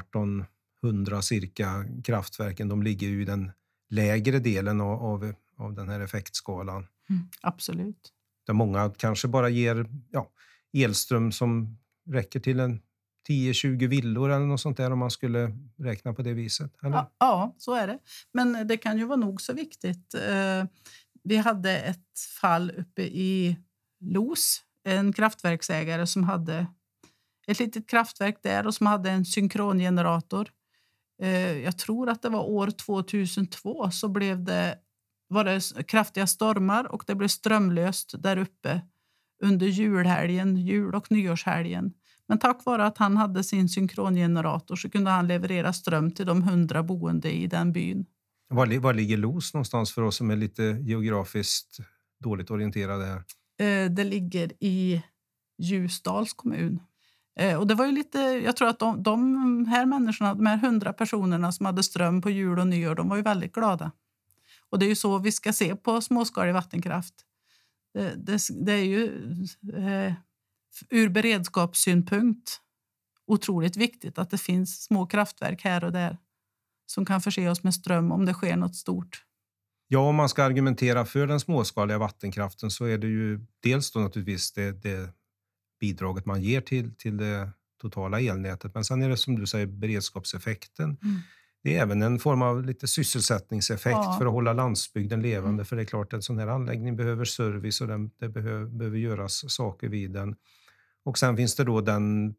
1800 0.00 1.22
cirka 1.22 1.84
kraftverken, 2.04 2.68
de 2.68 2.82
ligger 2.82 3.08
ju 3.08 3.22
i 3.22 3.24
den 3.24 3.52
lägre 3.90 4.38
delen 4.38 4.80
av, 4.80 5.02
av, 5.02 5.34
av 5.56 5.74
den 5.74 5.88
här 5.88 6.00
effektskalan. 6.00 6.86
Mm, 7.10 7.22
absolut. 7.42 8.12
Där 8.46 8.54
många 8.54 8.92
kanske 8.96 9.28
bara 9.28 9.48
ger 9.48 9.86
ja, 10.10 10.30
elström 10.72 11.32
som 11.32 11.78
räcker 12.06 12.40
till 12.40 12.60
en 12.60 12.80
10-20 13.28 13.86
villor 13.86 14.30
eller 14.30 14.46
något 14.46 14.60
sånt 14.60 14.76
där 14.76 14.90
om 14.90 14.98
man 14.98 15.10
skulle 15.10 15.52
räkna 15.78 16.12
på 16.12 16.22
det 16.22 16.32
viset? 16.32 16.72
Ja, 16.80 17.10
ja, 17.18 17.54
så 17.58 17.74
är 17.74 17.86
det. 17.86 17.98
Men 18.32 18.66
det 18.68 18.76
kan 18.76 18.98
ju 18.98 19.04
vara 19.04 19.16
nog 19.16 19.40
så 19.40 19.52
viktigt. 19.52 20.14
Eh, 20.14 20.64
vi 21.24 21.36
hade 21.36 21.78
ett 21.80 22.20
fall 22.40 22.70
uppe 22.70 23.02
i 23.02 23.56
Los, 24.00 24.62
en 24.84 25.12
kraftverksägare 25.12 26.06
som 26.06 26.24
hade 26.24 26.66
ett 27.46 27.58
litet 27.58 27.88
kraftverk 27.88 28.42
där 28.42 28.66
och 28.66 28.74
som 28.74 28.86
hade 28.86 29.10
en 29.10 29.24
synkrongenerator. 29.24 30.48
Eh, 31.22 31.58
jag 31.58 31.78
tror 31.78 32.08
att 32.08 32.22
det 32.22 32.28
var 32.28 32.42
år 32.42 32.70
2002 32.70 33.90
så 33.90 34.08
blev 34.08 34.44
det, 34.44 34.78
var 35.28 35.44
det 35.44 35.86
kraftiga 35.86 36.26
stormar 36.26 36.92
och 36.92 37.04
det 37.06 37.14
blev 37.14 37.28
strömlöst 37.28 38.14
där 38.18 38.36
uppe 38.36 38.80
under 39.42 39.66
julhelgen, 39.66 40.56
jul 40.56 40.94
och 40.94 41.10
nyårshelgen. 41.10 41.92
Men 42.28 42.38
tack 42.38 42.64
vare 42.64 42.86
att 42.86 42.98
han 42.98 43.16
hade 43.16 43.44
sin 43.44 43.68
synkrongenerator 43.68 44.76
så 44.76 44.90
kunde 44.90 45.10
han 45.10 45.26
leverera 45.26 45.72
ström 45.72 46.10
till 46.10 46.26
de 46.26 46.42
hundra 46.42 46.82
boende 46.82 47.32
i 47.32 47.46
den 47.46 47.72
byn. 47.72 48.06
Var, 48.48 48.78
var 48.78 48.94
ligger 48.94 49.16
Los 49.16 49.54
någonstans 49.54 49.92
för 49.92 50.02
oss 50.02 50.16
som 50.16 50.30
är 50.30 50.36
lite 50.36 50.62
geografiskt 50.62 51.78
dåligt 52.24 52.50
orienterade? 52.50 53.04
Här? 53.04 53.24
Eh, 53.58 53.90
det 53.90 54.04
ligger 54.04 54.52
i 54.60 55.02
Ljusdals 55.58 56.32
kommun. 56.32 56.80
Eh, 57.40 57.58
och 57.58 57.66
det 57.66 57.74
var 57.74 57.86
ju 57.86 57.92
lite, 57.92 58.18
jag 58.18 58.56
tror 58.56 58.68
att 58.68 58.78
de, 58.78 59.02
de 59.02 59.66
här 59.66 59.86
människorna, 59.86 60.34
de 60.34 60.46
här 60.46 60.56
hundra 60.56 60.92
personerna 60.92 61.52
som 61.52 61.66
hade 61.66 61.82
ström 61.82 62.22
på 62.22 62.30
jul 62.30 62.58
och 62.58 62.66
nyår, 62.66 62.94
de 62.94 63.08
var 63.08 63.16
ju 63.16 63.22
väldigt 63.22 63.52
glada. 63.52 63.90
Och 64.70 64.78
det 64.78 64.86
är 64.86 64.88
ju 64.88 64.96
så 64.96 65.18
vi 65.18 65.32
ska 65.32 65.52
se 65.52 65.76
på 65.76 66.00
småskalig 66.00 66.52
vattenkraft. 66.52 67.14
Det, 67.94 68.14
det, 68.16 68.38
det 68.64 68.72
är 68.72 68.84
ju 68.84 69.04
eh, 69.76 70.14
ur 70.90 71.08
beredskapssynpunkt 71.08 72.60
otroligt 73.26 73.76
viktigt 73.76 74.18
att 74.18 74.30
det 74.30 74.38
finns 74.38 74.84
små 74.84 75.06
kraftverk 75.06 75.64
här 75.64 75.84
och 75.84 75.92
där 75.92 76.18
som 76.86 77.04
kan 77.06 77.20
förse 77.20 77.48
oss 77.48 77.62
med 77.62 77.74
ström 77.74 78.12
om 78.12 78.26
det 78.26 78.34
sker 78.34 78.56
något 78.56 78.76
stort. 78.76 79.24
Ja, 79.88 79.98
om 80.08 80.16
man 80.16 80.28
ska 80.28 80.44
argumentera 80.44 81.04
för 81.04 81.26
den 81.26 81.40
småskaliga 81.40 81.98
vattenkraften 81.98 82.70
så 82.70 82.84
är 82.84 82.98
det 82.98 83.06
ju 83.06 83.46
dels 83.62 83.90
då 83.90 84.00
naturligtvis 84.00 84.52
det, 84.52 84.82
det 84.82 85.10
bidraget 85.80 86.26
man 86.26 86.42
ger 86.42 86.60
till, 86.60 86.94
till 86.94 87.16
det 87.16 87.50
totala 87.80 88.20
elnätet. 88.20 88.74
Men 88.74 88.84
sen 88.84 89.02
är 89.02 89.08
det 89.08 89.16
som 89.16 89.38
du 89.38 89.46
säger 89.46 89.66
beredskapseffekten. 89.66 90.84
Mm. 90.84 91.20
Det 91.62 91.76
är 91.76 91.82
även 91.82 92.02
en 92.02 92.18
form 92.18 92.42
av 92.42 92.64
lite 92.64 92.86
sysselsättningseffekt 92.86 93.94
ja. 93.94 94.16
för 94.18 94.26
att 94.26 94.32
hålla 94.32 94.52
landsbygden 94.52 95.22
levande. 95.22 95.48
Mm. 95.48 95.64
För 95.64 95.76
det 95.76 95.82
är 95.82 95.86
klart 95.86 96.06
att 96.06 96.12
en 96.12 96.22
sån 96.22 96.38
här 96.38 96.46
anläggning 96.46 96.96
behöver 96.96 97.24
service 97.24 97.80
och 97.80 97.86
den, 97.86 98.10
det 98.18 98.28
behöver, 98.28 98.66
behöver 98.66 98.98
göras 98.98 99.52
saker 99.52 99.88
vid 99.88 100.10
den. 100.10 100.36
Och 101.04 101.18
sen 101.18 101.36
finns 101.36 101.54
det 101.54 101.64
då 101.64 101.80
den 101.80 102.34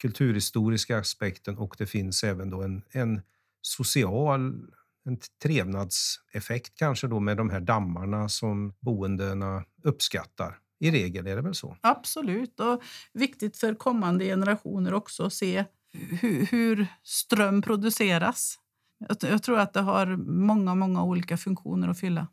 kulturhistoriska 0.00 0.98
aspekten 0.98 1.58
och 1.58 1.74
det 1.78 1.86
finns 1.86 2.24
även 2.24 2.50
då 2.50 2.62
en, 2.62 2.82
en 2.90 3.22
social 3.62 4.70
en 5.04 5.18
trevnadseffekt 5.42 6.74
kanske 6.74 7.06
då 7.06 7.20
med 7.20 7.36
de 7.36 7.50
här 7.50 7.60
dammarna 7.60 8.28
som 8.28 8.74
boendena 8.80 9.64
uppskattar. 9.82 10.58
I 10.78 10.90
regel 10.90 11.26
är 11.26 11.36
det 11.36 11.42
väl 11.42 11.54
så? 11.54 11.76
Absolut. 11.80 12.60
Och 12.60 12.82
viktigt 13.12 13.56
för 13.56 13.74
kommande 13.74 14.24
generationer 14.24 14.94
också 14.94 15.24
att 15.24 15.32
se 15.32 15.64
hur, 15.92 16.46
hur 16.46 16.86
ström 17.02 17.62
produceras. 17.62 18.58
Jag, 18.98 19.16
jag 19.20 19.42
tror 19.42 19.58
att 19.58 19.72
det 19.72 19.80
har 19.80 20.06
många, 20.26 20.74
många 20.74 21.02
olika 21.02 21.36
funktioner 21.36 21.88
att 21.88 22.00
fylla. 22.00 22.26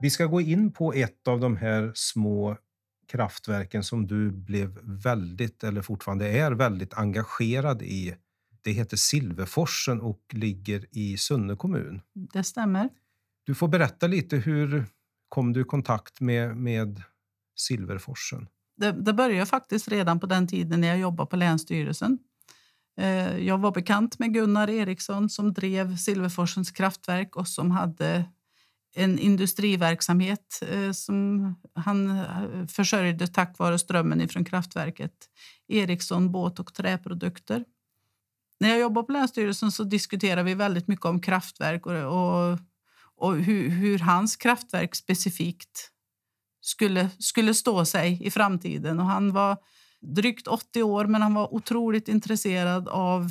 Vi 0.00 0.10
ska 0.10 0.26
gå 0.26 0.40
in 0.40 0.72
på 0.72 0.92
ett 0.92 1.28
av 1.28 1.40
de 1.40 1.56
här 1.56 1.92
små 1.94 2.56
kraftverken 3.12 3.84
som 3.84 4.06
du 4.06 4.30
blev 4.30 4.78
väldigt, 4.82 5.64
eller 5.64 5.82
fortfarande 5.82 6.28
är 6.28 6.52
väldigt 6.52 6.94
engagerad 6.94 7.82
i. 7.82 8.14
Det 8.62 8.72
heter 8.72 8.96
Silverforsen 8.96 10.00
och 10.00 10.22
ligger 10.32 10.86
i 10.90 11.16
Sunne 11.16 11.56
kommun. 11.56 12.00
Det 12.14 12.44
stämmer. 12.44 12.88
Du 13.44 13.54
får 13.54 13.68
berätta 13.68 14.06
lite 14.06 14.36
hur 14.36 14.86
kom 15.28 15.52
du 15.52 15.60
i 15.60 15.64
kontakt 15.64 16.20
med, 16.20 16.56
med 16.56 17.02
Silverforsen? 17.56 18.48
Det, 18.76 18.92
det 18.92 19.12
började 19.12 19.46
faktiskt 19.46 19.88
redan 19.88 20.20
på 20.20 20.26
den 20.26 20.48
tiden 20.48 20.80
när 20.80 20.88
jag 20.88 20.98
jobbade 20.98 21.30
på 21.30 21.36
Länsstyrelsen. 21.36 22.18
Eh, 22.98 23.38
jag 23.38 23.58
var 23.58 23.72
bekant 23.72 24.18
med 24.18 24.34
Gunnar 24.34 24.70
Eriksson 24.70 25.28
som 25.28 25.52
drev 25.52 25.96
Silverforsens 25.96 26.70
kraftverk 26.70 27.36
och 27.36 27.48
som 27.48 27.70
hade 27.70 28.24
en 28.94 29.18
industriverksamhet 29.18 30.62
eh, 30.68 30.92
som 30.92 31.54
han 31.74 32.10
eh, 32.10 32.66
försörjde 32.66 33.26
tack 33.26 33.58
vare 33.58 33.78
strömmen 33.78 34.28
från 34.28 34.44
kraftverket. 34.44 35.12
Ericsson 35.68 36.32
båt 36.32 36.58
och 36.58 36.74
träprodukter. 36.74 37.64
När 38.60 38.68
jag 38.68 38.80
jobbade 38.80 39.06
på 39.06 39.12
Länsstyrelsen 39.12 39.72
så 39.72 39.84
diskuterade 39.84 40.42
vi 40.42 40.54
väldigt 40.54 40.88
mycket 40.88 41.06
om 41.06 41.20
kraftverk 41.20 41.86
och, 41.86 41.92
och, 41.92 42.58
och 43.16 43.36
hur, 43.36 43.68
hur, 43.68 43.98
hans 43.98 44.36
kraftverk 44.36 44.94
specifikt 44.94 45.90
skulle, 46.60 47.10
skulle 47.18 47.54
stå 47.54 47.84
sig 47.84 48.18
i 48.22 48.30
framtiden. 48.30 49.00
Och 49.00 49.06
han 49.06 49.32
var 49.32 49.56
drygt 50.00 50.46
80 50.46 50.82
år, 50.82 51.04
men 51.04 51.22
han 51.22 51.34
var 51.34 51.54
otroligt 51.54 52.08
intresserad 52.08 52.88
av 52.88 53.30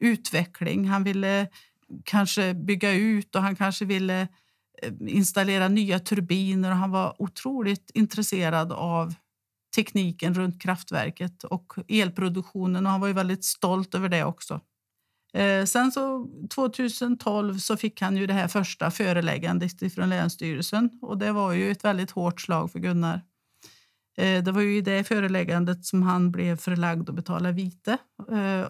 utveckling. 0.00 0.88
Han 0.88 1.04
ville 1.04 1.48
kanske 2.04 2.54
bygga 2.54 2.92
ut 2.92 3.36
och 3.36 3.42
han 3.42 3.56
kanske 3.56 3.84
ville 3.84 4.20
eh, 4.20 4.28
Eh, 4.82 4.92
installera 5.00 5.68
nya 5.68 5.98
turbiner. 5.98 6.70
Han 6.70 6.90
var 6.90 7.22
otroligt 7.22 7.90
intresserad 7.94 8.72
av 8.72 9.14
tekniken 9.76 10.34
runt 10.34 10.62
kraftverket 10.62 11.44
och 11.44 11.72
elproduktionen. 11.88 12.86
Och 12.86 12.92
han 12.92 13.00
var 13.00 13.08
ju 13.08 13.14
väldigt 13.14 13.44
stolt 13.44 13.94
över 13.94 14.08
det 14.08 14.24
också. 14.24 14.60
Eh, 15.34 15.64
sen 15.64 15.92
så 15.92 16.26
2012 16.54 17.58
så 17.58 17.76
fick 17.76 18.00
han 18.00 18.16
ju 18.16 18.26
det 18.26 18.32
här 18.32 18.48
första 18.48 18.90
föreläggandet 18.90 19.94
från 19.94 20.08
Länsstyrelsen 20.08 20.90
och 21.02 21.18
det 21.18 21.32
var 21.32 21.52
ju 21.52 21.70
ett 21.70 21.84
väldigt 21.84 22.10
hårt 22.10 22.40
slag 22.40 22.72
för 22.72 22.78
Gunnar. 22.78 23.22
Eh, 24.18 24.42
det 24.44 24.52
var 24.52 24.60
ju 24.60 24.76
i 24.76 24.80
det 24.80 25.04
föreläggandet 25.04 25.84
som 25.84 26.02
han 26.02 26.32
blev 26.32 26.56
förlagd 26.56 27.08
att 27.08 27.14
betala 27.14 27.52
vite. 27.52 27.98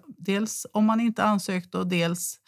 Dels 0.06 0.66
om 0.72 0.88
han 0.88 1.00
inte 1.00 1.24
ansökte 1.24 1.78
och 1.78 1.86
dels 1.86 2.38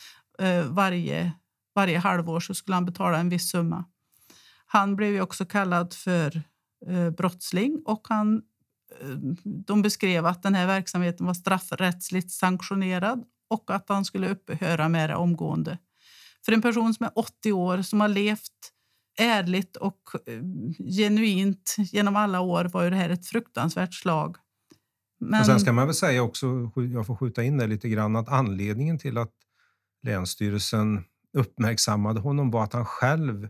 varje, 0.68 1.32
varje 1.74 1.98
halvår 1.98 2.40
så 2.40 2.54
skulle 2.54 2.74
han 2.74 2.84
betala 2.84 3.18
en 3.18 3.28
viss 3.28 3.50
summa. 3.50 3.84
Han 4.66 4.96
blev 4.96 5.12
ju 5.12 5.20
också 5.20 5.44
kallad 5.44 5.94
för 5.94 6.42
eh, 6.86 7.10
brottsling 7.10 7.82
och 7.84 8.06
han, 8.08 8.42
eh, 9.00 9.16
de 9.44 9.82
beskrev 9.82 10.26
att 10.26 10.42
den 10.42 10.54
här 10.54 10.66
verksamheten 10.66 11.26
var 11.26 11.34
straffrättsligt 11.34 12.30
sanktionerad 12.30 13.24
och 13.50 13.70
att 13.70 13.88
han 13.88 14.04
skulle 14.04 14.28
upphöra 14.28 14.88
med 14.88 15.10
det 15.10 15.16
omgående. 15.16 15.78
För 16.44 16.52
en 16.52 16.62
person 16.62 16.94
som 16.94 17.06
är 17.06 17.12
80 17.14 17.52
år, 17.52 17.82
som 17.82 18.00
har 18.00 18.08
levt 18.08 18.72
ärligt 19.18 19.76
och 19.76 20.00
eh, 20.26 20.42
genuint 20.96 21.76
genom 21.78 22.16
alla 22.16 22.40
år 22.40 22.64
var 22.64 22.82
ju 22.82 22.90
det 22.90 22.96
här 22.96 23.10
ett 23.10 23.26
fruktansvärt 23.26 23.94
slag. 23.94 24.36
Men... 25.20 25.40
Och 25.40 25.46
sen 25.46 25.60
ska 25.60 25.72
man 25.72 25.86
väl 25.86 25.94
säga 25.94 26.22
också, 26.22 26.46
jag 26.92 27.06
får 27.06 27.16
skjuta 27.16 27.42
in 27.42 27.58
det 27.58 27.66
lite 27.66 27.88
grann, 27.88 28.16
att 28.16 28.28
anledningen 28.28 28.98
till 28.98 29.18
att 29.18 29.32
Länsstyrelsen 30.02 31.04
uppmärksammade 31.32 32.20
honom 32.20 32.50
var 32.50 32.64
att 32.64 32.72
han 32.72 32.86
själv 32.86 33.48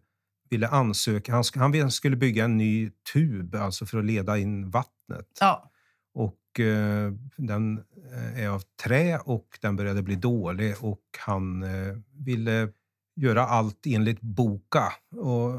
ville 0.51 0.69
ansöka. 0.69 1.33
Han, 1.33 1.75
han 1.81 1.91
skulle 1.91 2.17
bygga 2.17 2.45
en 2.45 2.57
ny 2.57 2.91
tub 3.13 3.55
alltså 3.55 3.87
för 3.87 3.99
att 3.99 4.05
leda 4.05 4.39
in 4.39 4.71
vattnet. 4.71 5.29
Ja. 5.41 5.71
Och 6.15 6.61
eh, 6.61 7.13
den 7.37 7.79
eh, 8.13 8.45
är 8.45 8.49
av 8.49 8.63
trä 8.85 9.19
och 9.19 9.59
den 9.61 9.77
började 9.77 10.03
bli 10.03 10.17
dålig 10.17 10.75
och 10.81 11.03
han 11.19 11.63
eh, 11.63 11.97
ville 12.13 12.69
göra 13.17 13.47
allt 13.47 13.87
enligt 13.87 14.21
boka. 14.21 14.93
Och 15.17 15.53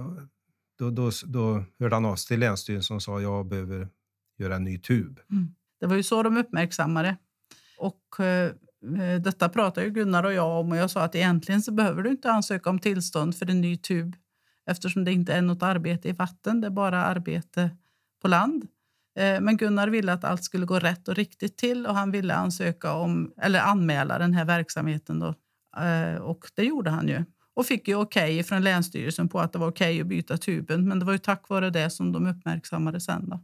då, 0.79 0.89
då, 0.89 1.11
då 1.25 1.63
hörde 1.79 1.95
han 1.95 2.05
av 2.05 2.15
sig 2.15 2.27
till 2.27 2.39
Länsstyrelsen 2.39 2.95
och 2.95 3.03
sa 3.03 3.21
jag 3.21 3.45
behöver 3.45 3.87
göra 4.37 4.55
en 4.55 4.63
ny 4.63 4.79
tub. 4.79 5.19
Mm. 5.31 5.55
Det 5.79 5.87
var 5.87 5.95
ju 5.95 6.03
så 6.03 6.23
de 6.23 6.37
uppmärksammade. 6.37 7.17
Och, 7.77 8.19
eh, 8.19 8.51
Eh, 8.83 9.21
detta 9.21 9.49
pratade 9.49 9.85
ju 9.87 9.93
Gunnar 9.93 10.23
och 10.23 10.33
jag 10.33 10.59
om 10.59 10.71
och 10.71 10.77
jag 10.77 10.89
sa 10.89 11.03
att 11.03 11.15
egentligen 11.15 11.61
så 11.61 11.71
behöver 11.71 12.03
du 12.03 12.09
inte 12.09 12.31
ansöka 12.31 12.69
om 12.69 12.79
tillstånd 12.79 13.35
för 13.35 13.49
en 13.49 13.61
ny 13.61 13.77
tub 13.77 14.15
eftersom 14.69 15.03
det 15.03 15.11
inte 15.11 15.33
är 15.33 15.41
något 15.41 15.63
arbete 15.63 16.09
i 16.09 16.11
vatten, 16.11 16.61
det 16.61 16.67
är 16.67 16.71
bara 16.71 17.05
arbete 17.05 17.69
på 18.21 18.27
land. 18.27 18.67
Eh, 19.19 19.41
men 19.41 19.57
Gunnar 19.57 19.87
ville 19.87 20.13
att 20.13 20.23
allt 20.23 20.43
skulle 20.43 20.65
gå 20.65 20.79
rätt 20.79 21.07
och 21.07 21.15
riktigt 21.15 21.57
till 21.57 21.87
och 21.87 21.95
han 21.95 22.11
ville 22.11 22.33
ansöka 22.33 22.93
om, 22.93 23.33
eller 23.41 23.59
anmäla 23.59 24.17
den 24.17 24.33
här 24.33 24.45
verksamheten. 24.45 25.19
Då. 25.19 25.35
Eh, 25.81 26.15
och 26.15 26.45
det 26.55 26.63
gjorde 26.63 26.89
han 26.89 27.07
ju 27.07 27.25
och 27.55 27.65
fick 27.65 27.87
ju 27.87 27.95
okej 27.95 28.33
okay 28.33 28.43
från 28.43 28.63
Länsstyrelsen 28.63 29.29
på 29.29 29.39
att 29.39 29.53
det 29.53 29.59
var 29.59 29.67
okej 29.67 29.93
okay 29.93 30.01
att 30.01 30.07
byta 30.07 30.37
tuben. 30.37 30.87
Men 30.87 30.99
det 30.99 31.05
var 31.05 31.13
ju 31.13 31.19
tack 31.19 31.49
vare 31.49 31.69
det 31.69 31.89
som 31.89 32.11
de 32.11 32.27
uppmärksammade 32.27 33.01
sen. 33.01 33.29
Då. 33.29 33.43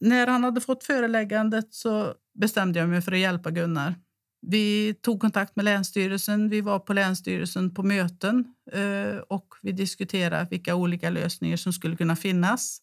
När 0.00 0.26
han 0.26 0.44
hade 0.44 0.60
fått 0.60 0.84
föreläggandet 0.84 1.74
så 1.74 2.14
bestämde 2.34 2.78
jag 2.78 2.88
mig 2.88 3.02
för 3.02 3.12
att 3.12 3.18
hjälpa 3.18 3.50
Gunnar. 3.50 3.94
Vi 4.40 4.94
tog 4.94 5.20
kontakt 5.20 5.56
med 5.56 5.64
Länsstyrelsen. 5.64 6.48
Vi 6.48 6.60
var 6.60 6.78
på 6.78 6.92
Länsstyrelsen 6.92 7.74
på 7.74 7.82
möten 7.82 8.44
eh, 8.72 9.18
och 9.18 9.54
vi 9.62 9.72
diskuterade 9.72 10.46
vilka 10.50 10.74
olika 10.74 11.10
lösningar 11.10 11.56
som 11.56 11.72
skulle 11.72 11.96
kunna 11.96 12.16
finnas. 12.16 12.80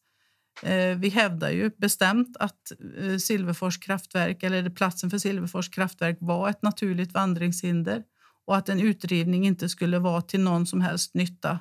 Eh, 0.64 0.98
vi 0.98 1.10
hävdar 1.10 1.50
ju 1.50 1.72
bestämt 1.78 2.38
att 2.38 2.72
eh, 3.00 3.18
Silverfors 3.18 3.78
kraftverk, 3.78 4.44
eller 4.44 4.70
platsen 4.70 5.10
för 5.10 5.18
Silverfors 5.18 5.70
kraftverk 5.70 6.18
var 6.22 6.50
ett 6.50 6.62
naturligt 6.62 7.14
vandringshinder 7.14 8.04
och 8.46 8.58
att 8.58 8.70
en 8.70 8.80
utrivning 8.80 9.46
inte 9.46 9.70
skulle 9.70 10.00
vara 10.00 10.22
till 10.22 10.40
någon 10.40 10.66
som 10.66 10.82
helst 10.82 11.14
nytta. 11.14 11.60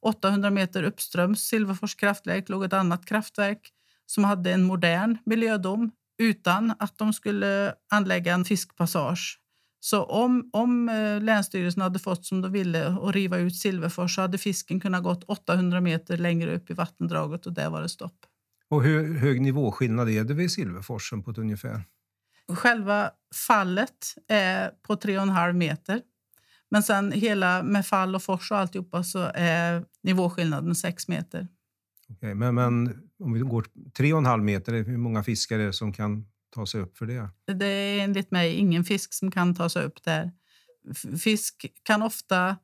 800 0.00 0.50
meter 0.50 0.82
uppströms 0.82 1.40
Silverfors 1.40 1.94
kraftverk 1.94 2.48
låg 2.48 2.64
ett 2.64 2.72
annat 2.72 3.06
kraftverk 3.06 3.70
som 4.06 4.24
hade 4.24 4.52
en 4.52 4.62
modern 4.62 5.18
miljödom 5.26 5.90
utan 6.20 6.74
att 6.78 6.98
de 6.98 7.12
skulle 7.12 7.74
anlägga 7.90 8.34
en 8.34 8.44
fiskpassage. 8.44 9.40
Så 9.80 10.04
om, 10.04 10.50
om 10.52 10.88
eh, 10.88 11.20
Länsstyrelsen 11.20 11.82
hade 11.82 11.98
fått 11.98 12.26
som 12.26 12.42
de 12.42 12.52
ville 12.52 12.88
och 12.88 13.12
riva 13.12 13.38
ut 13.38 13.56
Silverfors 13.56 14.14
så 14.14 14.20
hade 14.20 14.38
fisken 14.38 14.80
kunnat 14.80 15.02
gått 15.02 15.24
800 15.24 15.80
meter 15.80 16.16
längre 16.16 16.56
upp 16.56 16.70
i 16.70 16.74
vattendraget 16.74 17.46
och 17.46 17.52
där 17.52 17.70
var 17.70 17.82
det 17.82 17.88
stopp. 17.88 18.26
Och 18.68 18.82
hur 18.82 19.18
hög 19.18 19.40
nivåskillnad 19.40 20.10
är 20.10 20.24
det 20.24 20.34
vid 20.34 20.50
Silverforsen 20.50 21.22
på 21.22 21.30
ett 21.30 21.38
ungefär? 21.38 21.84
Själva 22.48 23.10
fallet 23.46 24.14
är 24.28 24.70
på 24.82 24.94
3,5 24.94 25.52
meter. 25.52 26.00
Men 26.70 26.82
sen 26.82 27.12
hela 27.12 27.62
med 27.62 27.86
fall 27.86 28.14
och 28.14 28.22
fors 28.22 28.50
och 28.50 28.58
alltihopa 28.58 29.04
så 29.04 29.30
är 29.34 29.84
nivåskillnaden 30.02 30.74
6 30.74 31.08
meter. 31.08 31.48
Okay, 32.08 32.34
men, 32.34 32.54
men 32.54 33.09
om 33.20 33.32
vi 33.32 33.40
går 33.40 33.66
3,5 33.98 34.40
meter, 34.40 34.72
hur 34.72 34.96
många 34.96 35.22
fiskar 35.22 35.58
är 35.58 35.66
det 35.66 35.72
som 35.72 35.92
kan 35.92 36.26
ta 36.54 36.66
sig 36.66 36.80
upp 36.80 36.98
för 36.98 37.06
det? 37.06 37.28
Det 37.54 37.66
är 37.66 38.04
enligt 38.04 38.30
mig 38.30 38.54
ingen 38.54 38.84
fisk 38.84 39.12
som 39.12 39.30
kan 39.30 39.54
ta 39.54 39.68
sig 39.68 39.84
upp 39.84 40.02
där. 40.02 40.32
Fisk 41.18 41.66
kan 41.82 42.02
ofta 42.02 42.56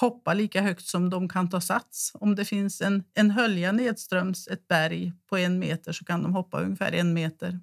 hoppa 0.00 0.34
lika 0.34 0.62
högt 0.62 0.86
som 0.86 1.10
de 1.10 1.28
kan 1.28 1.50
ta 1.50 1.60
sats. 1.60 2.10
Om 2.14 2.34
det 2.34 2.44
finns 2.44 2.80
en, 2.80 3.04
en 3.14 3.30
hölja 3.30 3.72
nedströms 3.72 4.48
ett 4.48 4.68
berg 4.68 5.12
på 5.28 5.36
en 5.36 5.58
meter 5.58 5.92
så 5.92 6.04
kan 6.04 6.22
de 6.22 6.34
hoppa 6.34 6.60
ungefär 6.60 6.92
en 6.92 7.12
meter. 7.12 7.60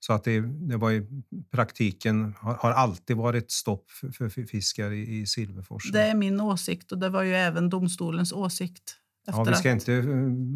Så 0.00 0.12
att 0.12 0.24
det, 0.24 0.40
det 0.40 0.76
var 0.76 0.92
i 0.92 1.06
praktiken 1.50 2.34
har, 2.38 2.54
har 2.54 2.70
alltid 2.70 3.16
varit 3.16 3.50
stopp 3.50 3.90
för, 3.90 4.28
för 4.28 4.46
fiskar 4.46 4.90
i, 4.90 5.20
i 5.20 5.26
Silverforsen. 5.26 5.92
Det 5.92 6.02
är 6.02 6.14
min 6.14 6.40
åsikt 6.40 6.92
och 6.92 6.98
det 6.98 7.08
var 7.08 7.22
ju 7.22 7.34
även 7.34 7.70
domstolens 7.70 8.32
åsikt. 8.32 8.96
Ja, 9.26 9.44
vi 9.44 9.54
ska 9.54 9.70
inte 9.70 9.94
eh, 9.94 10.04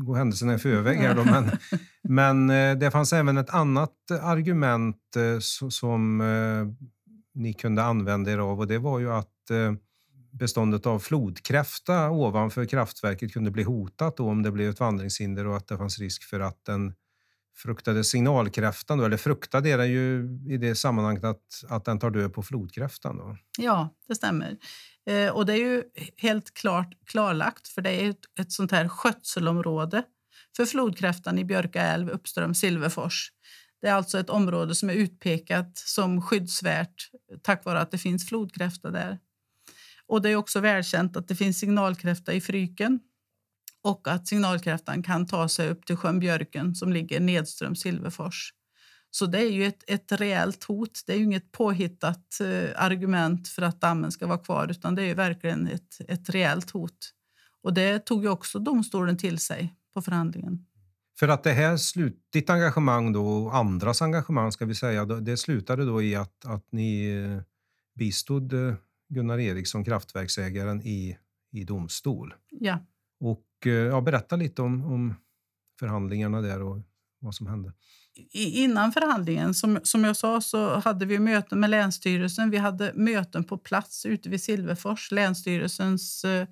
gå 0.05 0.15
händelserna 0.15 0.55
i 0.55 0.59
förväg 0.59 0.99
här 0.99 1.15
då, 1.15 1.25
men, 1.25 1.51
men 2.03 2.51
eh, 2.51 2.79
det 2.79 2.91
fanns 2.91 3.13
även 3.13 3.39
ett 3.39 3.51
annat 3.51 4.11
argument 4.21 5.17
eh, 5.17 5.39
som 5.71 6.23
ni 7.35 7.55
kunde 7.55 7.83
använda 7.83 8.33
er 8.33 8.39
av 8.39 8.59
och 8.59 8.67
det 8.67 8.79
var 8.79 8.99
ju 8.99 9.13
att 9.13 9.29
beståndet 10.33 10.87
av 10.87 10.99
flodkräfta 10.99 12.11
ovanför 12.11 12.65
kraftverket 12.65 13.33
kunde 13.33 13.51
bli 13.51 13.63
hotat 13.63 14.21
om 14.21 14.43
det 14.43 14.51
blev 14.51 14.71
ett 14.71 14.81
vandringshinder 14.81 15.47
och 15.47 15.57
att 15.57 15.69
det 15.69 15.79
fanns 15.79 15.99
risk 15.99 16.23
för 16.23 16.41
att 16.41 16.65
den 16.65 16.95
fruktade 17.57 18.05
signalkräftan, 18.05 18.99
då, 18.99 19.05
eller 19.05 19.17
fruktade 19.17 19.71
är 19.71 19.79
den 19.79 19.91
ju 19.91 20.29
i 20.49 20.57
det 20.57 20.75
sammanhanget 20.75 21.25
att, 21.25 21.65
att 21.69 21.85
den 21.85 21.99
tar 21.99 22.11
död 22.11 22.35
på 22.35 22.43
flodkräftan. 22.43 23.17
Då. 23.17 23.37
Ja, 23.59 23.95
det 24.09 24.15
stämmer. 24.15 24.57
Eh, 25.07 25.29
och 25.29 25.47
det 25.47 25.53
är 25.53 25.57
ju 25.57 25.83
helt 26.17 26.55
klart 26.55 26.95
klarlagt, 27.07 27.69
för 27.69 27.83
det 27.83 27.91
är 27.91 28.11
ett, 28.11 28.39
ett 28.41 28.53
sånt 28.53 28.73
här 28.73 28.89
skötselområde 28.89 30.03
för 30.57 30.67
flodkräftan 30.67 31.39
i 31.39 31.45
Björka 31.45 31.83
älv 31.83 32.09
uppström 32.09 32.55
Silverfors. 32.55 33.31
Det 33.81 33.89
är 33.89 33.95
alltså 33.95 34.19
ett 34.19 34.31
område 34.31 34.75
som 34.75 34.91
är 34.91 34.95
utpekat 34.95 35.79
som 35.79 36.23
skyddsvärt 36.23 37.11
tack 37.43 37.65
vare 37.65 37.81
att 37.81 37.91
det 37.91 37.99
finns 37.99 38.29
flodkräfta 38.29 38.91
där. 38.91 39.19
Och 40.07 40.23
det 40.23 40.31
är 40.31 40.37
också 40.37 40.61
välkänt 40.61 41.17
att 41.17 41.29
det 41.29 41.37
finns 41.37 41.59
signalkräfta 41.59 42.33
i 42.33 42.41
Fryken 42.41 43.01
och 43.85 44.09
att 44.09 44.29
signalkräftan 44.29 45.03
kan 45.03 45.27
ta 45.27 45.49
sig 45.49 45.69
upp 45.69 45.87
till 45.87 45.97
sjön 45.97 46.19
Björken 46.19 46.75
som 46.75 46.93
ligger 46.93 47.21
nedström 47.21 47.77
Silverfors. 47.77 48.53
Så 49.11 49.27
det 49.27 49.39
är 49.39 49.51
ju 49.51 49.67
ett, 49.67 49.85
ett 49.87 50.13
reellt 50.13 50.65
hot. 50.65 51.03
Det 51.07 51.13
är 51.13 51.17
ju 51.17 51.25
inget 51.25 51.53
påhittat 51.53 52.41
eh, 52.41 52.83
argument 52.83 53.49
för 53.49 53.63
att 53.63 53.81
dammen 53.81 54.13
ska 54.13 54.27
vara 54.27 54.39
kvar 54.39 54.69
utan 54.71 54.95
det 54.95 55.03
är 55.03 55.15
verkligen 55.15 55.67
ett, 55.67 56.01
ett 56.09 56.31
reellt 56.31 56.71
hot. 56.71 57.13
Och 57.63 57.75
det 57.75 57.99
tog 57.99 58.23
ju 58.23 58.29
också 58.29 58.59
domstolen 58.59 59.17
till 59.17 59.39
sig 59.39 59.75
på 59.95 60.03
förhandlingen. 60.03 60.67
För 61.19 61.29
att 61.29 61.43
det 61.43 61.53
här 61.53 61.77
slut, 61.77 62.19
ditt 62.33 62.51
engagemang 62.51 63.13
då, 63.13 63.27
och 63.27 63.57
andras 63.57 64.03
engagemang 64.03 64.53
ska 64.53 64.65
vi 64.65 64.75
säga, 64.75 65.05
det 65.05 65.37
slutade 65.37 65.85
då 65.85 66.03
i 66.03 66.17
att, 66.17 66.45
att 66.47 66.73
ni 66.73 67.07
eh, 67.07 67.43
bistod 67.99 68.53
eh, 68.53 68.75
Gunnar 69.09 69.39
Eriksson, 69.39 69.85
kraftverksägaren, 69.85 70.83
i, 70.83 71.19
i 71.53 71.65
domstol. 71.65 72.35
Ja. 72.51 72.79
Och 73.21 73.45
Eh, 73.67 73.73
ja, 73.73 74.01
berätta 74.01 74.37
lite 74.37 74.63
om, 74.63 74.85
om 74.85 75.15
förhandlingarna 75.79 76.41
där 76.41 76.63
och 76.63 76.79
vad 77.21 77.35
som 77.35 77.47
hände. 77.47 77.73
Innan 78.33 78.93
förhandlingen, 78.93 79.55
som, 79.55 79.81
som 79.83 80.05
jag 80.05 80.17
sa, 80.17 80.41
så 80.41 80.79
hade 80.79 81.07
vi 81.07 81.19
möten 81.19 81.61
med 81.61 81.71
Länsstyrelsen. 81.71 82.51
Vi 82.51 82.57
hade 82.57 82.93
möten 82.95 83.45
på 83.45 83.59
plats 83.59 84.07
ute 84.07 84.29
vid 84.29 84.43
Silverfors. 84.43 85.11
Länsstyrelsens 85.11 86.25
eh, 86.25 86.49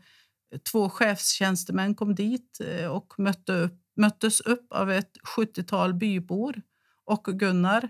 två 0.72 0.90
chefstjänstemän 0.90 1.94
kom 1.94 2.14
dit 2.14 2.60
eh, 2.60 2.86
och 2.86 3.14
mötte 3.18 3.52
upp, 3.52 3.80
möttes 3.96 4.40
upp 4.40 4.66
av 4.72 4.90
ett 4.90 5.12
70-tal 5.36 5.94
bybor 5.94 6.62
och 7.04 7.24
Gunnar. 7.24 7.88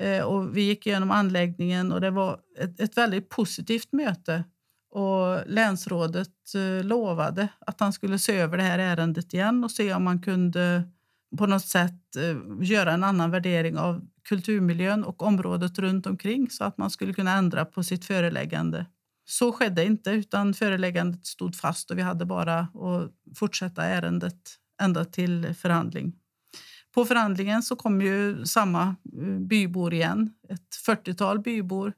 Eh, 0.00 0.24
och 0.24 0.56
vi 0.56 0.62
gick 0.62 0.86
igenom 0.86 1.10
anläggningen 1.10 1.92
och 1.92 2.00
det 2.00 2.10
var 2.10 2.40
ett, 2.58 2.80
ett 2.80 2.96
väldigt 2.96 3.28
positivt 3.28 3.92
möte. 3.92 4.44
Och 4.92 5.42
länsrådet 5.46 6.54
eh, 6.54 6.84
lovade 6.84 7.48
att 7.66 7.80
han 7.80 7.92
skulle 7.92 8.18
se 8.18 8.36
över 8.36 8.56
det 8.56 8.62
här 8.62 8.78
ärendet 8.78 9.34
igen 9.34 9.64
och 9.64 9.70
se 9.70 9.94
om 9.94 10.04
man 10.04 10.22
kunde 10.22 10.82
på 11.38 11.46
något 11.46 11.66
sätt 11.66 12.16
eh, 12.16 12.66
göra 12.66 12.92
en 12.92 13.04
annan 13.04 13.30
värdering 13.30 13.78
av 13.78 14.00
kulturmiljön 14.28 15.04
och 15.04 15.22
området 15.22 15.78
runt 15.78 16.06
omkring 16.06 16.50
så 16.50 16.64
att 16.64 16.78
man 16.78 16.90
skulle 16.90 17.12
kunna 17.12 17.32
ändra 17.32 17.64
på 17.64 17.82
sitt 17.82 18.04
föreläggande. 18.04 18.86
Så 19.24 19.52
skedde 19.52 19.84
inte, 19.84 20.10
utan 20.10 20.54
föreläggandet 20.54 21.26
stod 21.26 21.56
fast 21.56 21.90
och 21.90 21.98
vi 21.98 22.02
hade 22.02 22.24
bara 22.24 22.58
att 22.58 23.36
fortsätta 23.36 23.84
ärendet 23.84 24.58
ända 24.82 25.04
till 25.04 25.54
förhandling. 25.54 26.12
På 26.94 27.04
förhandlingen 27.04 27.62
så 27.62 27.76
kom 27.76 28.02
ju 28.02 28.46
samma 28.46 28.82
eh, 29.18 29.38
bybor 29.38 29.94
igen. 29.94 30.30
Ett 30.48 30.76
40-tal 30.86 31.40
bybor 31.40 31.92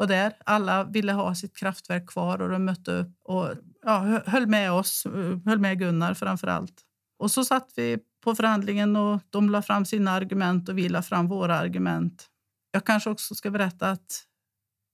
var 0.00 0.06
där. 0.06 0.32
Alla 0.44 0.84
ville 0.84 1.12
ha 1.12 1.34
sitt 1.34 1.56
kraftverk 1.56 2.06
kvar 2.06 2.42
och 2.42 2.48
de 2.48 2.64
mötte 2.64 2.92
upp 2.92 3.12
och 3.24 3.48
ja, 3.82 4.22
höll 4.26 4.46
med 4.46 4.72
oss, 4.72 5.06
eh, 5.06 5.38
höll 5.44 5.58
med 5.58 5.78
Gunnar 5.78 6.14
framför 6.14 6.46
allt. 6.46 6.82
Och 7.18 7.30
så 7.30 7.44
satt 7.44 7.72
vi 7.76 7.98
på 8.24 8.34
förhandlingen 8.34 8.96
och 8.96 9.20
de 9.30 9.50
la 9.50 9.62
fram 9.62 9.84
sina 9.84 10.10
argument 10.10 10.68
och 10.68 10.78
vi 10.78 10.88
la 10.88 11.02
fram 11.02 11.28
våra 11.28 11.58
argument. 11.58 12.26
Jag 12.72 12.84
kanske 12.84 13.10
också 13.10 13.34
ska 13.34 13.50
berätta 13.50 13.90
att 13.90 14.24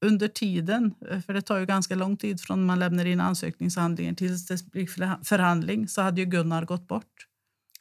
under 0.05 0.29
tiden, 0.29 0.95
eh, 1.11 1.21
för 1.21 1.35
det 1.35 1.43
tar 1.43 1.59
ju 1.59 1.67
ganska 1.67 1.95
lång 1.95 2.17
tid 2.17 2.41
från 2.41 2.67
man 2.67 2.79
lämnar 2.79 3.05
in 3.05 3.21
ansökningshandlingen 3.21 4.17
tills 4.17 4.47
det 4.47 4.71
blir 4.71 5.25
förhandling, 5.25 5.89
så 5.89 6.03
hade 6.03 6.21
ju 6.21 6.27
Gunnar 6.27 6.65
gått 6.65 6.89
bort. 6.89 7.27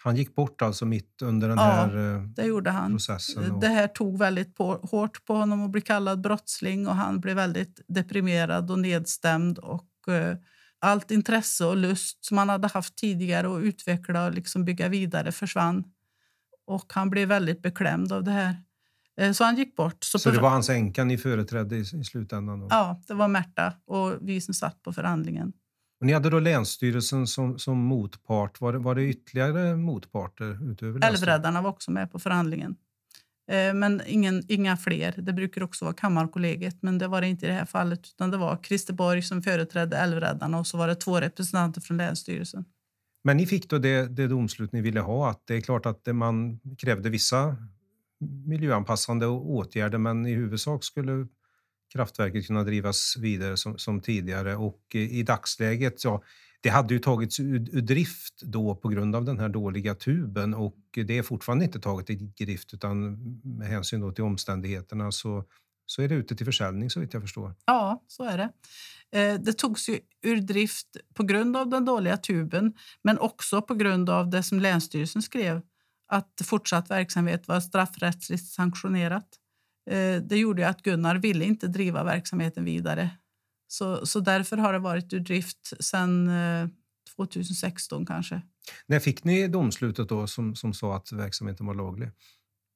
Han 0.06 0.16
gick 0.16 0.36
bort 0.36 0.62
alltså 0.62 0.86
mitt 0.86 1.22
under 1.22 1.49
den 1.49 1.58
ja, 1.58 1.64
här 1.64 2.16
eh, 2.16 2.22
det 2.22 2.45
gjorde 2.45 2.70
han. 2.70 2.91
processen? 2.91 3.60
Det 3.60 3.68
här 3.68 3.88
tog 3.88 4.20
väldigt 4.20 4.56
på, 4.56 4.74
hårt 4.74 5.26
på 5.26 5.36
honom 5.36 5.66
att 5.66 5.72
bli 5.72 5.82
kallad 5.82 6.22
brottsling 6.22 6.88
och 6.88 6.95
han 6.95 7.20
blev 7.20 7.36
väldigt 7.36 7.82
deprimerad 7.88 8.72
och 8.72 8.80
nedstämd 8.80 9.58
och 9.58 9.89
uh, 10.10 10.36
allt 10.80 11.12
intresse 11.12 11.66
och 11.66 11.78
lust 11.78 12.26
som 12.26 12.38
han 12.38 12.49
hade 12.49 12.68
haft 12.68 12.95
tidigare 12.95 13.58
att 13.58 13.64
utveckla 13.64 14.26
och 14.26 14.34
liksom 14.34 14.66
bygga 14.66 14.89
vidare 14.89 15.32
försvann. 15.32 15.84
Och 16.68 16.93
han 16.93 17.10
blev 17.10 17.28
väldigt 17.28 17.62
beklämd 17.62 18.12
av 18.12 18.24
det 18.24 18.32
här. 18.32 18.58
Uh, 19.22 19.32
så 19.32 19.43
han 19.43 19.56
gick 19.56 19.76
bort. 19.76 20.03
Så, 20.03 20.20
så 20.20 20.32
det 20.32 20.39
var 20.39 20.49
hans 20.49 20.70
änka 20.70 21.03
ni 21.03 21.18
företrädde 21.18 21.76
i, 21.76 21.80
i 21.80 22.03
slutändan? 22.03 22.60
Då? 22.60 22.68
Ja, 22.70 23.01
det 23.08 23.14
var 23.14 23.28
Märta 23.28 23.74
och 23.86 24.14
vi 24.22 24.41
som 24.41 24.53
satt 24.53 24.84
på 24.84 24.93
förhandlingen. 24.93 25.53
Och 25.99 26.05
ni 26.05 26.13
hade 26.13 26.29
då 26.29 26.39
Länsstyrelsen 26.39 27.27
som, 27.27 27.59
som 27.59 27.77
motpart. 27.77 28.61
Var 28.61 28.73
det, 28.73 28.79
var 28.79 28.95
det 28.95 29.03
ytterligare 29.03 29.75
motparter? 29.75 30.71
utöver 30.71 31.05
Älvräddarna 31.05 31.61
var 31.61 31.69
också 31.69 31.91
med 31.91 32.11
på 32.11 32.19
förhandlingen. 32.19 32.75
Eh, 33.51 33.73
men 33.73 34.01
ingen, 34.05 34.43
inga 34.47 34.77
fler. 34.77 35.15
Det 35.17 35.33
brukar 35.33 35.63
också 35.63 35.85
vara 35.85 35.95
Kammarkollegiet, 35.95 36.77
men 36.81 36.97
det 36.97 37.07
var 37.07 37.21
det 37.21 37.27
inte 37.27 37.45
i 37.45 37.49
det 37.49 37.55
här 37.55 37.65
fallet. 37.65 38.07
Utan 38.07 38.31
Det 38.31 38.37
var 38.37 38.59
Christer 38.63 38.93
Borg 38.93 39.21
som 39.21 39.41
företrädde 39.41 39.97
Älvräddarna 39.97 40.59
och 40.59 40.67
så 40.67 40.77
var 40.77 40.87
det 40.87 40.95
två 40.95 41.21
representanter 41.21 41.81
från 41.81 41.97
Länsstyrelsen. 41.97 42.65
Men 43.23 43.37
ni 43.37 43.45
fick 43.45 43.69
då 43.69 43.77
det, 43.77 44.07
det 44.07 44.27
domslut 44.27 44.71
ni 44.71 44.81
ville 44.81 44.99
ha. 44.99 45.29
Att 45.29 45.41
det 45.47 45.55
är 45.55 45.61
klart 45.61 45.85
att 45.85 46.07
man 46.15 46.59
krävde 46.77 47.09
vissa 47.09 47.55
miljöanpassande 48.45 49.27
åtgärder 49.27 49.97
men 49.97 50.25
i 50.25 50.33
huvudsak 50.33 50.83
skulle 50.83 51.27
kraftverket 51.95 52.47
kunna 52.47 52.63
drivas 52.63 53.17
vidare 53.19 53.57
som, 53.57 53.77
som 53.77 54.01
tidigare. 54.01 54.55
Och 54.55 54.81
eh, 54.93 55.01
i 55.01 55.23
dagsläget, 55.23 56.03
ja, 56.03 56.23
det 56.61 56.69
hade 56.69 56.93
ju 56.93 56.99
tagits 56.99 57.39
ur, 57.39 57.75
ur, 57.75 57.81
drift 57.81 58.41
då 58.41 58.75
på 58.75 58.87
grund 58.87 59.15
av 59.15 59.25
den 59.25 59.39
här 59.39 59.49
dåliga 59.49 59.95
tuben 59.95 60.53
och 60.53 60.77
det 60.93 61.17
är 61.17 61.23
fortfarande 61.23 61.65
inte 61.65 61.79
taget 61.79 62.09
i 62.09 62.15
drift 62.15 62.73
utan 62.73 63.17
med 63.43 63.67
hänsyn 63.67 64.01
då 64.01 64.11
till 64.11 64.23
omständigheterna 64.23 65.11
så, 65.11 65.43
så 65.85 66.01
är 66.01 66.07
det 66.07 66.15
ute 66.15 66.35
till 66.35 66.45
försäljning 66.45 66.89
så 66.89 66.99
vitt 66.99 67.13
jag 67.13 67.21
förstår. 67.21 67.55
Ja, 67.65 68.03
så 68.07 68.23
är 68.23 68.37
det. 68.37 68.49
Eh, 69.19 69.39
det 69.39 69.53
togs 69.53 69.89
ju 69.89 69.99
ur 70.21 70.41
drift 70.41 70.87
på 71.13 71.23
grund 71.23 71.57
av 71.57 71.69
den 71.69 71.85
dåliga 71.85 72.17
tuben 72.17 72.73
men 73.01 73.19
också 73.19 73.61
på 73.61 73.75
grund 73.75 74.09
av 74.09 74.29
det 74.29 74.43
som 74.43 74.59
Länsstyrelsen 74.59 75.21
skrev 75.21 75.61
att 76.07 76.41
fortsatt 76.43 76.89
verksamhet 76.89 77.47
var 77.47 77.59
straffrättsligt 77.59 78.45
sanktionerat. 78.45 79.27
Eh, 79.86 80.21
det 80.21 80.38
gjorde 80.38 80.69
att 80.69 80.81
Gunnar 80.81 81.15
ville 81.15 81.45
inte 81.45 81.67
driva 81.67 82.03
verksamheten 82.03 82.65
vidare. 82.65 83.09
Så, 83.67 84.05
så 84.05 84.19
därför 84.19 84.57
har 84.57 84.73
det 84.73 84.79
varit 84.79 85.13
ur 85.13 85.19
drift 85.19 85.73
sedan 85.79 86.29
2016 87.15 88.01
eh, 88.01 88.05
kanske. 88.05 88.41
När 88.88 88.99
fick 88.99 89.23
ni 89.23 89.47
domslutet 89.47 90.09
då 90.09 90.27
som, 90.27 90.55
som 90.55 90.73
sa 90.73 90.95
att 90.95 91.11
verksamheten 91.11 91.65
var 91.65 91.73
laglig? 91.73 92.09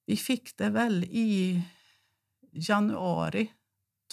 Vi 0.05 0.15
fick 0.15 0.57
det 0.57 0.69
väl 0.69 1.03
i 1.03 1.63
januari 2.51 3.51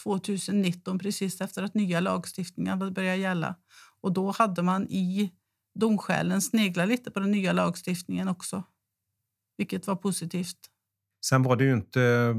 2019 0.02 0.98
precis 0.98 1.40
efter 1.40 1.62
att 1.62 1.74
nya 1.74 2.00
lagstiftningen 2.00 2.78
hade 2.78 2.90
börjat 2.90 3.18
gälla. 3.18 3.54
Och 4.00 4.12
då 4.12 4.30
hade 4.30 4.62
man 4.62 4.86
i 4.88 5.32
domskälen 5.74 6.42
sneglat 6.42 6.88
lite 6.88 7.10
på 7.10 7.20
den 7.20 7.30
nya 7.30 7.52
lagstiftningen 7.52 8.28
också, 8.28 8.62
vilket 9.56 9.86
var 9.86 9.96
positivt. 9.96 10.58
Sen 11.26 11.42
var 11.42 11.56
det 11.56 11.64
ju 11.64 11.72
inte 11.72 12.34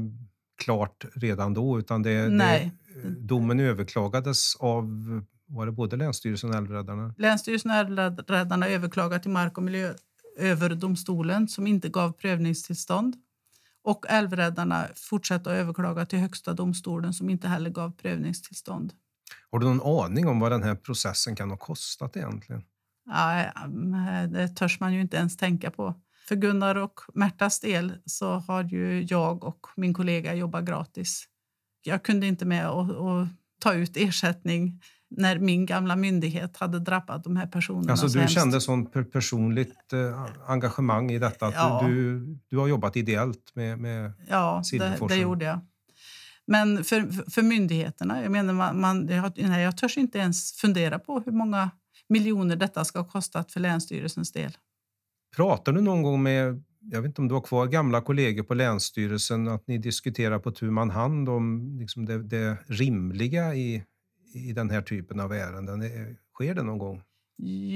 klart 0.58 1.04
redan 1.14 1.54
då, 1.54 1.78
utan 1.78 2.02
det, 2.02 2.28
det, 2.28 2.70
domen 3.18 3.60
överklagades 3.60 4.56
av 4.56 4.84
var 5.46 5.66
det 5.66 5.72
både 5.72 5.96
Länsstyrelsen 5.96 6.50
och 6.50 6.56
Älvräddarna? 6.56 7.14
Länsstyrelsen 7.18 7.70
och 7.70 7.76
Älvräddarna 7.76 8.68
överklagade 8.68 9.22
till 9.22 9.30
Mark 9.30 9.58
och 9.58 9.64
miljööverdomstolen 9.64 11.48
som 11.48 11.66
inte 11.66 11.88
gav 11.88 12.12
prövningstillstånd. 12.12 13.16
Och 13.82 14.06
Älvräddarna 14.08 14.86
fortsatte 14.94 15.50
att 15.50 15.56
överklaga 15.56 16.06
till 16.06 16.18
Högsta 16.18 16.52
domstolen 16.52 17.14
som 17.14 17.30
inte 17.30 17.48
heller 17.48 17.70
gav 17.70 17.90
prövningstillstånd. 17.90 18.92
Har 19.50 19.58
du 19.58 19.66
någon 19.66 20.04
aning 20.04 20.28
om 20.28 20.40
vad 20.40 20.52
den 20.52 20.62
här 20.62 20.74
processen 20.74 21.36
kan 21.36 21.50
ha 21.50 21.56
kostat 21.56 22.16
egentligen? 22.16 22.62
Ja, 23.06 23.44
det 24.28 24.48
törs 24.48 24.80
man 24.80 24.94
ju 24.94 25.00
inte 25.00 25.16
ens 25.16 25.36
tänka 25.36 25.70
på. 25.70 25.94
För 26.28 26.36
Gunnar 26.36 26.74
och 26.74 27.00
Märtas 27.14 27.60
del 27.60 27.92
så 28.04 28.32
har 28.32 28.64
ju 28.64 29.02
jag 29.02 29.44
och 29.44 29.66
min 29.76 29.94
kollega 29.94 30.34
jobbat 30.34 30.64
gratis. 30.64 31.24
Jag 31.82 32.02
kunde 32.02 32.26
inte 32.26 32.44
med 32.44 32.66
att 32.66 33.28
ta 33.60 33.74
ut 33.74 33.96
ersättning 33.96 34.82
när 35.10 35.38
min 35.38 35.66
gamla 35.66 35.96
myndighet 35.96 36.56
hade 36.56 36.78
drabbat 36.78 37.24
de 37.24 37.36
här 37.36 37.46
personerna. 37.46 37.92
Alltså 37.92 38.06
du 38.06 38.18
hemskt. 38.18 38.34
kände 38.34 38.60
sånt 38.60 39.12
personligt 39.12 39.92
eh, 39.92 40.50
engagemang 40.50 41.10
i 41.10 41.18
detta? 41.18 41.46
Att 41.46 41.54
ja. 41.54 41.82
du, 41.86 42.20
du 42.48 42.58
har 42.58 42.66
jobbat 42.66 42.96
ideellt 42.96 43.54
med, 43.54 43.78
med 43.78 44.12
Ja, 44.28 44.62
det, 44.72 44.98
det, 45.08 45.16
gjorde 45.16 45.44
jag. 45.44 45.60
Men 46.46 46.84
för, 46.84 47.30
för 47.30 47.42
myndigheterna, 47.42 48.22
jag 48.22 48.32
menar 48.32 48.54
man, 48.54 48.80
man, 48.80 49.08
jag, 49.08 49.32
nej, 49.36 49.62
jag 49.62 49.76
törs 49.76 49.98
inte 49.98 50.18
ens 50.18 50.52
fundera 50.52 50.98
på 50.98 51.20
hur 51.20 51.32
många 51.32 51.70
miljoner 52.08 52.56
detta 52.56 52.84
ska 52.84 52.98
ha 52.98 53.08
kostat 53.08 53.52
för 53.52 53.60
Länsstyrelsens 53.60 54.32
del. 54.32 54.56
Pratar 55.36 55.72
du 55.72 55.80
någon 55.80 56.02
gång 56.02 56.22
med, 56.22 56.62
jag 56.80 57.02
vet 57.02 57.08
inte 57.08 57.20
om 57.20 57.28
du 57.28 57.34
har 57.34 57.40
kvar 57.40 57.66
gamla 57.66 58.00
kollegor 58.00 58.42
på 58.42 58.54
Länsstyrelsen, 58.54 59.48
att 59.48 59.66
ni 59.66 59.78
diskuterar 59.78 60.38
på 60.38 60.50
tu 60.50 60.70
man 60.70 60.90
hand 60.90 61.28
om 61.28 61.76
liksom 61.80 62.06
det, 62.06 62.22
det 62.22 62.56
rimliga 62.66 63.54
i, 63.54 63.84
i 64.34 64.52
den 64.52 64.70
här 64.70 64.82
typen 64.82 65.20
av 65.20 65.32
ärenden? 65.32 65.82
Eh, 65.82 65.88
sker 66.34 66.54
det 66.54 66.62
någon 66.62 66.78
gång? 66.78 67.02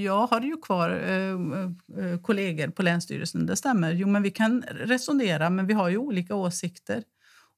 Jag 0.04 0.26
har 0.26 0.40
ju 0.40 0.56
kvar 0.56 0.90
eh, 0.90 2.04
eh, 2.04 2.20
kollegor 2.20 2.68
på 2.68 2.82
Länsstyrelsen, 2.82 3.46
det 3.46 3.56
stämmer. 3.56 3.92
Jo, 3.92 4.08
men 4.08 4.22
vi 4.22 4.30
kan 4.30 4.62
resonera, 4.62 5.50
men 5.50 5.66
vi 5.66 5.74
har 5.74 5.88
ju 5.88 5.96
olika 5.96 6.34
åsikter. 6.34 7.02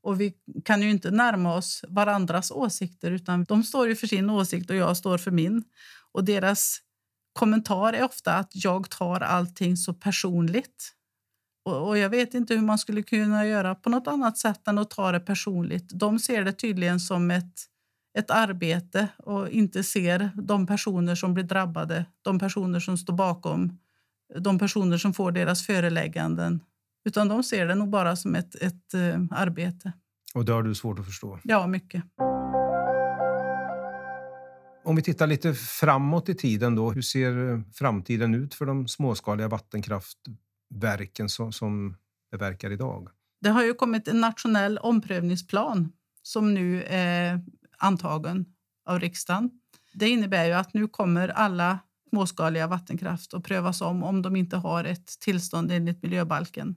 Och 0.03 0.21
vi 0.21 0.35
kan 0.65 0.83
ju 0.83 0.91
inte 0.91 1.11
närma 1.11 1.55
oss 1.55 1.85
varandras 1.89 2.51
åsikter, 2.51 3.11
utan 3.11 3.45
de 3.45 3.63
står 3.63 3.89
ju 3.89 3.97
för 3.97 4.07
sin 4.07 4.31
åsikt 4.31 4.71
och 4.71 4.77
jag 4.77 4.97
står 4.97 5.19
för 5.19 5.31
min. 5.31 5.65
Och 6.13 6.25
deras 6.25 6.79
kommentar 7.35 7.93
är 7.93 8.05
ofta 8.05 8.35
att 8.35 8.51
jag 8.53 8.91
tar 8.91 9.21
allting 9.21 9.77
så 9.77 9.95
personligt. 9.95 10.93
Och, 11.65 11.89
och 11.89 11.99
jag 11.99 12.11
vet 12.11 12.35
inte 12.35 12.55
hur 12.55 12.63
man 12.63 12.79
skulle 12.79 13.03
kunna 13.03 13.47
göra 13.47 13.75
på 13.75 13.91
något 13.91 14.07
annat 14.07 14.39
sätt 14.39 14.69
än 14.69 14.79
att 14.79 14.91
ta 14.91 15.13
det 15.13 15.21
personligt. 15.21 15.91
De 15.95 16.19
ser 16.19 16.45
det 16.45 16.53
tydligen 16.53 17.01
som 17.01 17.31
ett, 17.31 17.55
ett 18.19 18.31
arbete 18.31 19.09
och 19.19 19.49
inte 19.49 19.83
ser 19.83 20.31
de 20.35 20.67
personer 20.67 21.15
som 21.15 21.35
blir 21.35 21.45
drabbade, 21.45 22.07
de 22.23 22.39
personer 22.39 22.81
som 22.81 22.99
står 22.99 23.15
bakom, 23.15 23.79
de 24.39 24.59
personer 24.59 24.99
som 24.99 25.15
får 25.15 25.33
deras 25.33 25.67
förelägganden. 25.67 26.61
Utan 27.05 27.29
de 27.29 27.43
ser 27.43 27.67
det 27.67 27.75
nog 27.75 27.91
bara 27.91 28.17
som 28.17 28.35
ett, 28.35 28.55
ett 28.55 28.95
uh, 28.95 29.27
arbete. 29.31 29.93
Och 30.35 30.45
det 30.45 30.53
har 30.53 30.63
du 30.63 30.75
svårt 30.75 30.99
att 30.99 31.07
förstå? 31.07 31.39
Ja, 31.43 31.67
mycket. 31.67 32.05
Om 34.85 34.97
vi 34.97 35.03
tittar 35.03 35.27
lite 35.27 35.55
framåt 35.55 36.29
i 36.29 36.35
tiden, 36.35 36.75
då, 36.75 36.91
hur 36.91 37.03
ser 37.03 37.51
eh, 37.51 37.61
framtiden 37.73 38.35
ut 38.35 38.55
för 38.55 38.67
de 38.67 38.89
småskaliga 38.89 39.49
vattenkraftverken 39.49 41.29
som, 41.29 41.53
som 41.53 41.97
det 42.31 42.37
verkar 42.37 42.71
idag? 42.71 43.09
Det 43.41 43.49
har 43.49 43.65
ju 43.65 43.75
kommit 43.75 44.09
en 44.09 44.21
nationell 44.21 44.79
omprövningsplan 44.79 45.93
som 46.23 46.55
nu 46.55 46.83
är 46.83 47.41
antagen 47.79 48.47
av 48.89 49.01
riksdagen. 49.01 49.51
Det 49.93 50.09
innebär 50.09 50.45
ju 50.45 50.53
att 50.53 50.75
nu 50.75 50.89
kommer 50.89 51.29
alla 51.29 51.79
småskaliga 52.11 52.67
vattenkraft 52.67 53.35
att 53.35 53.45
prövas 53.45 53.81
om 53.81 54.03
om 54.03 54.23
de 54.23 54.37
inte 54.37 54.57
har 54.57 54.85
ett 54.85 55.07
tillstånd 55.21 55.73
enligt 55.73 56.03
miljöbalken. 56.03 56.77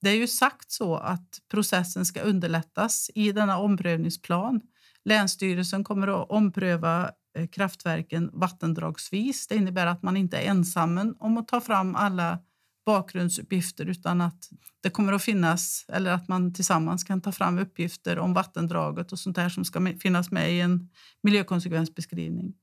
Det 0.00 0.10
är 0.10 0.16
ju 0.16 0.26
sagt 0.26 0.70
så 0.70 0.96
att 0.96 1.28
processen 1.50 2.06
ska 2.06 2.20
underlättas 2.20 3.10
i 3.14 3.32
denna 3.32 3.58
omprövningsplan. 3.58 4.60
Länsstyrelsen 5.04 5.84
kommer 5.84 6.22
att 6.22 6.30
ompröva 6.30 7.10
Eh, 7.36 7.46
kraftverken 7.46 8.30
vattendragsvis. 8.32 9.46
Det 9.46 9.56
innebär 9.56 9.86
att 9.86 10.02
man 10.02 10.16
inte 10.16 10.38
är 10.38 10.50
ensam 10.50 11.16
om 11.18 11.38
att 11.38 11.48
ta 11.48 11.60
fram 11.60 11.94
alla 11.94 12.38
bakgrundsuppgifter 12.86 13.86
utan 13.86 14.20
att 14.20 14.50
det 14.82 14.90
kommer 14.90 15.12
att 15.12 15.22
finnas, 15.22 15.84
eller 15.88 16.12
att 16.12 16.28
man 16.28 16.54
tillsammans 16.54 17.04
kan 17.04 17.20
ta 17.20 17.32
fram 17.32 17.58
uppgifter 17.58 18.18
om 18.18 18.34
vattendraget 18.34 19.12
och 19.12 19.18
sånt 19.18 19.36
där 19.36 19.48
som 19.48 19.64
ska 19.64 19.98
finnas 20.00 20.30
med 20.30 20.52
i 20.52 20.60
en 20.60 20.88
miljökonsekvensbeskrivning. 21.22 22.54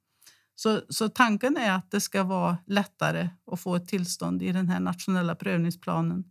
Så, 0.55 0.82
så 0.89 1.09
tanken 1.09 1.57
är 1.57 1.71
att 1.71 1.91
det 1.91 2.01
ska 2.01 2.24
vara 2.24 2.57
lättare 2.67 3.30
att 3.51 3.59
få 3.59 3.76
ett 3.76 3.88
tillstånd 3.88 4.43
i 4.43 4.51
den 4.51 4.69
här 4.69 4.80
nationella 4.80 5.36
prövningsplanen. 5.36 6.24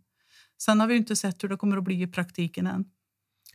Sen 0.61 0.79
har 0.79 0.87
vi 0.87 0.95
inte 0.95 1.15
sett 1.15 1.43
hur 1.43 1.49
det 1.49 1.57
kommer 1.57 1.77
att 1.77 1.83
bli 1.83 2.01
i 2.01 2.07
praktiken 2.07 2.67
än. 2.67 2.85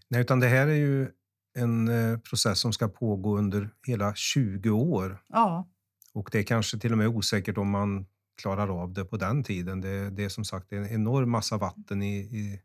Nej, 0.08 0.20
utan 0.20 0.40
det 0.40 0.48
här 0.48 0.66
är 0.66 0.74
ju 0.74 1.10
en 1.58 1.88
eh, 1.88 2.18
process 2.18 2.58
som 2.60 2.72
ska 2.72 2.88
pågå 2.88 3.38
under 3.38 3.70
hela 3.86 4.14
20 4.14 4.70
år. 4.70 5.22
Ja. 5.28 5.68
Och 6.12 6.28
det 6.32 6.38
är 6.38 6.42
kanske 6.42 6.78
till 6.78 6.92
och 6.92 6.98
med 6.98 7.08
osäkert 7.08 7.58
om 7.58 7.70
man 7.70 8.06
klarar 8.42 8.82
av 8.82 8.92
det 8.92 9.04
på 9.04 9.16
den 9.16 9.44
tiden. 9.44 9.80
Det, 9.80 10.10
det 10.10 10.24
är 10.24 10.28
som 10.28 10.44
sagt 10.44 10.72
en 10.72 10.88
enorm 10.88 11.30
massa 11.30 11.56
vatten 11.56 12.02
i, 12.02 12.18
i, 12.18 12.60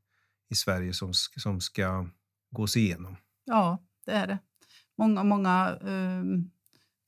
i 0.50 0.56
Sverige 0.56 0.94
som, 0.94 1.14
som 1.14 1.62
ska 1.62 2.08
gås 2.52 2.78
igenom. 2.78 3.18
Ja, 3.46 3.78
det 4.06 4.12
är 4.12 4.28
det. 4.28 4.40
Många, 4.98 5.24
många 5.24 5.78
eh, 5.82 6.24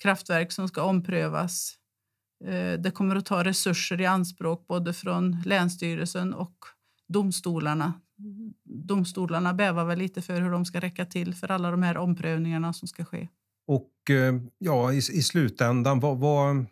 kraftverk 0.03 0.51
som 0.51 0.67
ska 0.67 0.81
omprövas. 0.81 1.77
Eh, 2.45 2.79
det 2.79 2.91
kommer 2.91 3.15
att 3.15 3.25
ta 3.25 3.43
resurser 3.43 4.01
i 4.01 4.05
anspråk 4.05 4.67
både 4.67 4.93
från 4.93 5.41
Länsstyrelsen 5.45 6.33
och 6.33 6.55
domstolarna. 7.07 7.93
Domstolarna 8.63 9.53
bävar 9.53 9.85
väl 9.85 9.99
lite 9.99 10.21
för 10.21 10.41
hur 10.41 10.51
de 10.51 10.65
ska 10.65 10.79
räcka 10.79 11.05
till 11.05 11.35
för 11.35 11.51
alla 11.51 11.71
de 11.71 11.83
här 11.83 11.97
omprövningarna 11.97 12.73
som 12.73 12.87
ska 12.87 13.05
ske. 13.05 13.27
Och 13.67 14.09
eh, 14.09 14.35
ja, 14.57 14.93
i, 14.93 14.97
i 14.97 15.01
slutändan, 15.01 15.99
vad, 15.99 16.17
vad, 16.17 16.65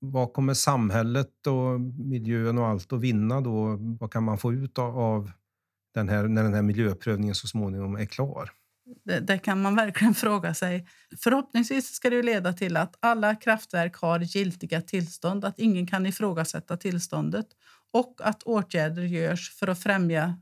vad, 0.00 0.32
kommer 0.32 0.54
samhället 0.54 1.46
och 1.46 1.80
miljön 1.80 2.58
och 2.58 2.66
allt 2.66 2.92
att 2.92 3.00
vinna 3.00 3.40
då? 3.40 3.76
Vad 4.00 4.12
kan 4.12 4.24
man 4.24 4.38
få 4.38 4.52
ut 4.52 4.78
av 4.78 5.30
den 5.94 6.08
här, 6.08 6.28
när 6.28 6.42
den 6.42 6.54
här 6.54 6.62
miljöprövningen 6.62 7.34
så 7.34 7.46
småningom 7.46 7.96
är 7.96 8.06
klar? 8.06 8.50
Det, 9.04 9.20
det, 9.20 9.38
kan 9.38 9.62
man 9.62 9.76
verkligen 9.76 10.14
fråga 10.24 10.54
sig. 10.54 10.86
Förhoppningsvis 11.16 11.94
ska 11.94 12.10
det 12.10 12.22
leda 12.22 12.52
till 12.52 12.76
att 12.76 12.94
alla 13.00 13.34
kraftverk 13.34 13.96
har 13.96 14.20
giltiga 14.20 14.82
tillstånd, 14.82 15.44
att 15.44 15.58
ingen 15.58 15.86
kan 15.86 16.06
ifrågasätta 16.06 16.76
tillståndet 16.76 17.46
och 17.92 18.20
att 18.24 18.42
åtgärder 18.42 19.02
görs 19.02 19.56
för 19.58 19.68
att 19.68 19.82
främja 19.82 20.40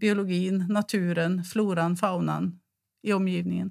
biologin, 0.00 0.66
naturen, 0.68 1.44
floran, 1.44 1.96
faunan 1.96 2.60
i 3.02 3.12
omgivningen. 3.12 3.70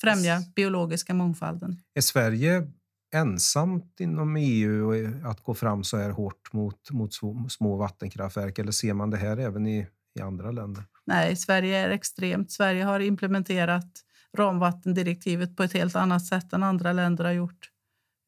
Främja 0.00 0.42
biologiska 0.56 1.14
mångfalden. 1.14 1.80
Är 1.94 2.00
Sverige 2.00 2.66
ensamt 3.14 4.00
inom 4.00 4.36
EU 4.36 4.92
att 5.26 5.40
gå 5.40 5.54
fram 5.54 5.84
så 5.84 5.96
här 5.96 6.10
hårt 6.10 6.52
mot, 6.52 6.90
mot 6.90 7.14
små 7.52 7.76
vattenkraftverk 7.76 8.58
eller 8.58 8.72
ser 8.72 8.94
man 8.94 9.10
det 9.10 9.16
här 9.16 9.36
även 9.36 9.66
i, 9.66 9.86
i 10.18 10.20
andra 10.20 10.50
länder? 10.50 10.84
Nej, 11.06 11.36
Sverige 11.36 11.78
är 11.78 11.90
extremt. 11.90 12.52
Sverige 12.52 12.84
har 12.84 13.00
implementerat 13.00 14.04
ramvattendirektivet 14.36 15.56
på 15.56 15.62
ett 15.62 15.72
helt 15.72 15.96
annat 15.96 16.26
sätt 16.26 16.52
än 16.52 16.62
andra 16.62 16.92
länder 16.92 17.24
har 17.24 17.32
gjort. 17.32 17.70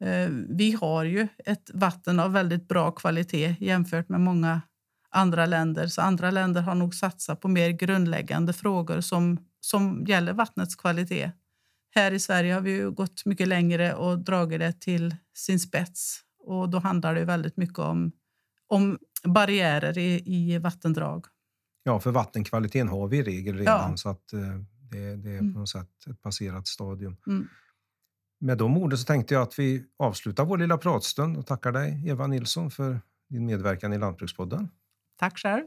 Eh, 0.04 0.28
vi 0.48 0.72
har 0.72 1.04
ju 1.04 1.28
ett 1.38 1.70
vatten 1.74 2.20
av 2.20 2.32
väldigt 2.32 2.68
bra 2.68 2.90
kvalitet 2.90 3.56
jämfört 3.60 4.08
med 4.08 4.20
många 4.20 4.60
andra 5.10 5.46
länder. 5.46 5.86
Så 5.86 6.02
andra 6.02 6.30
länder 6.30 6.62
har 6.62 6.74
nog 6.74 6.94
satsat 6.94 7.40
på 7.40 7.48
mer 7.48 7.70
grundläggande 7.70 8.52
frågor 8.52 9.00
som, 9.00 9.38
som 9.60 10.04
gäller 10.08 10.32
vattnets 10.32 10.76
kvalitet. 10.76 11.30
Här 11.94 12.12
i 12.12 12.20
Sverige 12.20 12.54
har 12.54 12.60
vi 12.60 12.80
gått 12.80 13.24
mycket 13.24 13.48
längre 13.48 13.94
och 13.94 14.18
dragit 14.18 14.60
det 14.60 14.80
till 14.80 15.16
sin 15.34 15.60
spets. 15.60 16.20
Och 16.38 16.70
då 16.70 16.78
handlar 16.78 17.14
det 17.14 17.24
väldigt 17.24 17.56
mycket 17.56 17.78
om, 17.78 18.12
om 18.66 18.98
barriärer 19.24 19.98
i, 19.98 20.22
i 20.26 20.58
vattendrag. 20.58 21.26
Ja, 21.82 22.00
för 22.00 22.10
vattenkvaliteten 22.10 22.88
har 22.88 23.08
vi 23.08 23.18
i 23.18 23.22
regel 23.22 23.56
redan 23.56 23.90
ja. 23.90 23.96
så 23.96 24.08
att 24.08 24.32
eh, 24.32 24.40
det, 24.90 25.16
det, 25.16 25.30
är 25.30 25.38
på 25.38 25.58
något 25.58 25.68
sätt 25.68 25.90
ett 26.10 26.22
passerat 26.22 26.66
stadium. 26.66 27.16
Mm. 27.26 27.48
Med 28.40 28.58
de 28.58 28.76
orden 28.76 28.98
så 28.98 29.04
tänkte 29.04 29.34
jag 29.34 29.42
att 29.42 29.58
vi 29.58 29.84
avslutar 29.98 30.44
vår 30.44 30.58
lilla 30.58 30.78
pratstund 30.78 31.36
och 31.36 31.46
tackar 31.46 31.72
dig, 31.72 32.02
Eva 32.06 32.26
Nilsson, 32.26 32.70
för 32.70 33.00
din 33.28 33.46
medverkan 33.46 33.92
i 33.92 33.98
Lantbrukspodden. 33.98 34.68
Tack 35.16 35.38
själv. 35.38 35.66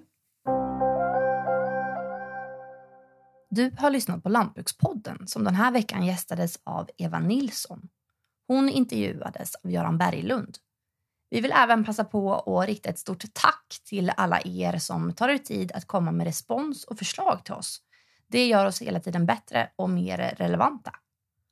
Du 3.50 3.72
har 3.78 3.89
lyssnat 3.89 4.24
på 4.24 4.30
Lantbrukspodden 4.30 5.28
som 5.28 5.43
den 5.43 5.56
här 5.56 5.72
veckan 5.72 6.06
gästades 6.06 6.60
av 6.64 6.89
Eva 6.97 7.20
Nilsson. 7.20 7.89
Hon 8.47 8.70
intervjuades 8.70 9.56
av 9.56 9.72
Göran 9.72 9.97
Berglund. 9.97 10.58
Vi 11.30 11.41
vill 11.41 11.52
även 11.52 11.86
passa 11.86 12.04
på 12.04 12.36
att 12.36 12.68
rikta 12.68 12.89
ett 12.89 13.00
stort 13.00 13.34
tack 13.34 13.82
till 13.86 14.12
alla 14.18 14.41
er 14.45 14.78
som 14.78 15.14
tar 15.14 15.30
er 15.30 15.38
tid 15.38 15.72
att 15.72 15.86
komma 15.86 16.12
med 16.12 16.28
respons 16.28 16.84
och 16.84 16.97
förslag 16.97 17.45
till 17.45 17.54
oss. 17.54 17.82
Det 18.28 18.47
gör 18.47 18.66
oss 18.66 18.82
hela 18.82 19.00
tiden 19.00 19.26
bättre 19.26 19.70
och 19.76 19.89
mer 19.89 20.18
relevanta. 20.18 20.91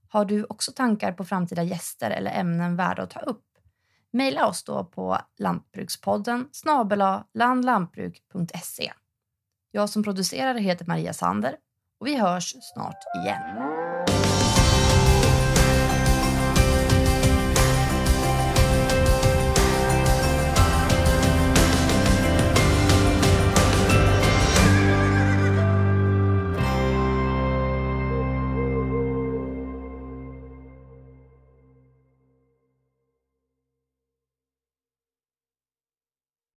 Har 0.10 0.26
du 0.26 0.44
också 0.44 0.72
tankar 0.72 1.12
på 1.12 1.26
framtida 1.26 1.64
gäster 1.64 2.12
eller 2.12 2.32
ämnen 2.32 2.76
värda 2.76 3.04
att 3.04 3.10
ta 3.10 3.20
upp? 3.20 3.57
Mejla 4.12 4.48
oss 4.48 4.64
då 4.64 4.84
på 4.84 5.18
lantbrukspodden 5.38 6.48
landlantbruk.se. 7.34 8.94
Jag 9.72 9.90
som 9.90 10.04
producerar 10.04 10.54
heter 10.56 10.86
Maria 10.86 11.14
Sander 11.14 11.56
och 12.00 12.08
vi 12.08 12.16
hörs 12.16 12.56
snart 12.62 13.04
igen. 13.24 13.87